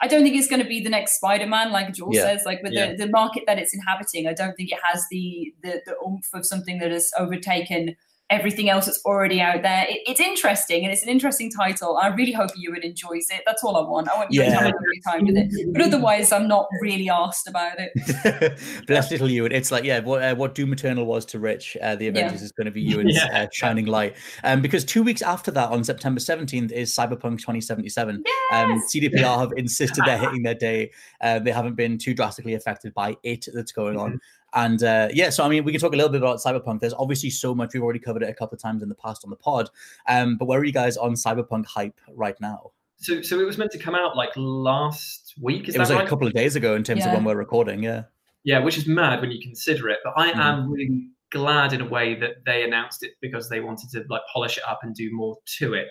I 0.00 0.08
don't 0.08 0.22
think 0.22 0.36
it's 0.36 0.48
going 0.48 0.62
to 0.62 0.68
be 0.68 0.82
the 0.82 0.90
next 0.90 1.16
Spider-Man, 1.16 1.72
like 1.72 1.94
Joel 1.94 2.14
Yeah, 2.14 2.22
says. 2.22 2.42
Like 2.44 2.62
with 2.62 2.72
yeah. 2.72 2.92
the, 2.92 3.06
the 3.06 3.10
market 3.10 3.44
that 3.46 3.58
it's 3.58 3.74
inhabiting, 3.74 4.26
I 4.26 4.32
don't 4.32 4.54
think 4.54 4.70
it 4.72 4.78
has 4.82 5.06
the 5.10 5.54
the, 5.62 5.82
the 5.86 5.96
oomph 6.06 6.28
of 6.34 6.44
something 6.46 6.78
that 6.78 6.90
has 6.90 7.10
overtaken 7.18 7.96
everything 8.30 8.68
else 8.68 8.86
that's 8.86 9.00
already 9.04 9.40
out 9.40 9.62
there. 9.62 9.86
It, 9.88 10.00
it's 10.06 10.20
interesting 10.20 10.82
and 10.84 10.92
it's 10.92 11.02
an 11.02 11.08
interesting 11.08 11.50
title. 11.50 11.96
I 11.96 12.08
really 12.08 12.32
hope 12.32 12.50
Ewan 12.56 12.82
enjoys 12.82 13.26
it. 13.30 13.42
That's 13.46 13.62
all 13.62 13.76
I 13.76 13.88
want. 13.88 14.08
I 14.08 14.16
want 14.16 14.32
you 14.32 14.40
to 14.42 14.46
Yeah. 14.46 14.54
have 14.54 14.62
a 14.62 14.74
lovely 14.74 15.00
time 15.06 15.26
with 15.26 15.36
it. 15.36 15.72
But 15.72 15.82
otherwise, 15.82 16.32
I'm 16.32 16.48
not 16.48 16.66
really 16.82 17.08
asked 17.08 17.46
about 17.48 17.74
it. 17.78 18.58
Bless 18.86 19.10
little 19.12 19.30
Ewan. 19.30 19.52
It's 19.52 19.70
like, 19.70 19.84
yeah, 19.84 20.00
what, 20.00 20.22
uh, 20.22 20.34
what 20.34 20.54
Doom 20.56 20.72
Eternal 20.72 21.06
was 21.06 21.24
to 21.26 21.38
Rich, 21.38 21.76
uh, 21.80 21.94
the 21.94 22.08
Avengers 22.08 22.42
is 22.42 22.50
going 22.52 22.64
to 22.64 22.70
be 22.72 22.80
Ewan's 22.82 23.14
Yeah. 23.14 23.42
uh, 23.42 23.46
shining 23.52 23.86
light. 23.86 24.16
Um, 24.42 24.60
because 24.60 24.84
two 24.84 25.02
weeks 25.04 25.22
after 25.22 25.50
that, 25.52 25.70
on 25.70 25.84
September 25.84 26.20
17th, 26.20 26.72
is 26.72 26.92
Cyberpunk 26.92 27.38
2077. 27.38 28.16
Um, 28.16 28.22
Yes! 28.70 28.92
CDPR 28.92 29.38
have 29.38 29.52
insisted 29.56 30.04
they're 30.04 30.18
hitting 30.18 30.42
their 30.42 30.54
day. 30.54 30.90
Uh, 31.20 31.38
they 31.38 31.52
haven't 31.52 31.74
been 31.74 31.96
too 31.98 32.14
drastically 32.14 32.54
affected 32.54 32.92
by 32.94 33.16
it 33.22 33.46
that's 33.54 33.72
going 33.72 33.96
on. 33.96 34.20
And 34.56 34.82
uh, 34.82 35.08
yeah, 35.12 35.28
so 35.30 35.44
I 35.44 35.48
mean, 35.48 35.64
we 35.64 35.70
can 35.70 35.80
talk 35.80 35.92
a 35.92 35.96
little 35.96 36.10
bit 36.10 36.22
about 36.22 36.38
Cyberpunk. 36.38 36.80
There's 36.80 36.94
obviously 36.94 37.28
so 37.28 37.54
much. 37.54 37.74
We've 37.74 37.82
already 37.82 37.98
covered 37.98 38.22
it 38.22 38.30
a 38.30 38.34
couple 38.34 38.56
of 38.56 38.62
times 38.62 38.82
in 38.82 38.88
the 38.88 38.94
past 38.94 39.22
on 39.22 39.30
the 39.30 39.36
pod. 39.36 39.68
Um, 40.08 40.38
but 40.38 40.46
where 40.46 40.58
are 40.58 40.64
you 40.64 40.72
guys 40.72 40.96
on 40.96 41.12
Cyberpunk 41.12 41.66
hype 41.66 42.00
right 42.14 42.34
now? 42.40 42.72
So, 42.96 43.20
so 43.20 43.38
it 43.38 43.44
was 43.44 43.58
meant 43.58 43.70
to 43.72 43.78
come 43.78 43.94
out 43.94 44.16
like 44.16 44.30
last 44.34 45.34
week. 45.40 45.68
Is 45.68 45.74
it 45.74 45.78
that 45.78 45.82
was 45.82 45.90
like 45.90 45.98
right? 45.98 46.06
a 46.06 46.08
couple 46.08 46.26
of 46.26 46.32
days 46.32 46.56
ago 46.56 46.74
in 46.74 46.82
terms 46.82 47.04
of 47.04 47.12
when 47.12 47.22
we're 47.24 47.36
recording. 47.36 47.82
Yeah. 47.82 48.04
Yeah, 48.44 48.60
which 48.60 48.78
is 48.78 48.86
mad 48.86 49.20
when 49.20 49.30
you 49.30 49.42
consider 49.42 49.90
it. 49.90 49.98
But 50.02 50.14
I 50.16 50.32
Mhm. 50.32 50.36
am 50.36 50.72
really 50.72 51.08
glad 51.30 51.74
in 51.74 51.82
a 51.82 51.88
way 51.88 52.14
that 52.14 52.44
they 52.46 52.64
announced 52.64 53.02
it 53.02 53.12
because 53.20 53.50
they 53.50 53.60
wanted 53.60 53.90
to 53.90 54.04
like 54.08 54.22
polish 54.32 54.56
it 54.56 54.64
up 54.66 54.78
and 54.82 54.94
do 54.94 55.10
more 55.12 55.36
to 55.58 55.74
it. 55.74 55.90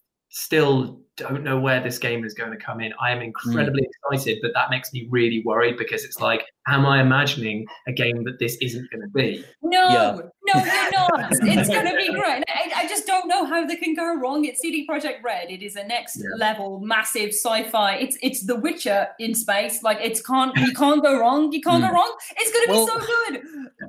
still 0.31 1.01
don't 1.17 1.43
know 1.43 1.59
where 1.59 1.81
this 1.83 1.99
game 1.99 2.23
is 2.25 2.33
going 2.33 2.51
to 2.51 2.57
come 2.57 2.81
in. 2.81 2.93
I 2.99 3.11
am 3.11 3.19
hmm. 3.19 3.25
incredibly 3.25 3.87
excited, 4.11 4.39
but 4.41 4.51
that 4.55 4.69
makes 4.69 4.91
me 4.93 5.07
really 5.09 5.43
worried 5.45 5.77
because 5.77 6.03
it's 6.03 6.19
like, 6.19 6.45
am 6.67 6.85
I 6.85 7.01
imagining 7.01 7.67
a 7.87 7.91
game 7.91 8.23
that 8.23 8.39
this 8.39 8.57
isn't 8.61 8.89
going 8.89 9.01
to 9.01 9.09
be? 9.09 9.45
No, 9.61 9.89
Yeah. 9.89 10.21
No, 10.53 10.63
you're 10.63 10.91
not. 10.91 11.31
It's 11.31 11.69
going 11.69 11.85
to 11.85 11.95
be 11.95 12.13
great. 12.13 12.43
I, 12.47 12.71
I, 12.75 12.87
just 12.87 13.05
don't 13.05 13.27
know 13.27 13.45
how 13.45 13.65
they 13.65 13.75
can 13.75 13.93
go 13.93 14.15
wrong. 14.15 14.45
It's 14.45 14.61
CD 14.61 14.85
Projekt 14.87 15.23
Red. 15.23 15.49
It 15.49 15.61
is 15.61 15.75
a 15.75 15.83
next 15.83 16.17
yeah. 16.17 16.29
level, 16.37 16.79
massive 16.79 17.29
sci-fi. 17.29 17.95
It's 17.95 18.17
it's 18.21 18.45
The 18.45 18.55
Witcher 18.55 19.07
in 19.19 19.33
space. 19.35 19.83
Like 19.83 19.99
it's 20.01 20.21
can't 20.21 20.55
you 20.57 20.73
can't 20.73 21.01
go 21.01 21.19
wrong. 21.19 21.51
You 21.51 21.61
can't 21.61 21.83
mm. 21.83 21.87
go 21.87 21.93
wrong. 21.93 22.15
It's 22.37 22.51
going 22.51 22.65
to 22.65 22.71
well, 22.71 22.85
be 22.85 22.91
so 22.91 23.07
good. 23.07 23.43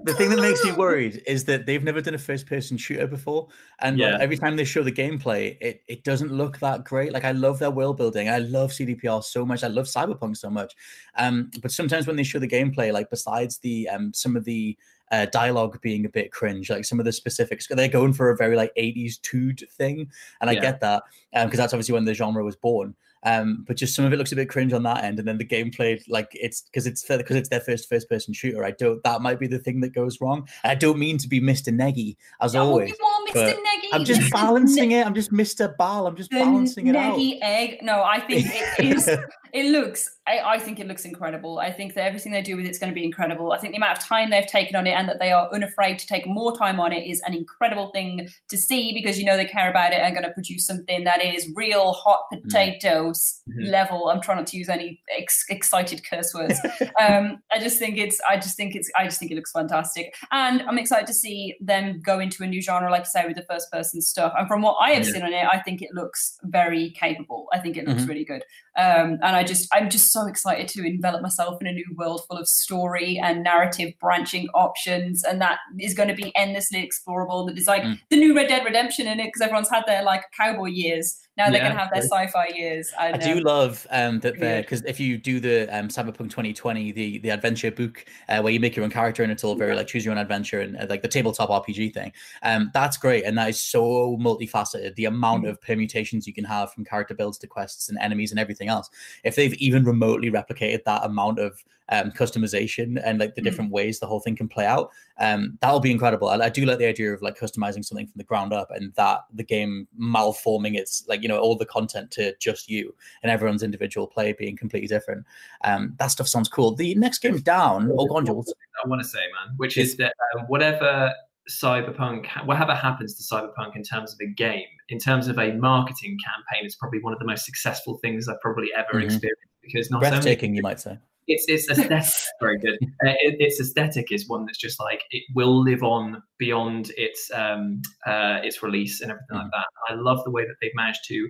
The 0.05 0.15
thing 0.15 0.31
that 0.31 0.41
makes 0.41 0.65
me 0.65 0.73
worried 0.77 1.23
is 1.27 1.45
that 1.45 1.67
they've 1.67 1.83
never 1.83 2.01
done 2.01 2.15
a 2.15 2.19
first-person 2.19 2.77
shooter 2.77 3.07
before, 3.07 3.49
and 3.81 3.99
yeah. 3.99 4.13
like, 4.13 4.21
every 4.21 4.37
time 4.37 4.57
they 4.57 4.65
show 4.65 4.83
the 4.83 4.93
gameplay, 4.93 5.57
it 5.61 5.83
it 5.89 6.05
doesn't 6.05 6.33
look 6.33 6.59
that 6.61 6.85
great. 6.85 7.13
Like 7.13 7.25
I 7.25 7.33
love 7.33 7.59
their 7.59 7.71
world 7.71 7.97
building. 7.97 8.29
I 8.29 8.39
love 8.39 8.71
CDPR 8.71 9.23
so 9.25 9.45
much. 9.45 9.65
I 9.65 9.69
love 9.69 9.87
Cyberpunk 9.87 10.37
so 10.37 10.51
much. 10.51 10.75
Um, 11.17 11.51
but 11.61 11.71
sometimes 11.71 12.07
when 12.07 12.17
they 12.17 12.23
show 12.23 12.39
the 12.39 12.49
gameplay, 12.49 12.93
like 12.93 13.11
besides 13.11 13.59
the 13.59 13.89
um 13.89 14.13
some 14.15 14.37
of 14.37 14.45
the 14.45 14.77
uh, 15.13 15.27
dialogue 15.27 15.81
being 15.83 16.07
a 16.07 16.09
bit 16.09 16.33
cringe, 16.33 16.71
like 16.71 16.85
some 16.85 16.99
of 16.99 17.05
the 17.05 17.13
specifics. 17.13 17.69
They're 17.69 17.87
going 17.87 18.15
for 18.15 18.31
a 18.31 18.37
very 18.37 18.57
like 18.57 18.75
80s 18.77 19.21
tood 19.21 19.63
thing, 19.71 20.11
and 20.41 20.51
I 20.51 20.55
yeah. 20.55 20.61
get 20.61 20.81
that 20.81 21.05
because 21.33 21.45
um, 21.45 21.57
that's 21.57 21.73
obviously 21.75 21.93
when 21.93 22.07
the 22.07 22.15
genre 22.15 22.43
was 22.43 22.57
born. 22.57 22.95
Um, 23.25 23.65
but 23.69 23.77
just 23.77 23.95
some 23.95 24.05
of 24.05 24.13
it 24.13 24.17
looks 24.17 24.33
a 24.33 24.37
bit 24.37 24.49
cringe 24.49 24.73
on 24.73 24.83
that 24.83 25.05
end, 25.05 25.21
and 25.21 25.29
then 25.29 25.39
the 25.39 25.45
gameplay, 25.45 26.03
like 26.09 26.29
it's 26.33 26.63
because 26.63 26.87
it's 26.89 27.05
because 27.05 27.37
it's 27.37 27.51
their 27.51 27.61
first 27.61 27.89
first 27.89 28.09
person 28.09 28.35
shooter. 28.35 28.65
I 28.65 28.73
don't. 28.73 29.03
That 29.05 29.21
might 29.21 29.39
be 29.39 29.47
the 29.47 29.61
thing 29.61 29.81
that 29.83 29.91
goes 29.91 30.21
wrong. 30.21 30.49
I 30.65 30.75
don't 30.75 30.99
mean 30.99 31.19
to 31.19 31.29
be 31.29 31.41
Mr. 31.41 31.73
Neggy 31.73 32.17
as 32.41 32.55
no, 32.55 32.65
always. 32.65 32.93
Mr. 33.29 33.55
Neggy. 33.55 33.89
I'm 33.93 34.05
just 34.05 34.33
balancing 34.33 34.91
it. 34.93 35.07
I'm 35.07 35.15
just 35.15 35.31
Mr. 35.31 35.77
Ball. 35.77 36.09
I'm 36.09 36.17
just 36.17 36.31
the 36.31 36.41
balancing 36.41 36.89
it 36.89 36.97
out. 36.97 37.17
Neggy 37.17 37.39
egg. 37.43 37.79
No, 37.83 38.03
I 38.03 38.19
think 38.19 38.47
it 38.51 38.85
is. 38.97 39.09
It 39.53 39.71
looks. 39.71 40.09
I, 40.27 40.39
I 40.39 40.59
think 40.59 40.81
it 40.81 40.87
looks 40.87 41.05
incredible. 41.05 41.59
I 41.59 41.71
think 41.71 41.95
that 41.95 42.05
everything 42.05 42.33
they 42.33 42.41
do 42.43 42.57
with 42.57 42.65
it's 42.65 42.79
going 42.79 42.91
to 42.91 42.95
be 42.95 43.05
incredible. 43.05 43.53
I 43.53 43.59
think 43.59 43.73
the 43.73 43.77
amount 43.77 43.99
of 43.99 44.05
time 44.05 44.31
they've 44.31 44.47
taken 44.47 44.77
on 44.77 44.87
it 44.87 44.93
and 44.93 45.07
that 45.09 45.19
they 45.19 45.31
are 45.31 45.53
unafraid 45.53 45.99
to 45.99 46.07
take 46.07 46.27
more 46.27 46.57
time 46.57 46.81
on 46.81 46.93
it 46.93 47.07
is 47.07 47.21
an 47.27 47.35
incredible 47.35 47.91
thing 47.91 48.29
to 48.49 48.57
see 48.57 48.95
because 48.95 49.19
you 49.19 49.27
know 49.27 49.37
they 49.37 49.45
care 49.45 49.69
about 49.69 49.93
it 49.93 50.01
and 50.01 50.15
going 50.15 50.27
to 50.27 50.33
produce 50.33 50.67
something 50.67 51.05
that 51.05 51.23
is 51.23 51.51
real 51.55 51.93
hot 51.93 52.21
mm. 52.33 52.43
potatoes 52.43 53.43
mm-hmm. 53.49 53.71
level. 53.71 54.09
I'm 54.09 54.23
trying 54.23 54.39
not 54.39 54.47
to 54.49 54.57
use 54.57 54.71
any 54.71 55.03
ex- 55.19 55.45
excited 55.51 56.03
curse 56.09 56.33
words. 56.33 56.59
um, 57.01 57.43
I 57.53 57.59
just 57.59 57.79
think 57.79 57.99
it's. 57.99 58.21
I 58.27 58.37
just 58.37 58.57
think 58.57 58.75
it's. 58.75 58.91
I 58.97 59.05
just 59.05 59.19
think 59.19 59.33
it 59.33 59.35
looks 59.35 59.53
fantastic, 59.53 60.15
and 60.31 60.63
I'm 60.63 60.79
excited 60.79 61.07
to 61.09 61.15
see 61.15 61.57
them 61.61 62.01
go 62.01 62.21
into 62.21 62.43
a 62.43 62.47
new 62.47 62.63
genre, 62.63 62.91
like 62.91 63.03
I 63.03 63.05
say, 63.05 63.27
with 63.27 63.37
the 63.37 63.45
first 63.51 63.71
person 63.71 64.01
stuff. 64.01 64.33
And 64.39 64.49
from 64.49 64.63
what 64.63 64.77
I 64.81 64.93
have 64.93 65.07
yeah. 65.07 65.13
seen 65.13 65.23
on 65.23 65.33
it, 65.35 65.47
I 65.47 65.61
think 65.61 65.83
it 65.83 65.91
looks 65.93 66.39
very 66.45 66.91
capable. 66.93 67.49
I 67.53 67.59
think 67.59 67.77
it 67.77 67.87
looks 67.87 68.03
mm-hmm. 68.03 68.09
really 68.09 68.25
good. 68.25 68.45
Um, 68.77 69.19
and 69.23 69.37
I 69.37 69.45
just, 69.45 69.69
I'm 69.73 69.91
just 69.91 70.13
so 70.13 70.27
excited 70.27 70.69
to 70.69 70.87
envelop 70.87 71.21
myself 71.23 71.61
in 71.61 71.67
a 71.67 71.73
new 71.73 71.85
world 71.95 72.23
full 72.27 72.39
of 72.39 72.49
story 72.49 73.19
and 73.23 73.43
narrative 73.43 73.93
branching 74.01 74.49
options, 74.55 75.25
and 75.25 75.41
that 75.43 75.59
is 75.79 75.95
going 75.95 76.09
to 76.09 76.15
be 76.15 76.35
endlessly 76.37 76.87
explorable. 76.87 77.47
That 77.47 77.59
is 77.59 77.67
like 77.67 77.83
mm. 77.83 77.99
the 78.09 78.17
new 78.17 78.35
Red 78.35 78.49
Dead 78.49 78.65
Redemption 78.65 79.07
in 79.07 79.21
it 79.21 79.27
because 79.27 79.43
everyone's 79.43 79.71
had 79.71 79.85
their 79.87 80.03
like 80.03 80.25
cowboy 80.37 80.69
years 80.69 81.19
now 81.37 81.49
they 81.49 81.57
yeah, 81.57 81.69
can 81.69 81.77
have 81.77 81.91
their 81.91 82.03
sci-fi 82.03 82.49
years. 82.55 82.93
I 82.99 83.17
do 83.17 83.41
love 83.41 83.87
um, 83.91 84.21
that 84.21 84.39
there 84.39 84.61
because 84.61 84.83
if 84.83 85.01
you 85.01 85.17
do 85.17 85.41
the 85.41 85.67
um, 85.77 85.89
Cyberpunk 85.89 86.29
2020, 86.29 86.93
the 86.93 87.19
the 87.19 87.31
adventure 87.31 87.71
book 87.71 88.05
uh, 88.29 88.41
where 88.41 88.53
you 88.53 88.61
make 88.61 88.77
your 88.77 88.85
own 88.85 88.91
character 88.91 89.23
and 89.23 89.33
it's 89.33 89.43
all 89.43 89.55
very 89.55 89.75
like 89.75 89.87
choose 89.87 90.05
your 90.05 90.13
own 90.13 90.19
adventure 90.19 90.61
and 90.61 90.77
uh, 90.77 90.87
like 90.91 91.01
the 91.01 91.09
tabletop 91.09 91.49
RPG 91.49 91.95
thing, 91.95 92.13
um, 92.43 92.71
that's 92.75 92.99
great 92.99 93.25
and 93.25 93.39
that 93.39 93.49
is 93.49 93.61
so 93.61 94.19
multifaceted. 94.19 94.95
The 94.97 95.07
amount 95.07 95.45
mm-hmm. 95.45 95.51
of 95.53 95.63
permutations 95.63 96.27
you 96.27 96.35
can 96.35 96.45
have 96.45 96.73
from 96.73 96.85
character 96.85 97.15
builds 97.15 97.39
to 97.39 97.47
quests 97.47 97.89
and 97.89 97.99
enemies 97.99 98.31
and 98.31 98.39
everything 98.39 98.69
else. 98.69 98.91
If 99.25 99.35
they've 99.35 99.55
even 99.55 99.85
remotely 99.85 100.31
replicated 100.31 100.85
that 100.85 101.05
amount 101.05 101.39
of 101.39 101.65
um, 101.93 102.11
customization 102.11 103.01
and 103.05 103.21
like 103.21 103.35
the 103.35 103.43
mm. 103.43 103.45
different 103.45 103.71
ways 103.71 104.01
the 104.01 104.07
whole 104.07 104.19
thing 104.19 104.35
can 104.35 104.49
play 104.49 104.65
out. 104.65 104.91
Um, 105.21 105.59
that'll 105.61 105.79
be 105.79 105.91
incredible. 105.91 106.29
I, 106.29 106.39
I, 106.39 106.49
do 106.49 106.65
like 106.65 106.79
the 106.79 106.87
idea 106.87 107.13
of 107.13 107.21
like 107.21 107.39
customizing 107.39 107.85
something 107.85 108.07
from 108.07 108.17
the 108.17 108.25
ground 108.25 108.55
up 108.55 108.71
and 108.71 108.95
that 108.95 109.21
the 109.35 109.45
game 109.45 109.87
malforming 110.01 110.75
its 110.75 111.05
like 111.07 111.23
you 111.23 111.29
know 111.29 111.39
all 111.39 111.55
the 111.55 111.67
content 111.67 112.11
to 112.13 112.35
just 112.41 112.71
you 112.71 112.95
and 113.23 113.31
everyone's 113.31 113.63
individual 113.63 114.07
play 114.07 114.33
being 114.33 114.57
completely 114.57 114.89
different. 114.89 115.27
Um, 115.65 115.95
that 115.99 116.07
stuff 116.07 116.29
sounds 116.29 116.49
cool. 116.49 116.75
The 116.75 116.95
next 116.95 117.19
game 117.19 117.39
down, 117.41 117.91
oh, 117.93 118.07
go. 118.07 118.17
I 118.17 118.89
want 118.89 119.03
to 119.03 119.09
say, 119.09 119.19
man, 119.19 119.55
which 119.59 119.77
is 119.77 119.97
that 119.97 120.15
um, 120.35 120.47
whatever 120.47 121.13
cyberpunk 121.51 122.27
whatever 122.47 122.75
happens 122.75 123.15
to 123.17 123.35
cyberpunk 123.35 123.75
in 123.75 123.83
terms 123.83 124.13
of 124.13 124.19
a 124.23 124.27
game 124.27 124.65
in 124.91 124.99
terms 124.99 125.27
of 125.27 125.37
a 125.41 125.53
marketing 125.55 126.17
campaign 126.25 126.65
it's 126.65 126.77
probably 126.77 127.01
one 127.01 127.13
of 127.13 127.19
the 127.19 127.25
most 127.25 127.45
successful 127.45 127.99
things 127.99 128.29
i've 128.29 128.41
probably 128.41 128.69
ever 128.77 128.93
mm-hmm. 128.93 129.07
experienced 129.07 129.43
because 129.61 129.91
not 129.91 130.01
breathtaking 130.01 130.51
only, 130.51 130.59
you 130.59 130.63
might 130.63 130.79
say 130.79 130.97
it's 131.27 131.45
it's 131.49 131.71
aesthetic 131.71 132.13
very 132.41 132.59
good. 132.59 132.79
Uh, 132.83 133.15
it, 133.21 133.37
its 133.39 133.61
aesthetic 133.61 134.11
is 134.11 134.29
one 134.29 134.47
that's 134.47 134.59
just 134.59 134.81
like 134.81 135.03
it 135.11 135.23
will 135.35 135.63
live 135.63 135.83
on 135.83 136.23
beyond 136.39 136.91
its 136.97 137.31
um 137.35 137.81
uh 138.07 138.39
its 138.43 138.63
release 138.63 139.01
and 139.01 139.11
everything 139.11 139.37
mm. 139.37 139.43
like 139.43 139.51
that. 139.53 139.67
I 139.89 139.95
love 139.95 140.25
the 140.25 140.31
way 140.31 140.45
that 140.45 140.55
they've 140.61 140.73
managed 140.75 141.05
to 141.09 141.29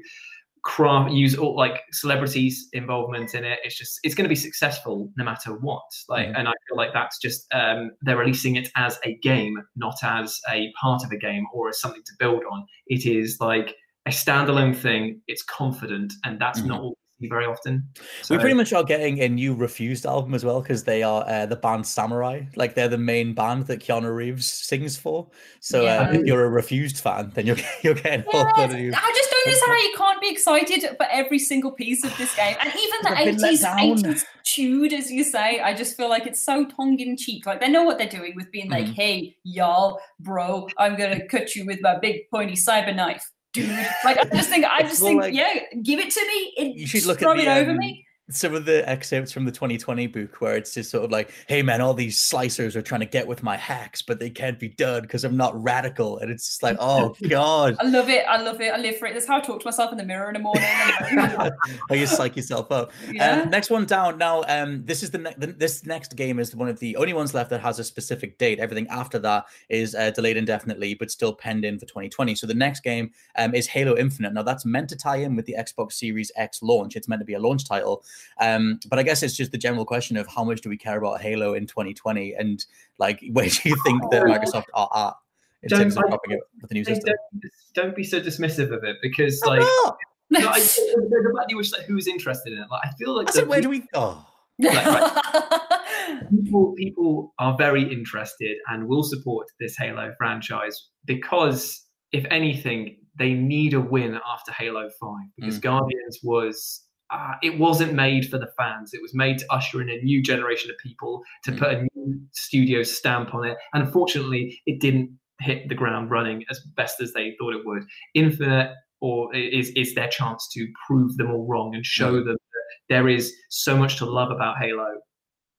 craft 0.62 1.10
use 1.12 1.36
all 1.36 1.56
like 1.56 1.82
celebrities 1.92 2.68
involvement 2.72 3.34
in 3.34 3.44
it. 3.44 3.58
It's 3.64 3.76
just 3.76 3.98
it's 4.04 4.14
going 4.14 4.24
to 4.24 4.28
be 4.28 4.36
successful 4.36 5.10
no 5.16 5.24
matter 5.24 5.52
what. 5.58 5.82
Like 6.08 6.28
mm. 6.28 6.38
and 6.38 6.48
i 6.48 6.52
feel 6.68 6.76
like 6.76 6.92
that's 6.92 7.18
just 7.18 7.46
um 7.52 7.90
they're 8.02 8.16
releasing 8.16 8.56
it 8.56 8.68
as 8.76 8.98
a 9.04 9.16
game 9.18 9.56
not 9.76 9.96
as 10.02 10.40
a 10.50 10.72
part 10.80 11.04
of 11.04 11.10
a 11.10 11.18
game 11.18 11.46
or 11.52 11.68
as 11.68 11.80
something 11.80 12.02
to 12.04 12.12
build 12.18 12.42
on. 12.50 12.64
It 12.86 13.06
is 13.06 13.38
like 13.40 13.74
a 14.06 14.10
standalone 14.10 14.76
thing. 14.76 15.20
It's 15.28 15.42
confident 15.42 16.12
and 16.24 16.40
that's 16.40 16.60
mm. 16.60 16.66
not 16.66 16.80
all 16.80 16.96
very 17.28 17.46
often. 17.46 17.88
So, 18.22 18.34
we 18.34 18.40
pretty 18.40 18.54
much 18.54 18.72
are 18.72 18.84
getting 18.84 19.20
a 19.20 19.28
new 19.28 19.54
Refused 19.54 20.06
album 20.06 20.34
as 20.34 20.44
well 20.44 20.60
because 20.60 20.84
they 20.84 21.02
are 21.02 21.24
uh, 21.28 21.46
the 21.46 21.56
band 21.56 21.86
Samurai. 21.86 22.42
Like 22.56 22.74
they're 22.74 22.88
the 22.88 22.98
main 22.98 23.34
band 23.34 23.66
that 23.66 23.80
Keanu 23.80 24.14
Reeves 24.14 24.46
sings 24.46 24.96
for. 24.96 25.28
So 25.60 25.82
yeah. 25.82 26.08
uh, 26.08 26.12
if 26.12 26.26
you're 26.26 26.44
a 26.44 26.50
Refused 26.50 26.98
fan, 26.98 27.30
then 27.34 27.46
you're 27.46 27.56
you're 27.82 27.94
getting 27.94 28.24
all 28.32 28.46
I 28.46 28.66
just 28.66 29.30
don't 29.30 29.46
understand 29.46 29.72
how 29.72 29.82
you 29.82 29.94
can't 29.96 30.20
be 30.20 30.30
excited 30.30 30.96
for 30.96 31.06
every 31.10 31.38
single 31.38 31.72
piece 31.72 32.04
of 32.04 32.16
this 32.18 32.34
game, 32.34 32.56
and 32.60 32.68
even 32.68 32.98
the 33.02 33.20
eighties 33.20 33.64
eighties 33.64 34.24
chewed, 34.44 34.92
as 34.92 35.10
you 35.10 35.24
say. 35.24 35.60
I 35.60 35.74
just 35.74 35.96
feel 35.96 36.08
like 36.08 36.26
it's 36.26 36.42
so 36.42 36.64
tongue 36.66 36.98
in 36.98 37.16
cheek. 37.16 37.46
Like 37.46 37.60
they 37.60 37.68
know 37.68 37.84
what 37.84 37.98
they're 37.98 38.08
doing 38.08 38.34
with 38.36 38.50
being 38.50 38.70
like, 38.70 38.86
mm. 38.86 38.94
"Hey, 38.94 39.36
y'all, 39.44 40.00
bro, 40.20 40.68
I'm 40.78 40.96
gonna 40.96 41.26
cut 41.26 41.54
you 41.54 41.64
with 41.66 41.80
my 41.80 41.98
big 41.98 42.28
pointy 42.30 42.54
cyber 42.54 42.94
knife." 42.94 43.30
Dude. 43.52 43.70
Like 44.04 44.18
I 44.18 44.24
just 44.24 44.48
think 44.48 44.64
I 44.64 44.82
just 44.82 45.00
think 45.00 45.20
like, 45.20 45.34
yeah, 45.34 45.54
give 45.82 45.98
it 45.98 46.10
to 46.10 46.26
me. 46.26 46.54
It, 46.56 46.76
you 46.76 46.86
should 46.86 47.06
look 47.06 47.22
at 47.22 47.36
the, 47.36 47.42
it 47.42 47.48
over 47.48 47.70
um, 47.72 47.78
me 47.78 48.06
some 48.32 48.54
of 48.54 48.64
the 48.64 48.88
excerpts 48.88 49.32
from 49.32 49.44
the 49.44 49.52
2020 49.52 50.06
book 50.06 50.40
where 50.40 50.56
it's 50.56 50.74
just 50.74 50.90
sort 50.90 51.04
of 51.04 51.10
like, 51.10 51.32
hey 51.48 51.62
man, 51.62 51.80
all 51.80 51.94
these 51.94 52.18
slicers 52.18 52.74
are 52.76 52.82
trying 52.82 53.00
to 53.00 53.06
get 53.06 53.26
with 53.26 53.42
my 53.42 53.56
hacks, 53.56 54.02
but 54.02 54.18
they 54.18 54.30
can't 54.30 54.58
be 54.58 54.68
done 54.68 55.02
because 55.02 55.24
I'm 55.24 55.36
not 55.36 55.60
radical. 55.62 56.18
And 56.18 56.30
it's 56.30 56.46
just 56.46 56.62
like, 56.62 56.76
oh 56.80 57.14
god. 57.28 57.76
I 57.80 57.84
love 57.84 58.08
it. 58.08 58.24
I 58.28 58.40
love 58.40 58.60
it. 58.60 58.72
I 58.72 58.78
live 58.78 58.98
for 58.98 59.06
it. 59.06 59.14
That's 59.14 59.26
how 59.26 59.38
I 59.38 59.40
talk 59.40 59.60
to 59.60 59.66
myself 59.66 59.92
in 59.92 59.98
the 59.98 60.04
mirror 60.04 60.28
in 60.28 60.34
the 60.34 60.40
morning. 60.40 61.50
You 62.02 62.06
psych 62.06 62.36
yourself 62.36 62.72
up. 62.72 62.90
Yeah. 63.10 63.42
Um, 63.42 63.50
next 63.50 63.70
one 63.70 63.84
down. 63.84 64.18
Now, 64.18 64.42
um, 64.48 64.84
this 64.84 65.02
is 65.02 65.10
the, 65.10 65.18
ne- 65.18 65.34
the, 65.36 65.48
this 65.48 65.84
next 65.84 66.16
game 66.16 66.38
is 66.38 66.56
one 66.56 66.68
of 66.68 66.78
the 66.80 66.96
only 66.96 67.12
ones 67.12 67.34
left 67.34 67.50
that 67.50 67.60
has 67.60 67.78
a 67.78 67.84
specific 67.84 68.38
date. 68.38 68.58
Everything 68.58 68.88
after 68.88 69.18
that 69.20 69.44
is 69.68 69.94
uh, 69.94 70.10
delayed 70.10 70.36
indefinitely, 70.36 70.94
but 70.94 71.10
still 71.10 71.32
penned 71.32 71.64
in 71.64 71.78
for 71.78 71.86
2020. 71.86 72.34
So 72.34 72.46
the 72.46 72.54
next 72.54 72.80
game 72.80 73.10
um, 73.36 73.54
is 73.54 73.66
Halo 73.66 73.96
Infinite. 73.96 74.32
Now 74.32 74.42
that's 74.42 74.64
meant 74.64 74.88
to 74.88 74.96
tie 74.96 75.16
in 75.16 75.36
with 75.36 75.46
the 75.46 75.54
Xbox 75.58 75.92
Series 75.92 76.32
X 76.36 76.62
launch. 76.62 76.96
It's 76.96 77.08
meant 77.08 77.20
to 77.20 77.26
be 77.26 77.34
a 77.34 77.40
launch 77.40 77.68
title. 77.68 78.04
Um, 78.40 78.80
but 78.88 78.98
I 78.98 79.02
guess 79.02 79.22
it's 79.22 79.36
just 79.36 79.52
the 79.52 79.58
general 79.58 79.84
question 79.84 80.16
of 80.16 80.26
how 80.26 80.44
much 80.44 80.60
do 80.60 80.68
we 80.68 80.76
care 80.76 80.98
about 80.98 81.20
Halo 81.20 81.54
in 81.54 81.66
2020 81.66 82.34
and 82.34 82.64
like 82.98 83.22
where 83.32 83.48
do 83.48 83.68
you 83.68 83.76
think 83.84 84.02
that 84.10 84.24
Microsoft 84.24 84.66
are 84.74 84.90
at 84.94 85.14
in 85.62 85.68
don't, 85.68 85.80
terms 85.80 85.96
of 85.96 86.04
popping 86.08 86.40
with 86.60 86.68
the 86.68 86.74
new 86.74 86.84
system? 86.84 87.14
Don't, 87.32 87.52
don't, 87.74 87.96
be 87.96 88.04
so 88.04 88.20
dismissive 88.20 88.74
of 88.74 88.84
it 88.84 88.96
because 89.00 89.40
like, 89.42 89.60
no, 89.60 90.48
I, 90.48 90.58
the 90.60 91.34
fact 91.38 91.50
you 91.50 91.56
wish 91.56 91.72
like 91.72 91.82
who's 91.82 92.06
interested 92.06 92.52
in 92.52 92.58
it. 92.58 92.66
Like 92.70 92.82
I 92.84 92.90
feel 92.98 93.16
like 93.16 93.28
I 93.28 93.32
said, 93.32 93.48
where 93.48 93.60
do 93.60 93.68
we 93.68 93.84
oh 93.94 94.26
like, 94.58 94.86
right? 94.86 96.28
people, 96.30 96.74
people 96.76 97.34
are 97.38 97.56
very 97.56 97.82
interested 97.82 98.56
and 98.68 98.88
will 98.88 99.02
support 99.02 99.46
this 99.60 99.76
Halo 99.76 100.12
franchise 100.18 100.88
because, 101.04 101.84
if 102.12 102.24
anything, 102.30 102.96
they 103.18 103.32
need 103.32 103.74
a 103.74 103.80
win 103.80 104.18
after 104.32 104.52
Halo 104.52 104.88
5 105.00 105.10
because 105.36 105.58
mm. 105.58 105.62
Guardians 105.62 106.20
was 106.22 106.82
uh, 107.12 107.34
it 107.42 107.58
wasn't 107.58 107.92
made 107.92 108.28
for 108.28 108.38
the 108.38 108.50
fans. 108.56 108.94
It 108.94 109.02
was 109.02 109.14
made 109.14 109.38
to 109.38 109.46
usher 109.50 109.82
in 109.82 109.90
a 109.90 109.98
new 110.02 110.22
generation 110.22 110.70
of 110.70 110.78
people 110.78 111.22
to 111.44 111.52
mm. 111.52 111.58
put 111.58 111.72
a 111.72 111.86
new 111.94 112.20
studio 112.32 112.82
stamp 112.82 113.34
on 113.34 113.46
it. 113.46 113.56
And 113.74 113.84
unfortunately, 113.84 114.60
it 114.66 114.80
didn't 114.80 115.18
hit 115.40 115.68
the 115.68 115.74
ground 115.74 116.10
running 116.10 116.44
as 116.50 116.60
best 116.76 117.00
as 117.00 117.12
they 117.12 117.34
thought 117.38 117.54
it 117.54 117.66
would. 117.66 117.82
Infinite 118.14 118.70
or 119.00 119.34
is 119.34 119.70
is 119.76 119.94
their 119.94 120.08
chance 120.08 120.48
to 120.54 120.66
prove 120.86 121.16
them 121.16 121.30
all 121.30 121.46
wrong 121.46 121.74
and 121.74 121.84
show 121.84 122.12
mm. 122.12 122.24
them 122.24 122.36
that 122.36 122.64
there 122.88 123.08
is 123.08 123.34
so 123.50 123.76
much 123.76 123.96
to 123.98 124.06
love 124.06 124.30
about 124.30 124.56
Halo 124.58 124.94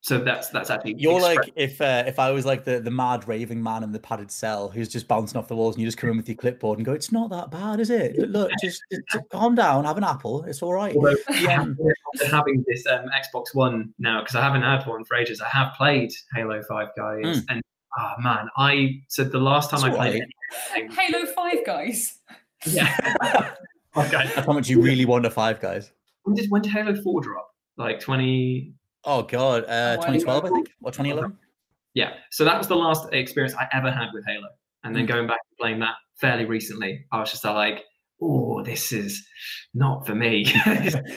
so 0.04 0.20
that's 0.20 0.50
that's 0.50 0.70
actually 0.70 0.96
you're 0.98 1.22
like 1.22 1.54
if 1.56 1.80
uh, 1.80 2.04
if 2.06 2.20
I 2.20 2.32
was 2.32 2.46
like 2.46 2.66
the 2.66 2.82
the 2.82 2.92
mad 2.92 3.26
raving 3.26 3.64
man 3.64 3.84
in 3.84 3.94
the 3.94 4.00
padded 4.00 4.30
cell 4.30 4.68
who's 4.68 4.90
just 4.90 5.08
bouncing 5.08 5.40
off 5.40 5.48
the 5.48 5.56
walls 5.56 5.76
and 5.76 5.82
you 5.82 5.88
just 5.88 5.98
come 5.98 6.10
in 6.10 6.18
with 6.18 6.28
your 6.28 6.36
clipboard 6.36 6.78
and 6.78 6.86
go, 6.86 6.92
it's 6.92 7.14
not 7.14 7.30
that 7.30 7.50
bad, 7.50 7.80
is 7.80 7.90
it? 7.90 8.18
Look, 8.30 8.52
just, 8.62 8.82
just 8.92 9.30
calm 9.30 9.56
down, 9.56 9.86
have 9.86 9.98
an 9.98 10.04
apple, 10.04 10.44
it's 10.44 10.62
all 10.62 10.74
right. 10.74 10.94
Although, 10.94 11.16
yeah, 11.40 11.66
having 12.30 12.66
this 12.68 12.86
um, 12.88 13.06
Xbox 13.16 13.56
One 13.56 13.94
now 13.98 14.20
because 14.20 14.36
I 14.36 14.42
haven't 14.42 14.64
had 14.64 14.86
one 14.86 15.06
for 15.06 15.16
ages. 15.16 15.40
I 15.40 15.48
have 15.48 15.74
played 15.76 16.12
Halo 16.36 16.62
Five 16.64 16.90
guys 16.98 17.24
mm. 17.24 17.46
and 17.48 17.64
Ah 17.98 18.16
man, 18.20 18.50
I 18.58 19.02
said 19.08 19.32
the 19.32 19.40
last 19.40 19.70
time 19.70 19.82
That's 19.82 19.94
I 19.94 19.98
played 19.98 20.14
right. 20.14 20.30
anything, 20.76 20.98
Halo 20.98 21.26
Five 21.28 21.66
guys. 21.66 22.20
yeah. 22.66 22.96
okay. 23.96 24.32
That's 24.36 24.48
how 24.48 24.54
much 24.54 24.68
you 24.68 24.82
really 24.82 25.06
want 25.06 25.26
a 25.26 25.30
five 25.30 25.62
guys. 25.62 25.92
When 26.24 26.36
did 26.36 26.50
when 26.50 26.64
did 26.64 26.72
Halo 26.72 26.96
Four 27.02 27.22
drop? 27.22 27.54
Like 27.78 28.00
twenty. 28.00 28.74
Oh 29.06 29.24
god, 29.24 29.64
uh, 29.66 29.98
Oh, 30.00 30.02
2012 30.02 30.46
I 30.46 30.50
think 30.50 30.70
or 30.82 30.92
2011. 30.92 31.38
Yeah. 31.94 32.14
So 32.32 32.44
that 32.46 32.58
was 32.58 32.68
the 32.68 32.76
last 32.76 33.12
experience 33.14 33.54
I 33.56 33.68
ever 33.74 33.92
had 33.92 34.10
with 34.14 34.26
Halo, 34.26 34.48
and 34.84 34.96
then 34.96 35.06
Mm. 35.06 35.10
going 35.10 35.28
back 35.28 35.40
and 35.50 35.58
playing 35.60 35.80
that 35.80 35.96
fairly 36.20 36.46
recently, 36.46 37.06
I 37.12 37.20
was 37.20 37.30
just 37.32 37.44
like, 37.44 37.84
oh, 38.26 38.64
this 38.64 38.92
is 38.92 39.26
not 39.74 40.06
for 40.08 40.16
me. 40.16 40.46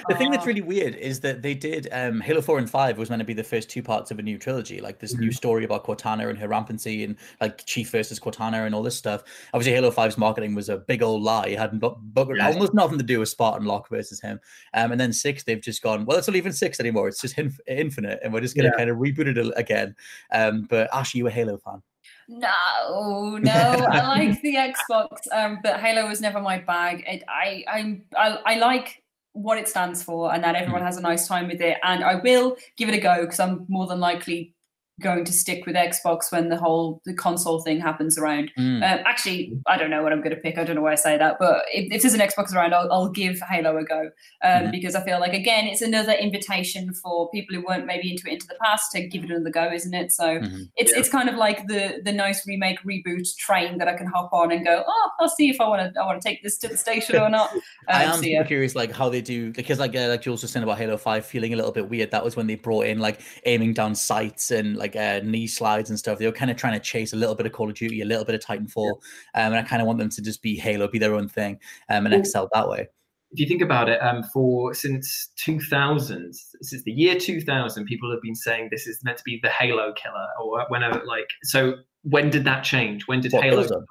The 0.09 0.15
thing 0.17 0.31
that's 0.31 0.47
really 0.47 0.61
weird 0.63 0.95
is 0.97 1.21
that 1.21 1.43
they 1.43 1.55
did 1.55 1.89
um, 1.93 2.21
Halo 2.21 2.41
4 2.41 2.59
and 2.59 2.69
5 2.71 2.99
was 2.99 3.11
meant 3.11 3.21
to 3.21 3.25
be 3.25 3.35
the 3.35 3.45
first 3.45 3.69
two 3.71 3.83
parts 3.83 4.11
of 4.11 4.19
a 4.19 4.23
new 4.23 4.39
trilogy, 4.39 4.81
like 4.81 4.99
this 4.99 5.15
new 5.17 5.31
story 5.31 5.65
about 5.65 5.85
Cortana 5.85 6.29
and 6.29 6.39
her 6.39 6.49
rampancy 6.49 7.05
and 7.05 7.17
like 7.41 7.65
Chief 7.67 7.91
versus 7.91 8.19
Cortana 8.19 8.67
and 8.67 8.75
all 8.75 8.83
this 8.83 8.97
stuff. 8.97 9.23
Obviously, 9.55 9.75
Halo 9.75 9.91
5's 9.91 10.19
marketing 10.19 10.55
was 10.55 10.69
a 10.69 10.79
big 10.79 11.03
old 11.03 11.23
lie. 11.23 11.47
It 11.47 11.59
had 11.59 11.79
bu- 11.79 11.97
bu- 12.01 12.35
Yeah. 12.37 12.49
almost 12.49 12.75
nothing 12.75 12.99
to 12.99 13.05
do 13.05 13.21
with 13.21 13.29
Spartan 13.29 13.67
Locke 13.67 13.89
versus 13.89 14.21
him. 14.21 14.41
Um, 14.75 14.91
and 14.93 15.01
then 15.01 15.13
6, 15.13 15.45
they've 15.45 15.61
just 15.61 15.83
gone, 15.83 16.05
well, 16.05 16.19
it's 16.19 16.27
not 16.29 16.37
even 16.37 16.53
6 16.53 16.81
anymore. 16.81 17.09
It's 17.09 17.21
just 17.21 17.39
inf- 17.39 17.61
infinite. 17.69 18.21
And 18.25 18.33
we're 18.33 18.41
just 18.41 18.57
going 18.57 18.65
to 18.65 18.73
Yeah. 18.75 18.79
kind 18.79 18.91
of 18.91 18.97
reboot 18.97 19.37
it 19.37 19.53
again. 19.57 19.95
Um, 20.33 20.67
but 20.69 20.89
Ash, 20.93 21.15
you 21.15 21.27
a 21.27 21.31
Halo 21.31 21.59
fan? 21.59 21.83
No, 22.29 23.39
no, 23.39 23.53
I 23.53 24.07
like 24.09 24.43
the 24.43 24.57
Xbox, 24.57 25.09
um, 25.33 25.61
but 25.63 25.79
Halo 25.79 26.09
was 26.09 26.21
never 26.21 26.41
my 26.41 26.59
bag. 26.59 27.05
It, 27.07 27.23
I, 27.29 27.65
I'm, 27.69 28.03
I, 28.17 28.39
I 28.45 28.59
like 28.59 29.03
what 29.33 29.59
it 29.59 29.69
stands 29.69 30.03
for, 30.03 30.35
and 30.35 30.43
that 30.43 30.57
everyone 30.57 30.83
has 30.83 30.97
a 30.97 31.01
nice 31.01 31.29
time 31.29 31.47
with 31.47 31.61
it. 31.61 31.79
And 31.85 32.03
I 32.03 32.17
will 32.17 32.57
give 32.77 32.89
it 32.89 32.97
a 32.97 33.01
go 33.01 33.21
because 33.21 33.39
I'm 33.39 33.65
more 33.69 33.87
than 33.87 34.01
likely 34.01 34.56
going 35.01 35.25
to 35.25 35.33
stick 35.33 35.67
with 35.67 35.77
Xbox 35.77 36.33
when 36.33 36.49
the 36.49 36.57
whole 36.57 37.03
the 37.05 37.13
console 37.13 37.61
thing 37.61 37.79
happens 37.81 38.17
around. 38.17 38.51
Mm. 38.59 38.77
Um, 38.77 39.05
actually, 39.05 39.53
I 39.67 39.77
don't 39.77 39.91
know 39.91 40.03
what 40.03 40.13
I'm 40.13 40.21
going 40.23 40.35
to 40.35 40.41
pick. 40.41 40.57
I 40.57 40.65
don't 40.65 40.77
know 40.77 40.83
why 40.83 40.93
I 40.93 40.97
say 40.97 41.19
that, 41.19 41.37
but 41.39 41.65
if, 41.73 41.93
if 41.93 42.03
there's 42.03 42.15
an 42.15 42.21
Xbox 42.21 42.55
around, 42.55 42.73
I'll, 42.75 42.91
I'll 42.91 43.09
give 43.11 43.39
Halo 43.41 43.77
a 43.77 43.85
go 43.85 44.11
um, 44.43 44.51
Mhm. 44.67 44.71
because 44.71 44.95
I 44.95 45.05
feel 45.05 45.21
like 45.21 45.35
again, 45.35 45.67
it's 45.67 45.83
another 45.83 46.13
invitation 46.13 46.95
for 46.95 47.29
people 47.31 47.55
who 47.57 47.65
weren't 47.67 47.85
maybe 47.85 48.11
into 48.11 48.27
it 48.29 48.35
into 48.35 48.47
the 48.47 48.57
past 48.63 48.91
to 48.93 49.07
give 49.07 49.25
it 49.25 49.31
another 49.31 49.51
go, 49.51 49.71
isn't 49.71 49.93
it? 49.93 50.13
So 50.13 50.39
Mhm. 50.39 50.69
it's 50.77 50.93
it's 50.93 51.09
kind 51.11 51.29
of 51.29 51.35
like 51.35 51.67
the 51.67 52.01
the 52.03 52.13
nice 52.13 52.47
remake 52.47 52.79
reboot 52.83 53.27
train 53.37 53.79
that 53.79 53.89
I 53.89 53.95
can 53.95 54.07
hop 54.07 54.33
on 54.33 54.51
and 54.53 54.65
go. 54.65 54.83
Oh, 54.87 55.11
I'll 55.21 55.29
see 55.29 55.51
if 55.51 55.61
I 55.61 55.69
want 55.69 55.93
to 55.95 56.01
I 56.01 56.07
want 56.07 56.23
to 56.23 56.27
take 56.29 56.43
this 56.43 56.57
to 56.59 56.69
the 56.69 56.77
station 56.77 57.17
or 57.17 57.29
not. 57.29 57.51
Um, 57.89 57.95
I 58.01 58.03
am 58.05 58.15
so 58.17 58.23
yeah. 58.23 58.43
curious, 58.43 58.75
like 58.75 58.91
how 58.91 59.09
they 59.09 59.21
do, 59.21 59.53
because 59.53 59.79
like 59.79 59.95
uh, 59.95 60.09
like 60.09 60.21
Jules 60.23 60.43
was 60.43 60.51
saying 60.51 60.65
about 60.65 60.77
Halo 60.79 60.97
Five 60.97 61.25
feeling 61.25 61.53
a 61.53 61.57
little 61.57 61.71
bit 61.71 61.89
weird. 61.89 62.11
That 62.11 62.25
was 62.25 62.35
when 62.35 62.49
they 62.49 62.57
brought 62.57 62.87
in 62.87 62.99
like 62.99 63.21
aiming 63.45 63.75
down 63.75 63.95
sights 63.95 64.51
and 64.51 64.77
like 64.77 64.86
uh, 64.95 65.21
knee 65.25 65.47
slides 65.49 65.91
and 65.91 65.99
stuff. 65.99 66.19
They 66.19 66.27
were 66.27 66.33
kind 66.33 66.51
of 66.51 66.57
trying 66.57 66.75
to 66.75 66.81
chase 66.81 67.13
a 67.13 67.17
little 67.17 67.35
bit 67.35 67.47
of 67.47 67.53
Call 67.53 67.69
of 67.71 67.75
Duty, 67.75 68.03
a 68.03 68.05
little 68.05 68.25
bit 68.25 68.35
of 68.37 68.41
Titanfall, 68.43 68.93
um, 69.35 69.53
and 69.53 69.57
I 69.57 69.63
kind 69.63 69.81
of 69.83 69.87
want 69.89 69.99
them 69.99 70.11
to 70.11 70.23
just 70.23 70.43
be 70.43 70.55
Halo, 70.57 70.87
be 70.87 70.99
their 70.99 71.15
own 71.15 71.27
thing, 71.29 71.59
um, 71.89 72.05
and 72.07 72.13
Well- 72.13 72.21
excel 72.21 72.49
that 72.53 72.69
way. 72.69 72.87
if 73.33 73.41
you 73.41 73.47
think 73.47 73.61
about 73.61 73.89
it, 73.89 74.01
um, 74.03 74.23
for 74.33 74.73
since 74.73 75.31
2000, 75.45 76.33
since 76.63 76.83
the 76.85 76.93
year 76.93 77.17
2000, 77.19 77.85
people 77.87 78.11
have 78.11 78.23
been 78.23 78.37
saying 78.37 78.69
this 78.71 78.87
is 78.87 79.01
meant 79.03 79.17
to 79.19 79.25
be 79.25 79.41
the 79.43 79.49
Halo 79.51 79.93
killer, 79.95 80.27
or 80.41 80.65
whenever, 80.69 81.03
like, 81.05 81.27
so 81.43 81.75
when 82.03 82.31
did 82.31 82.45
that 82.45 82.63
change? 82.63 83.07
When 83.09 83.21
did 83.21 83.33
What, 83.33 83.43
Halo? 83.43 83.65
Killzone? 83.65 83.85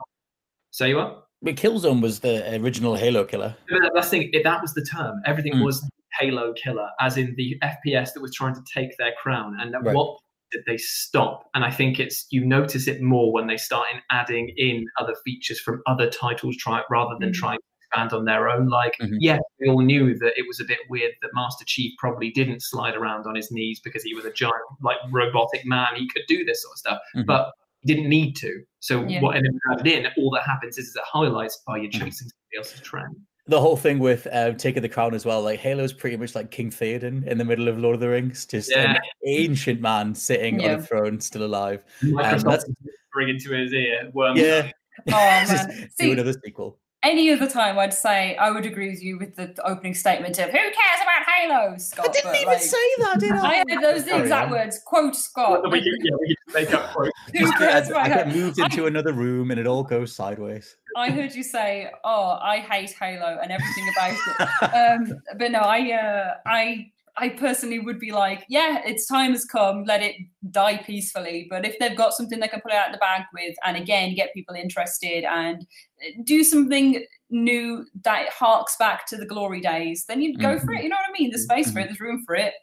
Say 0.71 0.93
what? 0.93 1.27
But 1.41 1.55
Killzone 1.55 2.01
was 2.01 2.21
the 2.21 2.55
original 2.59 2.95
Halo 2.95 3.23
killer. 3.25 3.55
No, 3.69 3.79
that- 3.81 3.91
That's 3.93 4.09
the 4.09 4.29
thing. 4.31 4.41
That 4.43 4.61
was 4.61 4.73
the 4.73 4.83
term. 4.85 5.21
Everything 5.25 5.53
Mm. 5.55 5.65
was 5.65 5.87
Halo 6.19 6.53
killer, 6.53 6.89
as 7.01 7.17
in 7.17 7.35
the 7.35 7.57
FPS 7.61 8.13
that 8.13 8.21
was 8.21 8.33
trying 8.33 8.55
to 8.55 8.61
take 8.73 8.95
their 8.97 9.11
crown. 9.21 9.57
And 9.59 9.75
at 9.75 9.83
Right. 9.83 9.93
what 9.95 10.17
did 10.55 10.63
they 10.65 10.77
stop? 10.77 11.49
And 11.53 11.65
I 11.65 11.71
think 11.71 11.99
it's 11.99 12.25
you 12.29 12.45
notice 12.45 12.87
it 12.87 13.01
more 13.01 13.33
when 13.33 13.47
they 13.47 13.57
start 13.57 13.87
in 13.93 13.99
adding 14.09 14.53
in 14.57 14.85
other 14.99 15.15
features 15.25 15.59
from 15.59 15.81
other 15.85 16.09
titles, 16.09 16.55
try 16.57 16.81
rather 16.89 17.15
than 17.19 17.29
Mhm. 17.31 17.33
trying 17.35 17.57
to 17.57 17.63
expand 17.81 18.13
on 18.13 18.25
their 18.25 18.47
own. 18.49 18.67
Like, 18.67 18.95
Mhm. 19.01 19.17
yeah, 19.19 19.39
we 19.59 19.67
all 19.69 19.81
knew 19.81 20.17
that 20.19 20.37
it 20.37 20.45
was 20.47 20.59
a 20.59 20.63
bit 20.65 20.79
weird 20.89 21.13
that 21.21 21.31
Master 21.33 21.65
Chief 21.65 21.93
probably 21.97 22.31
didn't 22.31 22.61
slide 22.61 22.95
around 22.95 23.27
on 23.27 23.35
his 23.35 23.51
knees 23.51 23.81
because 23.83 24.03
he 24.03 24.13
was 24.13 24.23
a 24.25 24.31
giant, 24.31 24.55
like 24.81 24.97
robotic 25.11 25.65
man. 25.65 25.95
He 25.95 26.07
could 26.07 26.23
do 26.27 26.45
this 26.45 26.61
sort 26.63 26.73
of 26.73 26.77
stuff, 26.79 26.99
Mhm. 27.15 27.25
but 27.25 27.51
he 27.81 27.93
didn't 27.93 28.09
need 28.09 28.35
to. 28.37 28.63
So 28.79 29.05
Yeah. 29.07 29.21
whatever 29.21 29.45
you 29.45 29.59
added 29.71 29.87
in, 29.87 30.07
all 30.17 30.29
that 30.31 30.43
happens 30.43 30.77
is, 30.77 30.87
is 30.87 30.95
it 30.95 31.03
highlights, 31.05 31.61
oh, 31.67 31.75
you're 31.75 31.91
Mhm. 31.91 31.99
chasing 32.05 32.29
somebody 32.29 32.57
else's 32.57 32.81
trend. 32.81 33.15
The 33.47 33.59
whole 33.61 33.77
thing 33.77 33.99
with 33.99 34.25
uh, 34.31 34.53
taking 34.53 34.81
the 34.81 34.89
crown 34.89 35.13
as 35.13 35.23
well, 35.25 35.41
like 35.43 35.59
Halo's 35.59 35.93
pretty 35.93 36.17
much 36.17 36.33
like 36.33 36.49
King 36.49 36.71
Theoden 36.71 37.27
in 37.27 37.37
the 37.37 37.45
middle 37.45 37.67
of 37.67 37.77
Lord 37.77 37.93
of 37.93 37.99
the 38.01 38.09
Rings, 38.09 38.45
just 38.47 38.71
an 38.71 38.97
ancient 39.25 39.81
man 39.81 40.15
sitting 40.15 40.55
on 40.55 40.61
Yeah. 40.61 40.71
a 40.77 40.81
throne, 40.81 41.21
still 41.21 41.43
alive. 41.45 41.83
Microsoft 42.01 42.43
that's- 42.43 42.69
bring 43.13 43.29
into 43.29 43.51
his 43.53 43.71
ear. 43.71 44.09
Worm. 44.13 44.35
Yeah, 44.37 44.71
Oh 45.11 45.43
just 45.47 45.67
man, 45.69 45.89
do 45.99 46.11
another 46.13 46.33
sequel. 46.43 46.79
Any 47.05 47.31
other 47.31 47.47
time 47.47 47.77
I'd 47.77 47.93
say 47.93 48.35
I 48.37 48.51
would 48.51 48.65
agree 48.65 48.89
with 48.89 49.01
you 49.01 49.17
with 49.17 49.35
the 49.35 49.55
opening 49.65 49.93
statement 49.93 50.37
of 50.39 50.45
"Who 50.45 50.57
cares 50.57 51.01
about 51.01 51.33
Halo?" 51.33 51.77
Scott, 51.77 52.09
I 52.09 52.11
didn't 52.11 52.31
but, 52.31 52.41
even 52.41 52.53
like, 52.53 52.61
say 52.61 52.77
that, 52.99 53.19
did 53.19 53.31
I 53.31 53.53
had 53.53 53.81
those 53.81 54.05
the 54.05 54.19
exact 54.19 54.51
man. 54.51 54.59
words. 54.59 54.79
Quote 54.85 55.15
Scott. 55.15 55.71
we 55.71 55.81
can, 55.81 55.93
yeah, 56.01 56.15
we 56.19 56.35
make 56.53 56.73
up 56.73 56.91
quotes. 56.93 57.11
Who 57.37 57.51
cares 57.53 57.87
get, 57.87 57.91
about 57.91 58.05
I 58.05 58.09
get 58.09 58.27
moved 58.29 58.59
into 58.59 58.87
another 58.87 59.13
room 59.13 59.51
and 59.51 59.59
it 59.59 59.67
all 59.67 59.83
goes 59.83 60.15
sideways. 60.15 60.75
I 60.97 61.11
heard 61.11 61.33
you 61.35 61.43
say, 61.43 61.91
"Oh, 62.03 62.37
I 62.41 62.59
hate 62.59 62.91
Halo 62.91 63.39
and 63.41 63.51
everything 63.51 63.89
about 63.95 64.11
it." 64.11 64.49
Um, 64.75 65.19
but 65.37 65.51
no, 65.51 65.59
I, 65.59 65.91
uh, 65.91 66.33
I, 66.45 66.91
I 67.17 67.29
personally 67.29 67.79
would 67.79 67.99
be 67.99 68.11
like, 68.11 68.45
"Yeah, 68.49 68.81
its 68.85 69.05
time 69.07 69.31
has 69.31 69.45
come. 69.45 69.83
Let 69.85 70.01
it 70.01 70.15
die 70.51 70.77
peacefully." 70.77 71.47
But 71.49 71.65
if 71.65 71.79
they've 71.79 71.95
got 71.95 72.13
something 72.13 72.39
they 72.39 72.47
can 72.47 72.61
put 72.61 72.71
it 72.71 72.77
out 72.77 72.91
the 72.91 72.97
bag 72.97 73.23
with, 73.33 73.55
and 73.63 73.77
again 73.77 74.15
get 74.15 74.33
people 74.33 74.55
interested 74.55 75.23
and 75.23 75.61
uh, 76.05 76.21
do 76.23 76.43
something 76.43 77.05
new 77.29 77.85
that 78.03 78.29
harks 78.29 78.75
back 78.77 79.07
to 79.07 79.17
the 79.17 79.25
glory 79.25 79.61
days, 79.61 80.05
then 80.07 80.21
you'd 80.21 80.39
go 80.41 80.59
for 80.59 80.67
Mhm. 80.73 80.79
it. 80.79 80.83
You 80.83 80.89
know 80.89 80.97
what 80.97 81.09
I 81.09 81.19
mean? 81.19 81.29
There's 81.31 81.43
space 81.43 81.71
for 81.71 81.79
it. 81.79 81.85
There's 81.85 81.99
room 81.99 82.23
for 82.25 82.35
it. 82.35 82.53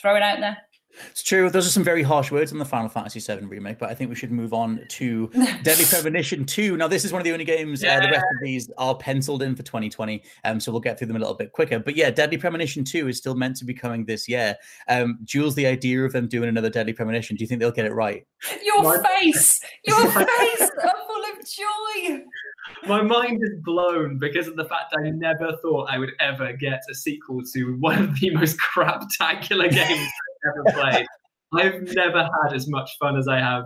Throw 0.00 0.14
it 0.16 0.22
out 0.22 0.40
there. 0.40 0.56
It's 1.10 1.22
true. 1.22 1.50
Those 1.50 1.66
are 1.66 1.70
some 1.70 1.84
very 1.84 2.02
harsh 2.02 2.30
words 2.30 2.52
on 2.52 2.58
the 2.58 2.64
Final 2.64 2.88
Fantasy 2.88 3.20
VII 3.20 3.46
remake, 3.46 3.78
but 3.78 3.90
I 3.90 3.94
think 3.94 4.10
we 4.10 4.16
should 4.16 4.32
move 4.32 4.52
on 4.52 4.80
to 4.88 5.28
Deadly 5.62 5.84
Premonition 5.84 6.44
2. 6.44 6.76
Now, 6.76 6.88
this 6.88 7.04
is 7.04 7.12
one 7.12 7.20
of 7.20 7.24
the 7.24 7.32
only 7.32 7.44
games, 7.44 7.84
uh, 7.84 8.00
the 8.00 8.08
rest 8.10 8.24
of 8.34 8.42
these 8.42 8.70
are 8.78 8.96
penciled 8.96 9.42
in 9.42 9.54
for 9.54 9.62
2020, 9.62 10.22
um, 10.44 10.60
so 10.60 10.72
we'll 10.72 10.80
get 10.80 10.98
through 10.98 11.08
them 11.08 11.16
a 11.16 11.20
little 11.20 11.34
bit 11.34 11.52
quicker. 11.52 11.78
But 11.78 11.96
yeah, 11.96 12.10
Deadly 12.10 12.38
Premonition 12.38 12.84
2 12.84 13.08
is 13.08 13.18
still 13.18 13.34
meant 13.34 13.56
to 13.56 13.64
be 13.64 13.74
coming 13.74 14.04
this 14.04 14.28
year. 14.28 14.56
Um, 14.88 15.18
Jules, 15.24 15.54
the 15.54 15.66
idea 15.66 16.04
of 16.04 16.12
them 16.12 16.28
doing 16.28 16.48
another 16.48 16.70
Deadly 16.70 16.92
Premonition, 16.92 17.36
do 17.36 17.44
you 17.44 17.48
think 17.48 17.60
they'll 17.60 17.70
get 17.72 17.86
it 17.86 17.92
right? 17.92 18.26
Your 18.64 18.82
My- 18.82 19.02
face, 19.20 19.60
your 19.84 20.00
face, 20.10 20.60
are 20.60 20.94
full 21.06 21.24
of 21.32 21.46
joy. 21.46 22.24
My 22.86 23.00
mind 23.02 23.42
is 23.42 23.60
blown 23.62 24.18
because 24.18 24.48
of 24.48 24.56
the 24.56 24.64
fact 24.64 24.94
I 24.98 25.10
never 25.10 25.56
thought 25.62 25.88
I 25.88 25.98
would 25.98 26.10
ever 26.20 26.52
get 26.52 26.82
a 26.90 26.94
sequel 26.94 27.42
to 27.54 27.76
one 27.78 27.98
of 27.98 28.20
the 28.20 28.30
most 28.30 28.56
craptacular 28.74 29.70
games 29.70 29.80
I've 29.90 30.25
ever 30.48 30.64
played. 30.72 31.06
I've 31.54 31.82
never 31.94 32.22
had 32.22 32.52
as 32.54 32.68
much 32.68 32.96
fun 32.98 33.16
as 33.16 33.28
I 33.28 33.38
have 33.38 33.64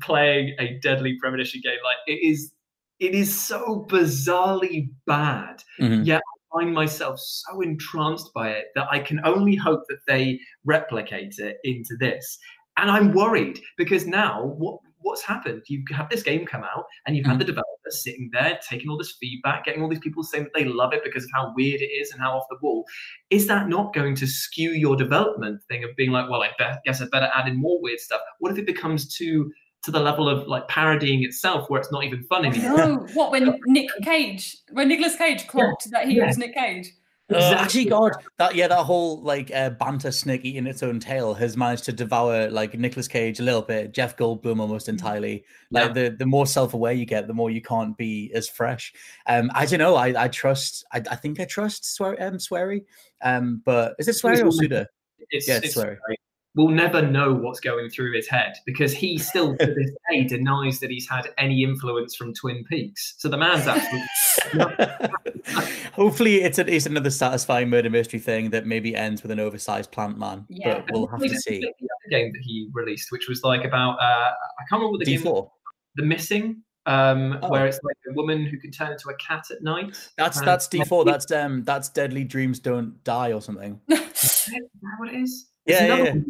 playing 0.00 0.54
a 0.58 0.78
Deadly 0.80 1.18
Premonition 1.20 1.60
game. 1.62 1.78
Like 1.84 1.96
it 2.06 2.26
is, 2.26 2.52
it 3.00 3.14
is 3.14 3.38
so 3.38 3.86
bizarrely 3.90 4.90
bad. 5.06 5.62
Mhm. 5.80 6.06
Yet 6.06 6.20
I 6.20 6.58
find 6.58 6.74
myself 6.74 7.18
so 7.18 7.60
entranced 7.60 8.32
by 8.34 8.50
it 8.50 8.66
that 8.74 8.86
I 8.90 8.98
can 9.00 9.20
only 9.24 9.56
hope 9.56 9.82
that 9.88 10.00
they 10.06 10.38
replicate 10.64 11.38
it 11.38 11.58
into 11.64 11.96
this. 11.98 12.38
And 12.78 12.90
I'm 12.90 13.12
worried 13.12 13.60
because 13.76 14.06
now 14.06 14.44
what 14.44 14.80
what's 15.02 15.22
happened? 15.22 15.62
You 15.66 15.84
have 15.90 16.08
this 16.08 16.22
game 16.22 16.46
come 16.46 16.62
out 16.62 16.84
and 17.06 17.16
you've 17.16 17.26
had 17.26 17.36
mm. 17.36 17.40
the 17.40 17.44
developers 17.44 18.02
sitting 18.02 18.30
there 18.32 18.58
taking 18.68 18.90
all 18.90 18.98
this 18.98 19.16
feedback, 19.20 19.64
getting 19.64 19.82
all 19.82 19.88
these 19.88 19.98
people 20.00 20.22
saying 20.22 20.44
that 20.44 20.54
they 20.54 20.64
love 20.64 20.92
it 20.92 21.04
because 21.04 21.24
of 21.24 21.30
how 21.34 21.52
weird 21.54 21.80
it 21.80 21.86
is 21.86 22.12
and 22.12 22.20
how 22.20 22.36
off 22.36 22.44
the 22.50 22.56
wall. 22.62 22.84
Is 23.30 23.46
that 23.48 23.68
not 23.68 23.94
going 23.94 24.14
to 24.16 24.26
skew 24.26 24.70
your 24.70 24.96
development 24.96 25.62
thing 25.68 25.84
of 25.84 25.90
being 25.96 26.10
like, 26.10 26.30
well, 26.30 26.42
I 26.42 26.50
bet, 26.58 26.80
guess 26.84 27.02
I 27.02 27.06
better 27.10 27.30
add 27.34 27.48
in 27.48 27.56
more 27.56 27.80
weird 27.80 28.00
stuff? 28.00 28.20
What 28.38 28.52
if 28.52 28.58
it 28.58 28.66
becomes 28.66 29.14
too 29.14 29.52
to 29.82 29.90
the 29.90 30.00
level 30.00 30.28
of 30.28 30.46
like 30.46 30.68
parodying 30.68 31.24
itself 31.24 31.68
where 31.68 31.80
it's 31.80 31.90
not 31.92 32.04
even 32.04 32.22
fun 32.24 32.44
anymore? 32.44 32.76
No, 32.76 33.06
what 33.14 33.32
when 33.32 33.58
Nick 33.66 33.90
Cage, 34.02 34.56
when 34.70 34.88
Nicholas 34.88 35.16
Cage 35.16 35.46
clocked 35.48 35.90
that 35.90 36.06
he 36.08 36.16
yeah. 36.16 36.26
was 36.26 36.38
Nick 36.38 36.54
Cage? 36.54 36.88
Uh, 37.34 37.54
actually, 37.58 37.86
God, 37.86 38.12
that 38.38 38.54
yeah, 38.54 38.68
that 38.68 38.84
whole 38.84 39.22
like 39.22 39.50
uh, 39.54 39.70
banter 39.70 40.12
snake 40.12 40.44
eating 40.44 40.66
its 40.66 40.82
own 40.82 41.00
tail 41.00 41.34
has 41.34 41.56
managed 41.56 41.84
to 41.84 41.92
devour 41.92 42.50
like 42.50 42.74
Nicolas 42.78 43.08
Cage 43.08 43.40
a 43.40 43.42
little 43.42 43.62
bit, 43.62 43.92
Jeff 43.92 44.16
Goldblum 44.16 44.60
almost 44.60 44.88
entirely. 44.88 45.44
Like 45.70 45.88
Yeah. 45.88 45.92
the 46.10 46.16
the 46.18 46.26
more 46.26 46.46
self 46.46 46.74
aware 46.74 46.92
you 46.92 47.06
get, 47.06 47.26
the 47.26 47.34
more 47.34 47.50
you 47.50 47.62
can't 47.62 47.96
be 47.96 48.30
as 48.34 48.48
fresh. 48.48 48.92
Um, 49.26 49.50
I 49.54 49.66
don't 49.66 49.78
know. 49.78 49.96
I 49.96 50.24
I 50.24 50.28
trust. 50.28 50.84
I, 50.92 51.02
I 51.10 51.16
think 51.16 51.40
I 51.40 51.44
trust 51.44 51.84
Swear 51.94 52.16
um 52.22 52.38
Swery. 52.38 52.84
Um, 53.22 53.62
but 53.64 53.94
is 53.98 54.08
it 54.08 54.14
Swery 54.16 54.42
or 54.42 54.52
Suda? 54.52 54.88
It's, 55.30 55.48
Yeah, 55.48 55.60
it's 55.62 55.74
sorry. 55.74 55.98
great. 56.06 56.18
We'll 56.54 56.68
never 56.68 57.00
know 57.02 57.32
what's 57.32 57.60
going 57.60 57.88
through 57.88 58.14
his 58.14 58.28
head 58.28 58.52
because 58.66 58.92
he 58.92 59.16
still 59.18 59.56
to 59.56 59.66
this 59.66 59.90
day 60.10 60.24
denies 60.24 60.80
that 60.80 60.90
he's 60.90 61.08
had 61.08 61.28
any 61.38 61.62
influence 61.62 62.14
from 62.14 62.34
Twin 62.34 62.64
Peaks. 62.68 63.14
So 63.18 63.28
the 63.28 63.38
man's 63.38 63.66
absolutely. 63.66 65.08
Hopefully, 65.94 66.42
it's, 66.42 66.58
a, 66.58 66.72
it's 66.72 66.86
another 66.86 67.10
satisfying 67.10 67.68
murder 67.70 67.90
mystery 67.90 68.20
thing 68.20 68.50
that 68.50 68.66
maybe 68.66 68.94
ends 68.94 69.22
with 69.22 69.30
an 69.30 69.40
oversized 69.40 69.90
plant 69.92 70.18
man. 70.18 70.46
Yeah. 70.48 70.82
But 70.86 70.92
we'll 70.92 71.06
have 71.08 71.20
to 71.20 71.28
see. 71.28 71.60
the 71.60 71.68
other 71.68 72.10
game 72.10 72.32
that 72.32 72.40
he 72.42 72.68
released, 72.72 73.10
which 73.12 73.28
was 73.28 73.42
like 73.42 73.64
about 73.64 73.98
uh, 74.00 74.02
I 74.02 74.64
can't 74.68 74.80
remember 74.80 74.92
what 74.92 74.98
the 75.00 75.06
game 75.06 75.24
was. 75.24 75.44
D4. 75.44 75.50
The 75.96 76.04
Missing, 76.04 76.62
um, 76.86 77.38
Oh. 77.42 77.48
where 77.50 77.66
it's 77.66 77.78
like 77.82 77.96
a 78.10 78.14
woman 78.14 78.46
who 78.46 78.58
can 78.58 78.70
turn 78.70 78.92
into 78.92 79.08
a 79.10 79.16
cat 79.16 79.44
at 79.50 79.62
night. 79.62 79.96
That's 80.16 80.38
Um, 80.38 80.44
that's 80.46 80.68
D4. 80.68 81.04
That's 81.06 81.30
um 81.32 81.64
that's 81.64 81.88
Deadly 81.88 82.24
Dreams 82.24 82.58
Don't 82.60 83.02
Die 83.04 83.32
or 83.32 83.40
something. 83.40 83.80
Is 83.88 84.46
that 84.46 84.94
what 84.98 85.08
it 85.08 85.16
is? 85.16 85.46
There's 85.66 85.80
Yeah, 85.80 85.96
yeah, 85.96 86.04
yeah. 86.04 86.20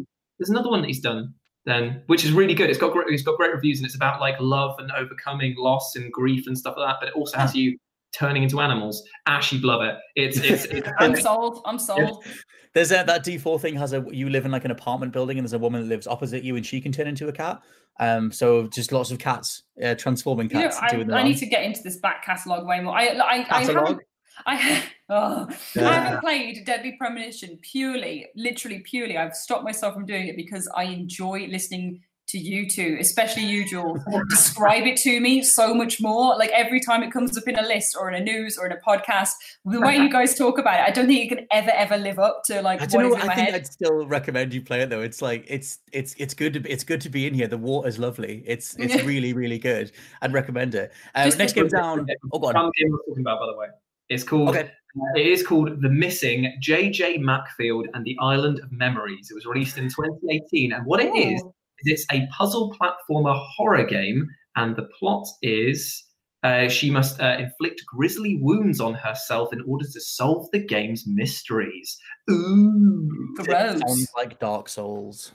One, 0.43 0.49
there's 0.49 0.49
another 0.49 0.69
one 0.69 0.81
that 0.81 0.87
he's 0.87 0.99
done 0.99 1.33
then, 1.65 2.03
which 2.07 2.25
is 2.25 2.31
really 2.31 2.53
good. 2.53 2.69
It's 2.69 2.79
got 2.79 2.93
great, 2.93 3.07
it's 3.09 3.23
got 3.23 3.37
great 3.37 3.53
reviews, 3.53 3.79
and 3.79 3.85
it's 3.85 3.95
about 3.95 4.19
like 4.19 4.35
love 4.39 4.75
and 4.79 4.91
overcoming 4.91 5.55
loss 5.57 5.95
and 5.95 6.11
grief 6.11 6.47
and 6.47 6.57
stuff 6.57 6.75
like 6.77 6.87
that. 6.89 6.97
But 6.99 7.09
it 7.09 7.15
also 7.15 7.37
has 7.37 7.55
you 7.55 7.77
turning 8.13 8.43
into 8.43 8.59
animals. 8.59 9.03
Ash, 9.25 9.51
you'd 9.51 9.63
love 9.63 9.81
it. 9.81 9.95
It's 10.15 10.37
it's, 10.39 10.65
it's 10.65 10.87
I'm 10.99 11.15
sold. 11.15 11.61
I'm 11.65 11.79
sold. 11.79 12.25
There's 12.73 12.91
a, 12.91 13.03
that 13.05 13.23
D4 13.23 13.61
thing 13.61 13.75
has 13.75 13.93
a 13.93 14.03
you 14.11 14.29
live 14.29 14.45
in 14.45 14.51
like 14.51 14.65
an 14.65 14.71
apartment 14.71 15.13
building 15.13 15.37
and 15.37 15.45
there's 15.45 15.53
a 15.53 15.59
woman 15.59 15.81
that 15.81 15.87
lives 15.87 16.07
opposite 16.07 16.43
you 16.43 16.55
and 16.55 16.65
she 16.65 16.81
can 16.81 16.91
turn 16.91 17.07
into 17.07 17.27
a 17.27 17.31
cat. 17.31 17.61
Um, 17.99 18.31
so 18.31 18.67
just 18.67 18.91
lots 18.91 19.11
of 19.11 19.19
cats, 19.19 19.63
uh, 19.83 19.93
transforming 19.93 20.49
You 20.49 20.55
know, 20.55 20.61
cats. 20.63 20.77
I, 20.81 20.87
I 20.87 21.23
need 21.23 21.37
to 21.37 21.45
get 21.45 21.63
into 21.63 21.81
this 21.83 21.97
back 21.97 22.25
catalogue 22.25 22.65
way 22.65 22.79
more. 22.79 22.97
I, 22.97 23.09
I, 23.09 23.33
I 23.33 23.43
Catalogue? 23.43 23.87
haven't, 23.87 24.01
I, 24.45 24.83
oh, 25.09 25.47
I 25.77 25.79
haven't 25.79 26.21
played 26.21 26.65
Deadly 26.65 26.95
Premonition 26.97 27.57
purely, 27.61 28.27
literally 28.35 28.79
purely. 28.79 29.17
I've 29.17 29.35
stopped 29.35 29.63
myself 29.63 29.93
from 29.93 30.05
doing 30.05 30.27
it 30.27 30.35
because 30.35 30.69
I 30.75 30.83
enjoy 30.85 31.47
listening 31.49 32.01
to 32.33 32.37
you 32.39 32.67
two, 32.69 32.97
especially 32.99 33.43
you, 33.43 33.67
Jules, 33.67 33.99
describe 34.29 34.85
it 34.85 34.97
to 34.97 35.19
me 35.19 35.43
so 35.43 35.73
much 35.73 36.01
more. 36.01 36.35
Like 36.37 36.49
every 36.51 36.79
time 36.79 37.03
it 37.03 37.11
comes 37.11 37.37
up 37.37 37.47
in 37.47 37.57
a 37.57 37.61
list 37.61 37.95
or 37.99 38.09
in 38.09 38.19
a 38.19 38.23
news 38.23 38.57
or 38.57 38.65
in 38.65 38.71
a 38.71 38.77
podcast, 38.77 39.31
the 39.65 39.79
way 39.81 39.97
you 39.97 40.09
guys 40.09 40.35
talk 40.35 40.57
about 40.57 40.79
it, 40.79 40.83
I 40.87 40.91
don't 40.91 41.05
think 41.07 41.31
it 41.31 41.35
can 41.35 41.47
ever, 41.51 41.71
ever 41.71 41.97
live 41.97 42.19
up 42.19 42.41
to 42.45 42.61
like 42.61 42.79
I 42.79 42.85
what 42.85 42.91
don't 42.91 43.05
is 43.05 43.11
know. 43.11 43.15
in 43.15 43.21
I 43.21 43.25
my 43.27 43.35
think 43.35 43.49
head. 43.49 43.55
I'd 43.55 43.67
still 43.67 44.07
recommend 44.07 44.53
you 44.53 44.61
play 44.61 44.81
it 44.81 44.89
though. 44.89 45.01
It's 45.01 45.21
like 45.21 45.45
it's 45.47 45.79
it's 45.91 46.15
it's 46.17 46.33
good 46.33 46.53
to 46.53 46.59
be, 46.61 46.69
it's 46.71 46.83
good 46.83 47.01
to 47.01 47.09
be 47.09 47.27
in 47.27 47.33
here. 47.33 47.47
The 47.47 47.57
water's 47.57 47.99
lovely. 47.99 48.43
It's 48.45 48.75
it's 48.77 49.03
really 49.05 49.33
really 49.33 49.59
good. 49.59 49.91
I'd 50.21 50.33
recommend 50.33 50.75
it. 50.75 50.91
Um, 51.15 51.29
next 51.37 51.53
game 51.53 51.67
down. 51.67 52.07
Oh 52.31 52.39
god. 52.39 52.53
Game 52.53 52.91
we're 52.91 52.97
talking 53.09 53.21
about, 53.21 53.39
by 53.39 53.45
the 53.47 53.57
way. 53.57 53.67
It's 54.13 54.23
called. 54.23 54.49
Okay. 54.49 54.69
uh, 54.69 55.19
It 55.19 55.25
is 55.27 55.45
called 55.45 55.81
The 55.81 55.89
Missing 55.89 56.53
J.J. 56.61 57.17
Macfield 57.17 57.87
and 57.93 58.05
the 58.05 58.17
Island 58.21 58.59
of 58.59 58.71
Memories. 58.71 59.29
It 59.31 59.33
was 59.35 59.45
released 59.45 59.77
in 59.77 59.85
2018, 59.85 60.71
and 60.73 60.85
what 60.85 60.99
it 61.01 61.13
is 61.15 61.41
Oh. 61.43 61.53
is 61.79 61.91
it's 61.93 62.05
a 62.11 62.27
puzzle 62.27 62.75
platformer 62.79 63.35
horror 63.55 63.83
game, 63.85 64.27
and 64.55 64.75
the 64.75 64.87
plot 64.99 65.27
is. 65.41 66.03
Uh, 66.43 66.67
she 66.67 66.91
must 66.91 67.21
uh, 67.21 67.37
inflict 67.39 67.81
grisly 67.87 68.37
wounds 68.41 68.81
on 68.81 68.93
herself 68.93 69.53
in 69.53 69.61
order 69.65 69.85
to 69.85 70.01
solve 70.01 70.45
the 70.51 70.59
game's 70.59 71.07
mysteries. 71.07 71.97
Ooh, 72.29 73.33
Gross. 73.37 73.79
Sounds 73.79 74.11
like 74.17 74.39
Dark 74.39 74.67
Souls. 74.67 75.31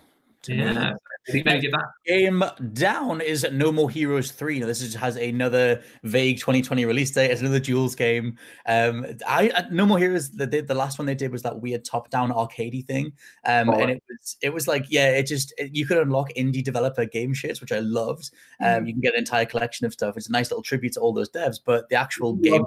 yeah. 0.47 0.93
Think 1.31 1.45
give 1.61 1.73
that. 1.73 1.85
Game 2.07 2.43
down 2.73 3.21
is 3.21 3.47
No 3.53 3.71
More 3.71 3.91
Heroes 3.91 4.31
3. 4.33 4.61
Now, 4.61 4.67
this 4.67 4.81
is, 4.83 4.95
has 4.95 5.17
another 5.17 5.83
vague 6.03 6.39
2020 6.39 6.85
release 6.87 7.11
date. 7.11 7.31
It's 7.31 7.41
another 7.41 7.61
Jules 7.61 7.95
game. 7.95 8.39
Um, 8.67 9.05
I, 9.27 9.51
I 9.55 9.65
No 9.71 9.85
More 9.85 9.99
Heroes, 9.99 10.31
the, 10.31 10.47
the 10.47 10.63
the 10.63 10.75
last 10.75 10.99
one 10.99 11.07
they 11.07 11.15
did 11.15 11.31
was 11.31 11.43
that 11.43 11.61
weird 11.61 11.85
top-down 11.85 12.31
arcadey 12.31 12.85
thing. 12.87 13.13
Um, 13.45 13.69
Oh, 13.71 13.75
and 13.81 13.91
it 13.91 14.03
was 14.09 14.37
it 14.41 14.53
was 14.55 14.67
like, 14.67 14.87
yeah, 14.89 15.11
it 15.11 15.25
just 15.25 15.53
it- 15.59 15.75
you 15.75 15.87
could 15.87 15.99
unlock 15.99 16.31
indie 16.37 16.65
developer 16.65 17.05
game 17.05 17.35
shits, 17.35 17.61
which 17.61 17.73
I 17.73 17.81
loved. 17.81 18.31
Um, 18.61 18.87
you 18.87 18.93
can 18.95 19.01
get 19.03 19.13
an 19.15 19.19
entire 19.19 19.45
collection 19.45 19.87
of 19.87 19.93
stuff. 19.93 20.17
It's 20.17 20.29
a 20.29 20.33
nice 20.33 20.51
little 20.51 20.63
tribute 20.63 20.95
to 20.95 21.01
all 21.01 21.13
those 21.13 21.31
devs, 21.31 21.59
but 21.65 21.89
the 21.91 21.97
actual 21.97 22.35
game 22.35 22.65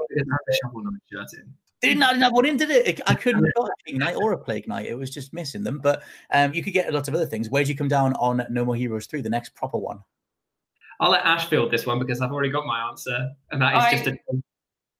Love 1.84 1.94
it, 1.94 1.98
it 1.98 2.00
had 2.00 2.18
the 2.18 2.18
Shovel 2.18 2.18
Knight 2.18 2.18
shirt 2.18 2.18
in. 2.18 2.18
did 2.18 2.18
not 2.18 2.18
have 2.18 2.34
one 2.34 2.46
in, 2.46 2.58
did 2.58 2.70
it? 2.72 2.88
It- 2.88 3.02
I 3.08 3.16
couldn't 3.16 3.44
have 3.46 3.54
got 3.56 3.70
a 3.70 3.74
King 3.86 4.00
Knight 4.00 4.16
or 4.16 4.32
a 4.34 4.38
Plague 4.38 4.68
Knight. 4.68 4.86
It 4.88 4.98
was 4.98 5.10
just 5.10 5.34
missing 5.34 5.64
them. 5.64 5.80
But 5.80 6.04
um, 6.32 6.54
you 6.54 6.64
could 6.64 6.74
get 6.74 6.90
a 6.90 6.92
lot 6.92 7.08
of 7.08 7.16
other 7.16 7.26
things. 7.26 7.50
Where'd 7.50 7.68
you 7.68 7.76
come 7.76 7.88
down 7.88 8.14
on 8.14 8.46
No 8.50 8.66
More 8.66 8.76
Heroes 8.76 9.06
3, 9.08 9.22
the 9.22 9.30
next 9.30 9.56
proper 9.56 9.78
one? 9.78 10.00
I'll 11.00 11.10
let 11.12 11.26
Ash 11.26 11.46
field 11.48 11.72
this 11.72 11.86
one 11.88 11.98
because 12.00 12.22
I've 12.22 12.32
already 12.32 12.50
got 12.52 12.66
my 12.68 12.88
answer, 12.90 13.32
and 13.52 13.62
that 13.62 13.76
is 13.76 13.84
I- 13.84 13.92
just 13.92 14.08
a 14.08 14.18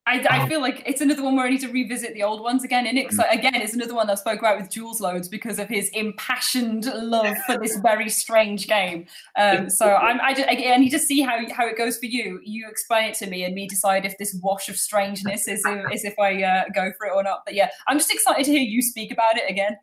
I, 0.08 0.26
I 0.30 0.50
feel 0.50 0.62
like 0.62 0.82
it's 0.88 1.00
another 1.00 1.22
one 1.24 1.36
where 1.36 1.46
I 1.46 1.50
need 1.52 1.62
to 1.62 1.72
revisit 1.72 2.16
the 2.16 2.24
old 2.24 2.42
ones 2.42 2.64
again. 2.64 2.88
In 2.88 2.98
it, 2.98 3.08
'Cause, 3.08 3.20
like, 3.20 3.38
again, 3.38 3.56
it's 3.56 3.76
another 3.76 3.94
one 3.94 4.08
that 4.08 4.14
I 4.14 4.16
spoke 4.16 4.40
about 4.40 4.60
with 4.60 4.70
Jules 4.72 5.00
loads 5.00 5.28
because 5.30 5.60
of 5.60 5.70
his 5.70 5.90
impassioned 5.90 6.86
love 6.86 7.38
for 7.46 7.58
this 7.60 7.78
very 7.78 8.10
strange 8.10 8.68
game. 8.68 9.06
Um, 9.38 9.70
so 9.70 9.94
I'm, 9.96 10.20
I, 10.20 10.34
just, 10.34 10.50
I 10.50 10.78
need 10.78 10.90
to 10.90 11.00
see 11.00 11.22
how 11.22 11.38
how 11.54 11.68
it 11.68 11.78
goes 11.78 11.98
for 12.00 12.08
you. 12.08 12.40
You 12.44 12.68
explain 12.68 13.10
it 13.12 13.14
to 13.16 13.28
me, 13.28 13.44
and 13.44 13.54
me 13.54 13.68
decide 13.68 14.06
if 14.06 14.18
this 14.18 14.38
wash 14.42 14.70
of 14.70 14.76
strangeness 14.78 15.48
is 15.48 15.64
is 15.92 16.04
if 16.04 16.18
I 16.20 16.42
uh, 16.44 16.64
go 16.74 16.92
for 16.98 17.06
it 17.06 17.12
or 17.16 17.22
not. 17.24 17.44
But 17.46 17.54
yeah, 17.54 17.70
I'm 17.88 17.98
just 18.00 18.12
excited 18.12 18.46
to 18.46 18.52
hear 18.52 18.62
you 18.62 18.82
speak 18.82 19.12
about 19.12 19.38
it 19.38 19.50
again. 19.50 19.78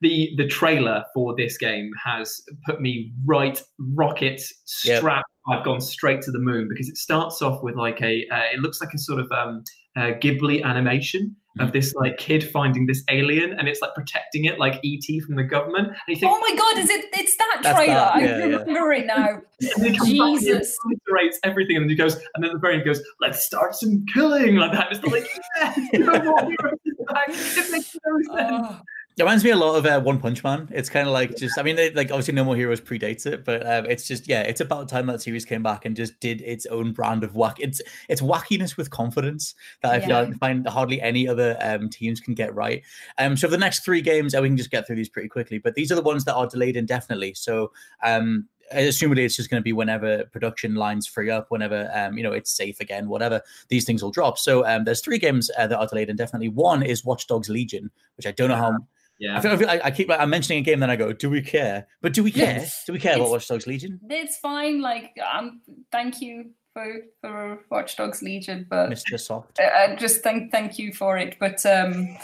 the 0.00 0.32
the 0.38 0.46
trailer 0.46 1.04
for 1.12 1.36
this 1.36 1.58
game 1.58 1.90
has 2.02 2.40
put 2.64 2.80
me 2.80 3.12
right 3.26 3.62
rocket 3.78 4.40
Yep. 4.84 5.02
Strap. 5.50 5.58
I've 5.58 5.64
gone 5.64 5.80
straight 5.80 6.22
to 6.22 6.30
the 6.30 6.38
moon 6.38 6.68
because 6.68 6.88
it 6.88 6.96
starts 6.96 7.42
off 7.42 7.62
with 7.62 7.76
like 7.76 8.00
a 8.02 8.26
uh, 8.30 8.40
it 8.54 8.60
looks 8.60 8.80
like 8.80 8.92
a 8.94 8.98
sort 8.98 9.20
of 9.20 9.30
um, 9.32 9.64
uh, 9.96 10.12
Ghibli 10.20 10.62
animation 10.64 11.36
Mm. 11.58 11.66
of 11.66 11.72
this 11.72 11.92
like 11.94 12.16
kid 12.16 12.48
finding 12.48 12.86
this 12.86 13.02
alien 13.10 13.58
and 13.58 13.66
it's 13.66 13.80
like 13.82 13.92
protecting 13.96 14.44
it 14.44 14.60
like 14.60 14.74
ET 14.84 15.20
from 15.26 15.34
the 15.34 15.42
government. 15.42 15.88
And 15.88 15.96
you 16.06 16.14
think, 16.14 16.30
Oh 16.32 16.38
my 16.38 16.54
god, 16.56 16.78
is 16.78 16.88
it? 16.88 17.06
It's 17.12 17.34
that 17.38 17.58
trailer. 17.62 17.86
that, 17.94 18.14
I 18.14 18.20
yeah, 18.20 18.26
yeah. 18.38 18.56
remember 18.58 18.92
it 18.92 19.04
now. 19.06 19.40
and 19.76 19.84
he 19.86 19.96
comes 19.96 19.98
back 19.98 20.20
and 20.20 20.38
he 20.38 20.38
Jesus. 20.38 20.76
obliterates 20.84 21.40
everything 21.42 21.74
and 21.76 21.82
then 21.86 21.90
he 21.90 21.96
goes 21.96 22.14
and 22.36 22.44
then 22.44 22.52
the 22.52 22.58
very 22.60 22.76
end 22.76 22.84
goes, 22.84 23.02
let's 23.20 23.44
start 23.44 23.74
some 23.74 24.04
killing 24.14 24.54
like 24.56 24.70
that. 24.70 24.92
It's 24.92 25.02
like 25.04 25.26
yes, 25.56 25.78
no 25.94 26.22
more 26.22 26.40
heroes. 26.40 26.78
It 26.86 27.72
makes 27.72 27.96
no 28.06 28.36
sense. 28.36 28.76
It 29.16 29.24
reminds 29.24 29.44
me 29.44 29.50
a 29.50 29.56
lot 29.56 29.74
of 29.76 29.84
uh, 29.84 30.00
One 30.00 30.18
Punch 30.18 30.42
Man. 30.42 30.66
It's 30.72 30.88
kind 30.88 31.06
of 31.06 31.12
like 31.12 31.36
just, 31.36 31.58
I 31.58 31.62
mean, 31.62 31.76
they, 31.76 31.90
like 31.90 32.10
obviously 32.10 32.32
No 32.32 32.44
More 32.44 32.56
Heroes 32.56 32.80
predates 32.80 33.26
it, 33.26 33.44
but 33.44 33.66
um, 33.66 33.84
it's 33.84 34.08
just, 34.08 34.26
yeah, 34.26 34.42
it's 34.42 34.62
about 34.62 34.88
time 34.88 35.06
that 35.08 35.20
series 35.20 35.44
came 35.44 35.62
back 35.62 35.84
and 35.84 35.94
just 35.94 36.18
did 36.20 36.40
its 36.40 36.64
own 36.66 36.92
brand 36.92 37.22
of 37.22 37.34
whack. 37.34 37.56
It's 37.58 37.82
it's 38.08 38.22
wackiness 38.22 38.78
with 38.78 38.88
confidence 38.88 39.54
that 39.82 39.92
I 39.92 40.00
feel 40.00 40.10
Yeah. 40.10 40.20
I 40.20 40.32
find 40.38 40.66
hardly 40.66 41.02
any 41.02 41.28
other 41.28 41.58
um, 41.60 41.90
teams 41.90 42.18
can 42.18 42.32
get 42.32 42.54
right. 42.54 42.82
Um, 43.18 43.36
so 43.36 43.46
for 43.48 43.50
the 43.50 43.58
next 43.58 43.84
three 43.84 44.00
games, 44.00 44.34
uh, 44.34 44.40
we 44.40 44.48
can 44.48 44.56
just 44.56 44.70
get 44.70 44.86
through 44.86 44.96
these 44.96 45.10
pretty 45.10 45.28
quickly, 45.28 45.58
but 45.58 45.74
these 45.74 45.92
are 45.92 45.96
the 45.96 46.02
ones 46.02 46.24
that 46.24 46.34
are 46.34 46.46
delayed 46.46 46.76
indefinitely. 46.76 47.34
So 47.34 47.72
um, 48.02 48.48
assumedly 48.72 49.24
it's 49.24 49.36
just 49.36 49.50
going 49.50 49.60
to 49.60 49.64
be 49.64 49.74
whenever 49.74 50.24
production 50.26 50.76
lines 50.76 51.06
free 51.06 51.28
up, 51.28 51.50
whenever 51.50 51.90
um, 51.92 52.16
you 52.16 52.22
know 52.22 52.32
it's 52.32 52.52
safe 52.52 52.80
again, 52.80 53.08
whatever 53.08 53.42
these 53.68 53.84
things 53.84 54.02
will 54.02 54.12
drop. 54.12 54.38
So 54.38 54.64
um, 54.66 54.84
there's 54.84 55.02
three 55.02 55.18
games 55.18 55.50
uh, 55.58 55.66
that 55.66 55.78
are 55.78 55.86
delayed 55.86 56.08
indefinitely. 56.08 56.48
One 56.48 56.82
is 56.82 57.04
Watch 57.04 57.26
Dogs 57.26 57.50
Legion, 57.50 57.90
which 58.16 58.26
I 58.26 58.30
don't 58.30 58.48
know 58.48 58.56
how. 58.56 58.78
Yeah. 59.20 59.36
I, 59.36 59.40
feel, 59.40 59.52
I, 59.52 59.56
feel, 59.56 59.70
I, 59.70 59.80
I 59.84 59.90
keep 59.90 60.10
I'm 60.10 60.30
mentioning 60.30 60.60
a 60.60 60.62
game, 60.62 60.80
then 60.80 60.90
I 60.90 60.96
go, 60.96 61.12
do 61.12 61.28
we 61.28 61.42
care? 61.42 61.86
But 62.00 62.14
do 62.14 62.24
we 62.24 62.32
care? 62.32 62.56
Yes. 62.56 62.84
Do 62.86 62.94
we 62.94 62.98
care 62.98 63.12
about 63.12 63.24
It's- 63.26 63.32
Watch 63.32 63.48
Dogs 63.48 63.66
Legion, 63.66 64.00
It's 64.08 64.38
fine. 64.38 64.80
Like, 64.80 65.12
um, 65.32 65.60
thank 65.92 66.20
you 66.22 66.50
for 66.72 66.86
for 67.20 67.58
Watch 67.70 67.96
Dogs 67.96 68.22
Legion, 68.22 68.66
but 68.70 68.88
Mister 68.88 69.18
Soft? 69.18 69.60
I, 69.60 69.92
I 69.92 69.96
just 69.96 70.22
thank 70.22 70.50
thank 70.50 70.78
you 70.78 70.92
for 70.92 71.18
it. 71.18 71.36
But 71.38 71.64
um, 71.66 72.16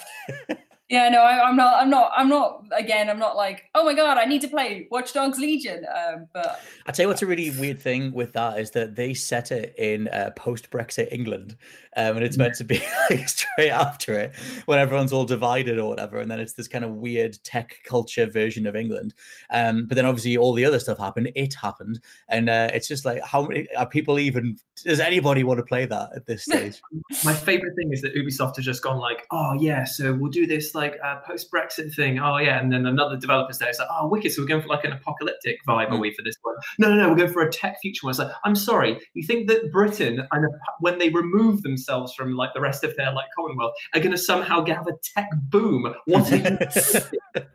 yeah, 0.89 1.09
no, 1.09 1.21
I, 1.21 1.47
I'm 1.49 1.57
not. 1.57 1.83
I'm 1.83 1.91
not. 1.91 2.13
I'm 2.17 2.29
not. 2.29 2.65
Again, 2.77 3.11
I'm 3.11 3.19
not 3.19 3.37
like, 3.37 3.65
oh 3.75 3.85
my 3.85 3.93
god, 3.93 4.19
I 4.19 4.25
need 4.25 4.41
to 4.43 4.49
play 4.49 4.87
Watch 4.91 5.13
Dogs 5.13 5.39
Legion. 5.39 5.85
Um, 5.95 6.29
but 6.33 6.61
I 6.87 6.93
tell 6.93 7.05
you 7.05 7.09
what's 7.09 7.23
a 7.23 7.27
really 7.27 7.51
weird 7.51 7.81
thing 7.83 8.13
with 8.13 8.33
that 8.35 8.59
is 8.59 8.71
that 8.71 8.95
they 8.95 9.13
set 9.13 9.51
it 9.51 9.75
in 9.77 10.09
uh, 10.09 10.31
post 10.37 10.71
Brexit 10.71 11.09
England, 11.13 11.57
um, 11.97 12.17
and 12.17 12.25
it's 12.25 12.37
meant 12.37 12.55
to 12.57 12.65
be 12.65 12.83
like 13.11 13.29
straight 13.29 13.71
after 13.71 14.15
it 14.15 14.35
when 14.67 14.79
everyone's 14.79 15.13
all 15.13 15.25
divided 15.25 15.79
or 15.79 15.89
whatever, 15.89 16.19
and 16.19 16.31
then 16.31 16.39
it's 16.39 16.53
this 16.53 16.69
kind 16.69 16.85
of 16.85 16.93
weird 16.93 17.39
tech 17.43 17.79
culture 17.85 18.27
version 18.27 18.67
of 18.67 18.77
England. 18.77 19.15
Um, 19.51 19.87
but 19.87 19.97
then 19.97 20.05
obviously 20.05 20.37
all 20.37 20.53
the 20.53 20.65
other 20.65 20.79
stuff 20.79 20.99
happened. 20.99 21.33
It 21.35 21.55
happened, 21.55 22.01
and 22.29 22.51
uh, 22.51 22.71
it's 22.75 22.87
just 22.87 23.05
like 23.05 23.23
how 23.25 23.47
many 23.47 23.67
are 23.77 23.87
people 23.87 24.19
even? 24.19 24.59
Does 24.85 25.01
anybody 25.01 25.43
want 25.43 25.59
to 25.59 25.65
play 25.65 25.87
that 25.87 26.11
at 26.15 26.27
this 26.27 26.45
stage? 26.45 26.81
my 27.25 27.33
favorite 27.33 27.75
thing 27.77 27.93
is 27.93 28.03
that 28.03 28.15
Ubisoft 28.15 28.57
has 28.57 28.65
just 28.65 28.83
gone 28.83 28.99
like, 28.99 29.27
oh 29.31 29.55
yeah, 29.59 29.85
so 29.85 30.13
we'll 30.13 30.31
do 30.31 30.47
this 30.47 30.75
like 30.75 30.99
uh, 31.03 31.17
post 31.27 31.51
Brexit 31.51 31.95
thing. 31.95 32.19
Oh 32.19 32.37
yeah, 32.37 32.61
and 32.61 32.71
then 32.71 32.85
another 32.85 33.17
developer's 33.17 33.59
there. 33.59 33.71
It's 33.71 33.79
like, 33.79 33.89
oh 33.91 34.09
wicked, 34.09 34.33
so 34.33 34.43
we're 34.43 34.49
going 34.49 34.63
for 34.63 34.69
like 34.69 34.85
an 34.85 34.93
apocalyptic 34.93 35.65
vibe, 35.67 35.91
are 35.91 35.99
we 35.99 36.13
for 36.13 36.23
this 36.23 36.37
one? 36.43 36.57
No, 36.79 36.91
no, 36.91 36.97
no, 36.97 37.09
we're 37.09 37.17
going 37.17 37.33
for 37.33 37.43
a 37.43 37.51
tech 37.51 37.79
future 37.81 38.05
one. 38.05 38.11
It's 38.11 38.19
like, 38.19 38.33
I'm 38.45 38.55
sorry, 38.55 39.01
you 39.15 39.27
think 39.27 39.49
that 39.49 39.73
Britain, 39.73 40.27
and 40.31 40.47
when 40.81 40.99
they 40.99 41.09
remove 41.09 41.63
themselves 41.63 41.86
from 42.17 42.37
like 42.37 42.53
the 42.55 42.61
rest 42.61 42.85
of 42.85 42.97
their 42.97 43.13
like 43.13 43.27
Commonwealth, 43.37 43.75
are 43.95 44.01
going 44.01 44.13
to 44.13 44.19
somehow 44.19 44.65
have 44.67 44.87
a 44.87 44.93
tech 45.15 45.29
boom? 45.51 45.95
What 46.07 46.33
are? 46.33 47.11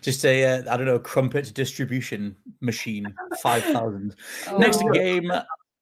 Just 0.00 0.24
a 0.24 0.44
uh, 0.44 0.72
I 0.74 0.76
don't 0.76 0.86
know 0.86 0.98
crumpet 0.98 1.52
distribution 1.54 2.34
machine 2.60 3.14
five 3.40 3.62
thousand. 3.62 4.16
Next 4.58 4.82
Oh. 4.82 4.90
game. 4.90 5.30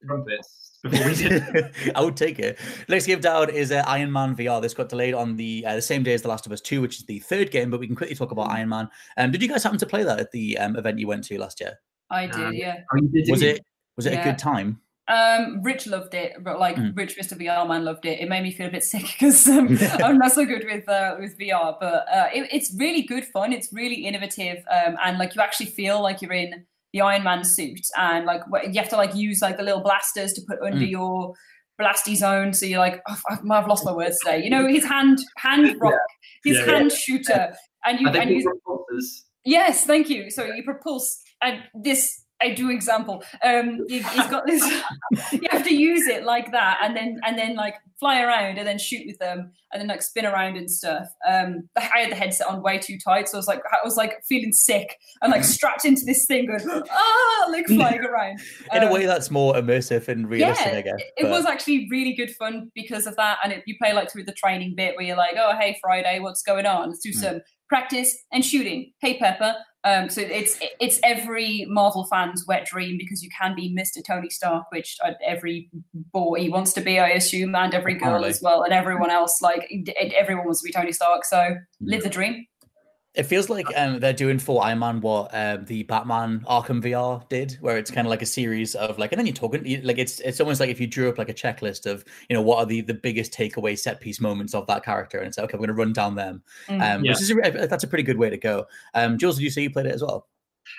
trumpets 0.06 0.78
before 0.82 1.06
we 1.06 1.14
did. 1.14 1.42
I 1.94 2.02
would 2.02 2.16
take 2.16 2.38
it. 2.38 2.58
Next 2.88 3.06
game 3.06 3.20
down 3.20 3.48
is 3.50 3.72
uh, 3.72 3.82
Iron 3.86 4.12
Man 4.12 4.36
VR. 4.36 4.60
This 4.60 4.74
got 4.74 4.88
delayed 4.90 5.14
on 5.14 5.36
the 5.36 5.64
uh, 5.66 5.74
the 5.76 5.82
same 5.82 6.02
day 6.02 6.12
as 6.12 6.20
The 6.22 6.28
Last 6.28 6.44
of 6.44 6.52
Us 6.52 6.60
Two, 6.60 6.82
which 6.82 6.98
is 6.98 7.06
the 7.06 7.18
third 7.20 7.50
game. 7.50 7.70
But 7.70 7.80
we 7.80 7.86
can 7.86 7.96
quickly 7.96 8.14
talk 8.14 8.30
about 8.30 8.50
Iron 8.50 8.68
Man. 8.68 8.88
Um, 9.16 9.30
did 9.30 9.42
you 9.42 9.48
guys 9.48 9.62
happen 9.62 9.78
to 9.78 9.86
play 9.86 10.02
that 10.02 10.20
at 10.20 10.30
the 10.32 10.58
um, 10.58 10.76
event 10.76 10.98
you 10.98 11.06
went 11.06 11.24
to 11.24 11.38
last 11.38 11.58
year? 11.60 11.78
I 12.10 12.26
did, 12.26 12.54
yeah. 12.54 12.80
You 12.94 13.08
did, 13.08 13.30
Was 13.30 13.42
it 13.42 13.64
was 13.96 14.04
it 14.06 14.12
a 14.18 14.22
good 14.22 14.38
time? 14.38 14.80
Um, 15.08 15.62
Rich 15.62 15.86
loved 15.86 16.12
it, 16.14 16.34
but 16.44 16.58
like 16.60 16.76
Mm. 16.76 16.94
Rich 16.96 17.16
Mr. 17.16 17.32
VR 17.40 17.66
man 17.66 17.84
loved 17.84 18.04
it. 18.04 18.20
It 18.20 18.28
made 18.28 18.42
me 18.42 18.52
feel 18.52 18.66
a 18.66 18.70
bit 18.70 18.84
sick 18.84 19.02
because 19.18 19.48
um, 19.48 19.68
I'm 20.04 20.18
not 20.18 20.32
so 20.32 20.44
good 20.44 20.64
with 20.70 20.88
uh, 20.88 21.16
with 21.18 21.38
VR, 21.38 21.76
but 21.80 22.06
uh, 22.12 22.28
it, 22.34 22.48
it's 22.52 22.74
really 22.78 23.02
good 23.02 23.24
fun. 23.24 23.52
It's 23.52 23.72
really 23.72 24.04
innovative, 24.06 24.58
um, 24.70 24.96
and 25.04 25.18
like 25.18 25.34
you 25.34 25.40
actually 25.40 25.66
feel 25.66 26.02
like 26.02 26.20
you're 26.20 26.32
in 26.32 26.64
the 26.92 27.00
Iron 27.00 27.22
Man 27.22 27.42
suit, 27.44 27.80
and 27.96 28.26
like 28.26 28.42
you 28.64 28.78
have 28.80 28.90
to 28.90 28.96
like 28.96 29.14
use 29.14 29.40
like 29.40 29.56
the 29.56 29.62
little 29.62 29.82
blasters 29.82 30.32
to 30.34 30.42
put 30.46 30.58
under 30.62 30.84
Mm. 30.86 30.90
your 30.90 31.34
blasty 31.80 32.16
zone. 32.16 32.52
So 32.52 32.66
you're 32.66 32.80
like, 32.80 33.00
oh, 33.08 33.16
I've, 33.30 33.66
lost 33.68 33.84
my 33.84 33.92
words 33.92 34.18
today. 34.24 34.42
You 34.42 34.50
know, 34.50 34.66
his 34.66 34.84
hand 34.84 35.20
hand 35.38 35.76
rock, 35.80 35.94
his 36.44 36.56
Yeah, 36.58 36.64
yeah. 36.66 36.72
hand 36.72 36.92
shooter, 36.92 37.54
and 37.84 38.00
you 38.00 38.08
and 38.08 38.30
you. 38.30 38.52
Yes, 39.44 39.86
thank 39.86 40.10
you. 40.10 40.30
So 40.30 40.44
you 40.44 40.62
propulse, 40.64 41.06
and 41.40 41.60
this 41.82 42.24
I 42.40 42.50
do 42.54 42.70
example. 42.70 43.22
Um, 43.42 43.84
you, 43.88 44.02
he's 44.02 44.26
got 44.28 44.46
this. 44.46 44.62
you 45.32 45.40
have 45.50 45.64
to 45.64 45.74
use 45.74 46.06
it 46.06 46.24
like 46.24 46.52
that, 46.52 46.78
and 46.82 46.96
then 46.96 47.20
and 47.24 47.36
then 47.38 47.56
like 47.56 47.74
fly 47.98 48.22
around, 48.22 48.58
and 48.58 48.66
then 48.66 48.78
shoot 48.78 49.04
with 49.06 49.18
them, 49.18 49.50
and 49.72 49.80
then 49.80 49.88
like 49.88 50.02
spin 50.02 50.24
around 50.24 50.56
and 50.56 50.70
stuff. 50.70 51.08
Um, 51.28 51.68
I 51.76 51.80
had 51.80 52.12
the 52.12 52.14
headset 52.14 52.46
on 52.46 52.62
way 52.62 52.78
too 52.78 52.96
tight, 53.04 53.28
so 53.28 53.36
I 53.36 53.40
was 53.40 53.48
like, 53.48 53.60
I 53.72 53.78
was 53.84 53.96
like 53.96 54.22
feeling 54.28 54.52
sick 54.52 54.96
and 55.20 55.32
like 55.32 55.42
strapped 55.42 55.84
into 55.84 56.02
this 56.04 56.26
thing, 56.26 56.46
going 56.46 56.82
ah, 56.90 57.46
like 57.50 57.66
flying 57.68 58.00
around. 58.04 58.40
In 58.72 58.82
a 58.82 58.86
Um, 58.86 58.92
way, 58.92 59.04
that's 59.06 59.30
more 59.32 59.54
immersive 59.54 60.06
and 60.08 60.28
realistic, 60.28 60.66
yeah, 60.72 60.78
I 60.78 60.82
guess. 60.82 61.00
it- 61.18 61.24
it 61.26 61.28
was 61.28 61.44
actually 61.44 61.88
really 61.90 62.12
good 62.14 62.30
fun 62.36 62.70
because 62.74 63.06
of 63.08 63.16
that. 63.16 63.38
And 63.42 63.52
it, 63.52 63.64
you 63.66 63.76
play 63.78 63.92
like 63.92 64.12
through 64.12 64.24
the 64.24 64.32
training 64.32 64.74
bit 64.76 64.94
where 64.96 65.04
you're 65.04 65.16
like, 65.16 65.34
oh, 65.36 65.56
hey, 65.58 65.76
Friday, 65.82 66.20
what's 66.20 66.42
going 66.42 66.66
on? 66.66 66.88
Let's 66.90 67.00
do 67.00 67.10
Mm. 67.10 67.14
some 67.14 67.40
practice 67.68 68.16
and 68.32 68.44
shooting. 68.44 68.92
Hey, 69.00 69.18
Pepper. 69.18 69.54
Um, 69.84 70.08
so 70.10 70.20
it's 70.20 70.58
it's 70.80 70.98
every 71.04 71.64
Marvel 71.68 72.04
fan's 72.06 72.44
wet 72.46 72.66
dream 72.66 72.98
because 72.98 73.22
you 73.22 73.30
can 73.30 73.54
be 73.54 73.74
Mr. 73.74 74.04
Tony 74.04 74.28
Stark, 74.28 74.64
which 74.72 74.98
every 75.24 75.70
boy 75.94 76.50
wants 76.50 76.72
to 76.74 76.80
be, 76.80 76.98
I 76.98 77.10
assume, 77.10 77.54
and 77.54 77.72
every 77.72 77.94
girl 77.94 78.08
Apparently. 78.08 78.30
as 78.30 78.42
well, 78.42 78.62
and 78.62 78.72
everyone 78.72 79.10
else. 79.10 79.40
Like 79.40 79.70
everyone 80.16 80.46
wants 80.46 80.60
to 80.60 80.66
be 80.66 80.72
Tony 80.72 80.92
Stark. 80.92 81.24
So 81.24 81.56
live 81.80 82.02
the 82.02 82.10
dream. 82.10 82.46
It 83.18 83.24
feels 83.24 83.50
like 83.50 83.66
um, 83.76 83.98
they're 83.98 84.12
doing 84.12 84.38
for 84.38 84.62
Iron 84.64 84.78
Man 84.78 85.00
what 85.00 85.34
um, 85.34 85.64
the 85.64 85.82
Batman 85.82 86.40
Arkham 86.48 86.80
VR 86.80 87.28
did, 87.28 87.58
where 87.60 87.76
it's 87.76 87.90
kind 87.90 88.06
of 88.06 88.10
like 88.10 88.22
a 88.22 88.26
series 88.26 88.76
of 88.76 88.96
like, 88.96 89.10
and 89.10 89.18
then 89.18 89.26
you're 89.26 89.34
talking 89.34 89.66
you- 89.66 89.80
like 89.82 89.98
it's 89.98 90.20
it's 90.20 90.40
almost 90.40 90.60
like 90.60 90.70
if 90.70 90.80
you 90.80 90.86
drew 90.86 91.08
up 91.08 91.18
like 91.18 91.28
a 91.28 91.34
checklist 91.34 91.84
of 91.84 92.04
you 92.28 92.34
know 92.34 92.42
what 92.42 92.58
are 92.58 92.66
the 92.66 92.80
the 92.80 92.94
biggest 92.94 93.32
takeaway 93.32 93.76
set 93.76 94.00
piece 94.00 94.20
moments 94.20 94.54
of 94.54 94.68
that 94.68 94.84
character, 94.84 95.18
and 95.18 95.26
it's 95.26 95.36
like 95.36 95.46
okay, 95.46 95.58
we're 95.58 95.66
gonna 95.66 95.76
run 95.76 95.92
down 95.92 96.14
them. 96.14 96.42
Mm. 96.68 96.74
Um, 96.96 97.04
Yeah. 97.04 97.10
which 97.12 97.20
is 97.22 97.30
a, 97.32 97.66
that's 97.66 97.82
a 97.82 97.88
pretty 97.88 98.04
good 98.04 98.18
way 98.18 98.30
to 98.30 98.36
go. 98.38 98.66
Um, 98.94 99.18
Jules, 99.18 99.36
did 99.36 99.42
you 99.42 99.50
say 99.50 99.62
you 99.62 99.70
played 99.70 99.86
it 99.86 99.94
as 99.94 100.02
well? 100.02 100.28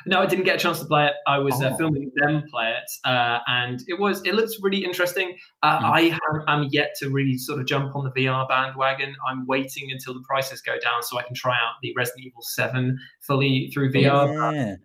No, 0.05 0.19
I 0.19 0.25
didn't 0.25 0.45
get 0.45 0.55
a 0.55 0.59
chance 0.59 0.79
to 0.79 0.85
play 0.85 1.07
it. 1.07 1.13
I 1.27 1.37
was 1.39 1.61
uh, 1.61 1.69
Oh. 1.73 1.77
filming 1.77 2.11
them 2.15 2.43
play 2.49 2.71
it, 2.71 3.07
uh, 3.09 3.39
and 3.47 3.81
it 3.87 3.99
was 3.99 4.21
it 4.25 4.35
looks 4.35 4.57
really 4.61 4.83
interesting. 4.83 5.37
Uh, 5.63 5.79
Mm. 5.79 5.91
I 5.91 6.01
have, 6.09 6.43
am 6.47 6.67
yet 6.71 6.95
to 6.99 7.09
really 7.09 7.37
sort 7.37 7.59
of 7.59 7.65
jump 7.67 7.95
on 7.95 8.03
the 8.05 8.11
VR 8.21 8.47
bandwagon. 8.47 9.15
I'm 9.27 9.45
waiting 9.47 9.91
until 9.91 10.13
the 10.13 10.21
prices 10.27 10.61
go 10.61 10.73
down 10.79 11.03
so 11.03 11.17
I 11.19 11.23
can 11.23 11.35
try 11.35 11.53
out 11.53 11.75
the 11.81 11.93
Resident 11.97 12.25
Evil 12.25 12.41
Seven 12.41 12.97
fully 13.21 13.69
through 13.73 13.91
VR. 13.91 14.53
Yeah. 14.53 14.75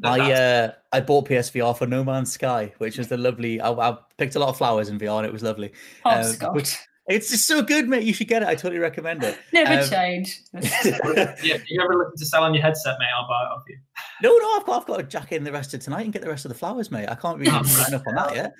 That- 0.00 0.20
I 0.20 0.32
uh, 0.32 0.72
I 0.92 1.00
bought 1.00 1.28
PSVR 1.28 1.76
for 1.76 1.86
No 1.86 2.04
Man's 2.04 2.30
Sky, 2.32 2.72
which 2.78 2.98
was 2.98 3.08
the 3.08 3.16
lovely. 3.16 3.60
I, 3.60 3.70
I 3.72 3.96
picked 4.18 4.34
a 4.34 4.38
lot 4.38 4.48
of 4.50 4.56
flowers 4.56 4.88
in 4.88 4.98
VR, 4.98 5.18
and 5.18 5.26
it 5.26 5.32
was 5.32 5.42
lovely. 5.42 5.72
Oh, 6.04 6.10
Um, 6.10 6.24
Scott. 6.24 6.54
which- 6.54 6.76
It's 7.06 7.30
just 7.30 7.46
so 7.46 7.60
good, 7.60 7.86
mate. 7.86 8.04
You 8.04 8.14
should 8.14 8.28
get 8.28 8.42
it. 8.42 8.48
I 8.48 8.54
totally 8.54 8.78
recommend 8.78 9.22
it. 9.24 9.38
Never 9.52 9.82
um, 9.82 9.88
change. 9.90 10.40
yeah, 10.54 11.34
if 11.42 11.70
you're 11.70 11.84
ever 11.84 11.96
looking 11.96 12.16
to 12.16 12.24
sell 12.24 12.42
on 12.42 12.54
your 12.54 12.62
headset, 12.62 12.96
mate, 12.98 13.08
I'll 13.14 13.28
buy 13.28 13.42
it 13.42 13.52
off 13.54 13.62
you. 13.68 13.76
No, 14.22 14.34
no, 14.36 14.56
I've 14.56 14.64
got, 14.64 14.80
I've 14.80 14.86
got 14.86 14.96
to 14.96 15.02
jack 15.02 15.32
in 15.32 15.44
the 15.44 15.52
rest 15.52 15.74
of 15.74 15.80
tonight 15.80 16.04
and 16.04 16.12
get 16.12 16.22
the 16.22 16.28
rest 16.28 16.46
of 16.46 16.48
the 16.48 16.54
flowers, 16.54 16.90
mate. 16.90 17.08
I 17.08 17.14
can't 17.14 17.38
really 17.38 17.52
Oh, 17.54 17.62
sign 17.62 17.92
up 17.92 18.06
on 18.06 18.14
that 18.14 18.34
yet. 18.34 18.54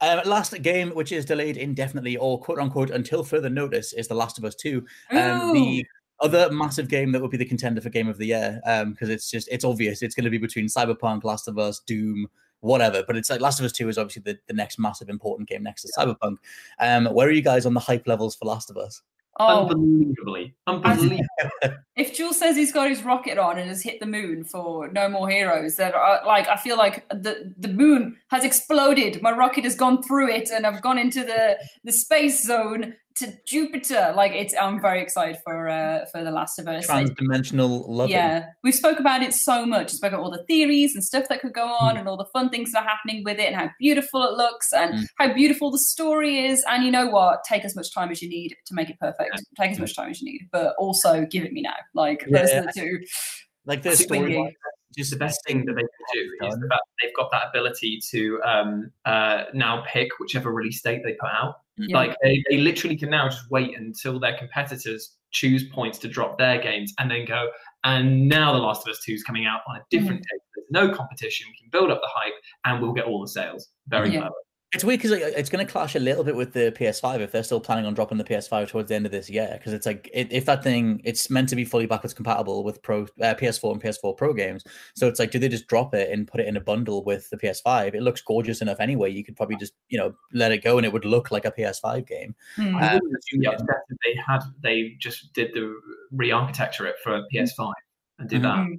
Um, 0.00 0.20
last 0.24 0.60
game, 0.62 0.90
which 0.92 1.12
is 1.12 1.26
delayed 1.26 1.58
indefinitely 1.58 2.16
or 2.16 2.40
quote 2.40 2.58
unquote 2.58 2.90
until 2.90 3.22
further 3.22 3.50
notice, 3.50 3.92
is 3.92 4.08
The 4.08 4.14
Last 4.14 4.38
of 4.38 4.44
Us 4.44 4.54
2. 4.54 4.82
Um, 5.10 5.52
the 5.52 5.84
other 6.20 6.50
massive 6.50 6.88
game 6.88 7.12
that 7.12 7.20
would 7.20 7.30
be 7.30 7.36
the 7.36 7.44
contender 7.44 7.82
for 7.82 7.90
Game 7.90 8.08
of 8.08 8.16
the 8.16 8.26
Year, 8.26 8.60
because 8.86 9.10
it's 9.10 9.30
just, 9.30 9.46
it's 9.50 9.64
obvious. 9.64 10.00
It's 10.00 10.14
going 10.14 10.24
to 10.24 10.30
be 10.30 10.38
between 10.38 10.66
Cyberpunk, 10.68 11.24
Last 11.24 11.48
of 11.48 11.58
Us, 11.58 11.80
Doom, 11.86 12.28
whatever. 12.60 13.02
But 13.06 13.16
it's 13.16 13.30
like 13.30 13.40
Last 13.40 13.58
of 13.58 13.66
Us 13.66 13.72
2 13.72 13.88
is 13.88 13.98
obviously 13.98 14.22
the, 14.22 14.38
the 14.46 14.54
next 14.54 14.78
massive 14.78 15.08
important 15.08 15.48
game 15.48 15.62
next 15.62 15.82
to 15.82 15.92
Cyberpunk. 15.96 16.36
Um, 16.78 17.06
where 17.06 17.28
are 17.28 17.32
you 17.32 17.42
guys 17.42 17.66
on 17.66 17.74
the 17.74 17.80
hype 17.80 18.06
levels 18.06 18.36
for 18.36 18.46
Last 18.46 18.70
of 18.70 18.76
Us? 18.76 19.02
Oh, 19.38 19.68
Unbelievably, 19.68 20.54
unbelievably. 20.66 21.22
if 21.96 22.14
Jules 22.14 22.38
says 22.38 22.56
he's 22.56 22.72
got 22.72 22.90
his 22.90 23.02
rocket 23.02 23.38
on 23.38 23.58
and 23.58 23.68
has 23.70 23.82
hit 23.82 23.98
the 24.00 24.06
moon 24.06 24.44
for 24.44 24.88
No 24.88 25.08
More 25.08 25.30
Heroes, 25.30 25.76
then 25.76 25.92
I, 25.94 26.22
like 26.26 26.48
I 26.48 26.56
feel 26.56 26.76
like 26.76 27.08
the 27.08 27.54
the 27.56 27.68
moon 27.68 28.16
has 28.28 28.44
exploded. 28.44 29.22
My 29.22 29.30
rocket 29.30 29.64
has 29.64 29.76
gone 29.76 30.02
through 30.02 30.30
it, 30.30 30.50
and 30.50 30.66
I've 30.66 30.82
gone 30.82 30.98
into 30.98 31.20
the 31.20 31.56
the 31.84 31.92
space 31.92 32.44
zone 32.44 32.94
to 33.16 33.32
Jupiter. 33.46 34.12
Like 34.16 34.32
it's, 34.32 34.54
I'm 34.60 34.80
very 34.80 35.00
excited 35.02 35.38
for 35.44 35.68
uh, 35.68 36.06
for 36.12 36.22
the 36.24 36.30
Last 36.30 36.58
of 36.58 36.68
Us. 36.68 36.86
Transdimensional 36.86 37.84
loving. 37.88 38.12
yeah, 38.12 38.46
we 38.62 38.72
spoke 38.72 38.98
about 39.00 39.22
it 39.22 39.34
so 39.34 39.66
much. 39.66 39.90
Spoke 39.90 40.12
about 40.12 40.22
all 40.22 40.30
the 40.30 40.44
theories 40.44 40.94
and 40.94 41.04
stuff 41.04 41.24
that 41.28 41.40
could 41.40 41.52
go 41.52 41.66
on, 41.66 41.96
and 41.96 42.08
all 42.08 42.16
the 42.16 42.26
fun 42.32 42.48
things 42.50 42.72
that 42.72 42.84
are 42.84 42.88
happening 42.88 43.22
with 43.24 43.38
it, 43.38 43.46
and 43.46 43.56
how 43.56 43.70
beautiful 43.78 44.22
it 44.22 44.32
looks, 44.36 44.72
and 44.72 44.94
Mm. 44.94 45.04
how 45.18 45.32
beautiful 45.34 45.70
the 45.70 45.78
story 45.78 46.46
is. 46.46 46.64
And 46.68 46.84
you 46.84 46.90
know 46.90 47.08
what? 47.08 47.44
Take 47.44 47.64
as 47.64 47.76
much 47.76 47.92
time 47.94 48.10
as 48.10 48.22
you 48.22 48.28
need 48.28 48.54
to 48.66 48.74
make 48.74 48.88
it 48.90 48.98
perfect. 49.00 49.42
Take 49.58 49.72
as 49.72 49.78
much 49.78 49.94
time 49.94 50.10
as 50.10 50.20
you 50.20 50.30
need, 50.32 50.48
but 50.52 50.74
also 50.78 51.26
give 51.26 51.44
it 51.44 51.52
me 51.52 51.62
now. 51.62 51.74
Like 51.94 52.24
those 52.30 52.50
Yeah. 52.50 52.60
are 52.60 52.66
the 52.66 52.72
two. 52.74 52.98
Like 53.66 53.82
the 53.82 53.90
I 53.90 53.94
think 53.94 54.06
story. 54.08 54.32
Swinging. 54.32 54.52
just 54.96 55.10
the 55.12 55.16
best 55.16 55.38
thing 55.46 55.64
that 55.66 55.74
they 55.74 55.82
can 55.82 55.88
do 56.14 56.20
is 56.46 56.50
Done. 56.52 56.60
the 56.60 56.68
fact 56.68 56.82
that 56.84 57.06
they've 57.06 57.14
got 57.14 57.30
that 57.30 57.48
ability 57.50 58.00
to 58.10 58.40
um, 58.42 58.90
uh, 59.04 59.44
now 59.54 59.84
pick 59.86 60.08
whichever 60.18 60.50
release 60.52 60.80
date 60.82 61.02
they 61.04 61.12
put 61.12 61.30
out. 61.30 61.59
Yeah. 61.76 61.96
Like 61.96 62.16
they, 62.22 62.42
they 62.50 62.58
literally 62.58 62.96
can 62.96 63.10
now 63.10 63.28
just 63.28 63.50
wait 63.50 63.76
until 63.78 64.18
their 64.18 64.36
competitors 64.36 65.16
choose 65.32 65.64
points 65.68 65.98
to 65.98 66.08
drop 66.08 66.38
their 66.38 66.60
games 66.60 66.92
and 66.98 67.10
then 67.10 67.24
go, 67.24 67.48
and 67.84 68.28
now 68.28 68.52
The 68.52 68.58
Last 68.58 68.86
of 68.86 68.90
Us 68.90 69.00
2 69.04 69.12
is 69.12 69.22
coming 69.22 69.46
out 69.46 69.60
on 69.68 69.76
a 69.76 69.80
different 69.90 70.20
mm-hmm. 70.20 70.36
date. 70.36 70.42
There's 70.56 70.88
no 70.88 70.94
competition. 70.94 71.46
We 71.48 71.56
can 71.58 71.70
build 71.70 71.90
up 71.90 72.00
the 72.02 72.10
hype 72.12 72.34
and 72.64 72.82
we'll 72.82 72.92
get 72.92 73.04
all 73.04 73.20
the 73.20 73.28
sales. 73.28 73.68
Very 73.88 74.10
Yeah. 74.10 74.20
clever. 74.20 74.34
It's 74.72 74.84
weird 74.84 75.00
because 75.00 75.10
like, 75.10 75.34
it's 75.36 75.50
going 75.50 75.66
to 75.66 75.70
clash 75.70 75.96
a 75.96 75.98
little 75.98 76.22
bit 76.22 76.36
with 76.36 76.52
the 76.52 76.70
PS5 76.78 77.18
if 77.18 77.32
they're 77.32 77.42
still 77.42 77.58
planning 77.58 77.86
on 77.86 77.94
dropping 77.94 78.18
the 78.18 78.24
PS5 78.24 78.68
towards 78.68 78.88
the 78.88 78.94
end 78.94 79.04
of 79.04 79.10
this 79.10 79.28
year. 79.28 79.48
Because 79.54 79.72
it's 79.72 79.84
like 79.84 80.08
it, 80.14 80.30
if 80.30 80.44
that 80.44 80.62
thing 80.62 81.00
it's 81.02 81.28
meant 81.28 81.48
to 81.48 81.56
be 81.56 81.64
fully 81.64 81.86
backwards 81.86 82.14
compatible 82.14 82.62
with 82.62 82.80
Pro 82.80 83.02
uh, 83.02 83.34
PS4 83.34 83.72
and 83.72 83.82
PS4 83.82 84.16
Pro 84.16 84.32
games, 84.32 84.62
so 84.94 85.08
it's 85.08 85.18
like 85.18 85.32
do 85.32 85.40
they 85.40 85.48
just 85.48 85.66
drop 85.66 85.92
it 85.92 86.12
and 86.12 86.28
put 86.28 86.40
it 86.40 86.46
in 86.46 86.56
a 86.56 86.60
bundle 86.60 87.02
with 87.02 87.28
the 87.30 87.36
PS5? 87.36 87.94
It 87.94 88.02
looks 88.02 88.20
gorgeous 88.20 88.60
enough 88.62 88.78
anyway. 88.78 89.10
You 89.10 89.24
could 89.24 89.34
probably 89.36 89.56
just 89.56 89.72
you 89.88 89.98
know 89.98 90.14
let 90.32 90.52
it 90.52 90.62
go 90.62 90.76
and 90.76 90.86
it 90.86 90.92
would 90.92 91.04
look 91.04 91.32
like 91.32 91.44
a 91.46 91.50
PS5 91.50 92.06
game. 92.06 92.36
Hmm. 92.54 92.76
I 92.76 92.94
Um, 92.94 93.00
wouldn't 93.02 93.24
be 93.40 93.46
upset 93.48 93.68
if 93.88 93.98
they 94.04 94.20
had 94.24 94.40
they 94.62 94.94
just 95.00 95.32
did 95.32 95.52
the 95.52 95.74
re-architecture 96.12 96.86
it 96.86 96.94
for 97.02 97.22
PS5 97.34 97.72
and 98.20 98.28
did 98.28 98.42
that. 98.42 98.56
Mm. 98.56 98.76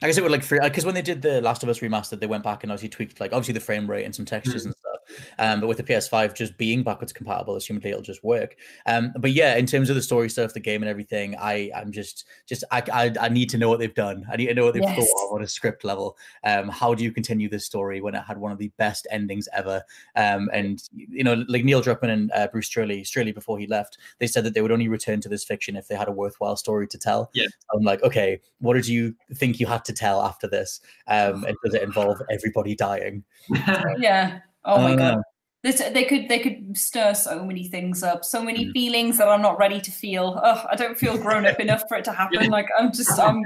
I 0.00 0.06
guess 0.06 0.16
it 0.16 0.22
would 0.22 0.32
like 0.32 0.42
free 0.42 0.58
because 0.62 0.86
when 0.86 0.94
they 0.94 1.02
did 1.02 1.20
the 1.20 1.40
Last 1.42 1.62
of 1.62 1.68
Us 1.68 1.80
remastered, 1.80 2.20
they 2.20 2.26
went 2.26 2.44
back 2.44 2.62
and 2.62 2.72
obviously 2.72 2.88
tweaked 2.88 3.20
like 3.20 3.32
obviously 3.32 3.52
the 3.54 3.60
frame 3.60 3.90
rate 3.90 4.04
and 4.04 4.14
some 4.14 4.24
textures 4.24 4.62
Mm. 4.62 4.66
and 4.66 4.74
stuff. 4.76 4.93
Um, 5.38 5.60
but 5.60 5.66
with 5.66 5.76
the 5.78 5.82
PS5 5.82 6.34
just 6.34 6.56
being 6.58 6.82
backwards 6.82 7.12
compatible, 7.12 7.54
assumedly 7.54 7.86
it'll 7.86 8.02
just 8.02 8.24
work. 8.24 8.56
Um, 8.86 9.12
but 9.18 9.32
yeah, 9.32 9.56
in 9.56 9.66
terms 9.66 9.90
of 9.90 9.96
the 9.96 10.02
story 10.02 10.28
stuff, 10.30 10.54
the 10.54 10.60
game 10.60 10.82
and 10.82 10.90
everything, 10.90 11.36
I 11.38 11.70
I'm 11.74 11.92
just 11.92 12.26
just 12.46 12.64
I 12.70 12.82
I, 12.92 13.14
I 13.26 13.28
need 13.28 13.50
to 13.50 13.58
know 13.58 13.68
what 13.68 13.78
they've 13.78 13.94
done. 13.94 14.26
I 14.30 14.36
need 14.36 14.46
to 14.46 14.54
know 14.54 14.64
what 14.64 14.74
they've 14.74 14.82
Yes. 14.82 14.96
thought 14.96 15.26
of 15.26 15.32
on 15.34 15.42
a 15.42 15.48
script 15.48 15.84
level. 15.84 16.16
Um, 16.44 16.68
how 16.68 16.94
do 16.94 17.02
you 17.04 17.12
continue 17.12 17.48
this 17.48 17.64
story 17.64 18.00
when 18.00 18.14
it 18.14 18.22
had 18.22 18.38
one 18.38 18.52
of 18.52 18.58
the 18.58 18.70
best 18.76 19.06
endings 19.10 19.48
ever? 19.52 19.82
Um, 20.16 20.50
and 20.52 20.82
you 20.92 21.24
know, 21.24 21.44
like 21.48 21.64
Neil 21.64 21.82
Druckmann 21.82 22.10
and 22.10 22.32
uh, 22.34 22.48
Bruce 22.48 22.66
Straley, 22.66 23.04
Straley 23.04 23.32
before 23.32 23.58
he 23.58 23.66
left, 23.66 23.98
they 24.18 24.26
said 24.26 24.44
that 24.44 24.54
they 24.54 24.60
would 24.62 24.72
only 24.72 24.88
return 24.88 25.20
to 25.22 25.28
this 25.28 25.44
fiction 25.44 25.76
if 25.76 25.88
they 25.88 25.94
had 25.94 26.08
a 26.08 26.12
worthwhile 26.12 26.56
story 26.56 26.86
to 26.88 26.98
tell. 26.98 27.30
Yeah. 27.34 27.46
I'm 27.74 27.82
like, 27.82 28.02
okay, 28.02 28.40
what 28.60 28.74
did 28.74 28.86
you 28.86 29.14
think 29.34 29.58
you 29.60 29.66
had 29.66 29.84
to 29.86 29.92
tell 29.92 30.22
after 30.22 30.46
this? 30.46 30.80
Um, 31.06 31.44
and 31.44 31.56
does 31.64 31.74
it 31.74 31.82
involve 31.82 32.20
everybody 32.30 32.74
dying? 32.74 33.24
Yeah. 33.98 34.40
Oh 34.64 34.78
my 34.80 34.92
Uh, 34.94 34.96
god. 34.96 35.22
This, 35.62 35.80
they 35.94 36.04
could 36.04 36.28
they 36.28 36.40
could 36.40 36.76
stir 36.76 37.14
so 37.14 37.42
many 37.42 37.68
things 37.68 38.02
up, 38.02 38.22
so 38.22 38.42
many 38.44 38.70
feelings 38.72 39.16
that 39.16 39.28
I'm 39.28 39.40
not 39.40 39.56
ready 39.58 39.80
to 39.80 39.90
feel. 39.90 40.38
Oh, 40.44 40.62
I 40.70 40.76
don't 40.76 40.98
feel 40.98 41.16
grown 41.16 41.46
up 41.46 41.58
enough 41.66 41.84
for 41.88 41.96
it 41.96 42.04
to 42.04 42.12
happen. 42.12 42.50
Like 42.50 42.66
I'm 42.78 42.92
just 42.92 43.18
I'm 43.18 43.40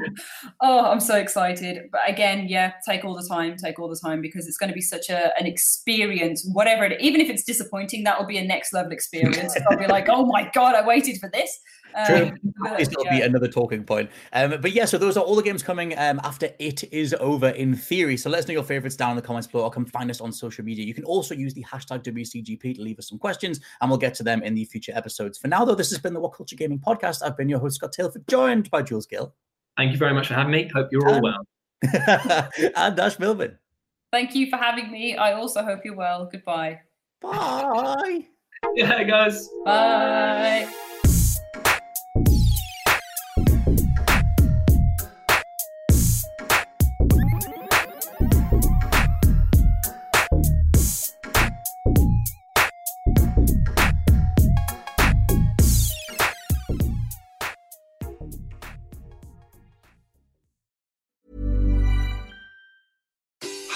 oh 0.60 0.90
I'm 0.90 0.98
so 0.98 1.14
excited. 1.14 1.78
But 1.92 2.00
again, 2.08 2.48
yeah, 2.48 2.72
take 2.84 3.04
all 3.04 3.14
the 3.14 3.24
time, 3.28 3.54
take 3.56 3.78
all 3.78 3.88
the 3.88 4.00
time 4.04 4.20
because 4.20 4.48
it's 4.48 4.56
going 4.58 4.68
to 4.68 4.74
be 4.74 4.80
such 4.80 5.08
a 5.10 5.30
an 5.38 5.46
experience. 5.46 6.44
Whatever 6.52 6.86
it, 6.86 7.00
even 7.00 7.20
if 7.20 7.30
it's 7.30 7.44
disappointing, 7.44 8.02
that 8.02 8.18
will 8.18 8.26
be 8.26 8.38
a 8.38 8.44
next 8.44 8.72
level 8.72 8.90
experience. 8.90 9.56
I'll 9.70 9.78
be 9.78 9.86
like, 9.86 10.08
oh 10.16 10.26
my 10.26 10.50
god, 10.52 10.74
I 10.74 10.84
waited 10.84 11.18
for 11.20 11.30
this. 11.32 11.56
True. 12.06 12.32
Um, 12.58 12.70
but, 12.70 12.78
This 12.78 12.88
will 12.96 13.04
yeah. 13.04 13.18
be 13.18 13.22
another 13.22 13.48
talking 13.48 13.84
point. 13.84 14.10
Um, 14.32 14.60
but 14.60 14.72
yeah, 14.72 14.84
so 14.84 14.98
those 14.98 15.16
are 15.16 15.24
all 15.24 15.36
the 15.36 15.42
games 15.42 15.62
coming 15.62 15.96
um, 15.98 16.20
after 16.24 16.50
it 16.58 16.84
is 16.92 17.14
over 17.20 17.50
in 17.50 17.74
theory. 17.76 18.16
So 18.16 18.28
let 18.30 18.40
us 18.40 18.48
know 18.48 18.52
your 18.54 18.64
favorites 18.64 18.96
down 18.96 19.10
in 19.10 19.16
the 19.16 19.22
comments 19.22 19.46
below 19.46 19.64
or 19.64 19.70
come 19.70 19.86
find 19.86 20.10
us 20.10 20.20
on 20.20 20.32
social 20.32 20.64
media. 20.64 20.84
You 20.84 20.94
can 20.94 21.04
also 21.04 21.34
use 21.34 21.54
the 21.54 21.64
hashtag 21.64 22.02
WCGP 22.02 22.74
to 22.76 22.82
leave 22.82 22.98
us 22.98 23.08
some 23.08 23.18
questions 23.18 23.60
and 23.80 23.90
we'll 23.90 23.98
get 23.98 24.14
to 24.14 24.22
them 24.22 24.42
in 24.42 24.54
the 24.54 24.64
future 24.64 24.92
episodes. 24.94 25.38
For 25.38 25.48
now, 25.48 25.64
though, 25.64 25.74
this 25.74 25.90
has 25.90 25.98
been 25.98 26.14
the 26.14 26.20
WhatCulture 26.20 26.56
Gaming 26.56 26.80
Podcast. 26.80 27.22
I've 27.24 27.36
been 27.36 27.48
your 27.48 27.60
host, 27.60 27.76
Scott 27.76 27.92
Taylor, 27.92 28.12
joined 28.28 28.70
by 28.70 28.82
Jules 28.82 29.06
Gill 29.06 29.34
Thank 29.76 29.92
you 29.92 29.98
very 29.98 30.12
much 30.12 30.26
for 30.26 30.34
having 30.34 30.50
me. 30.50 30.68
Hope 30.74 30.88
you're 30.90 31.08
all 31.08 31.14
Um, 31.14 31.22
well. 31.22 31.46
and 32.76 32.98
Ash 32.98 33.18
Milman. 33.20 33.56
Thank 34.10 34.34
you 34.34 34.50
for 34.50 34.56
having 34.56 34.90
me. 34.90 35.16
I 35.16 35.34
also 35.34 35.62
hope 35.62 35.84
you're 35.84 35.94
well. 35.94 36.28
Goodbye. 36.30 36.80
Bye. 37.22 38.26
Yeah, 38.74 39.04
guys. 39.04 39.48
Bye. 39.64 40.68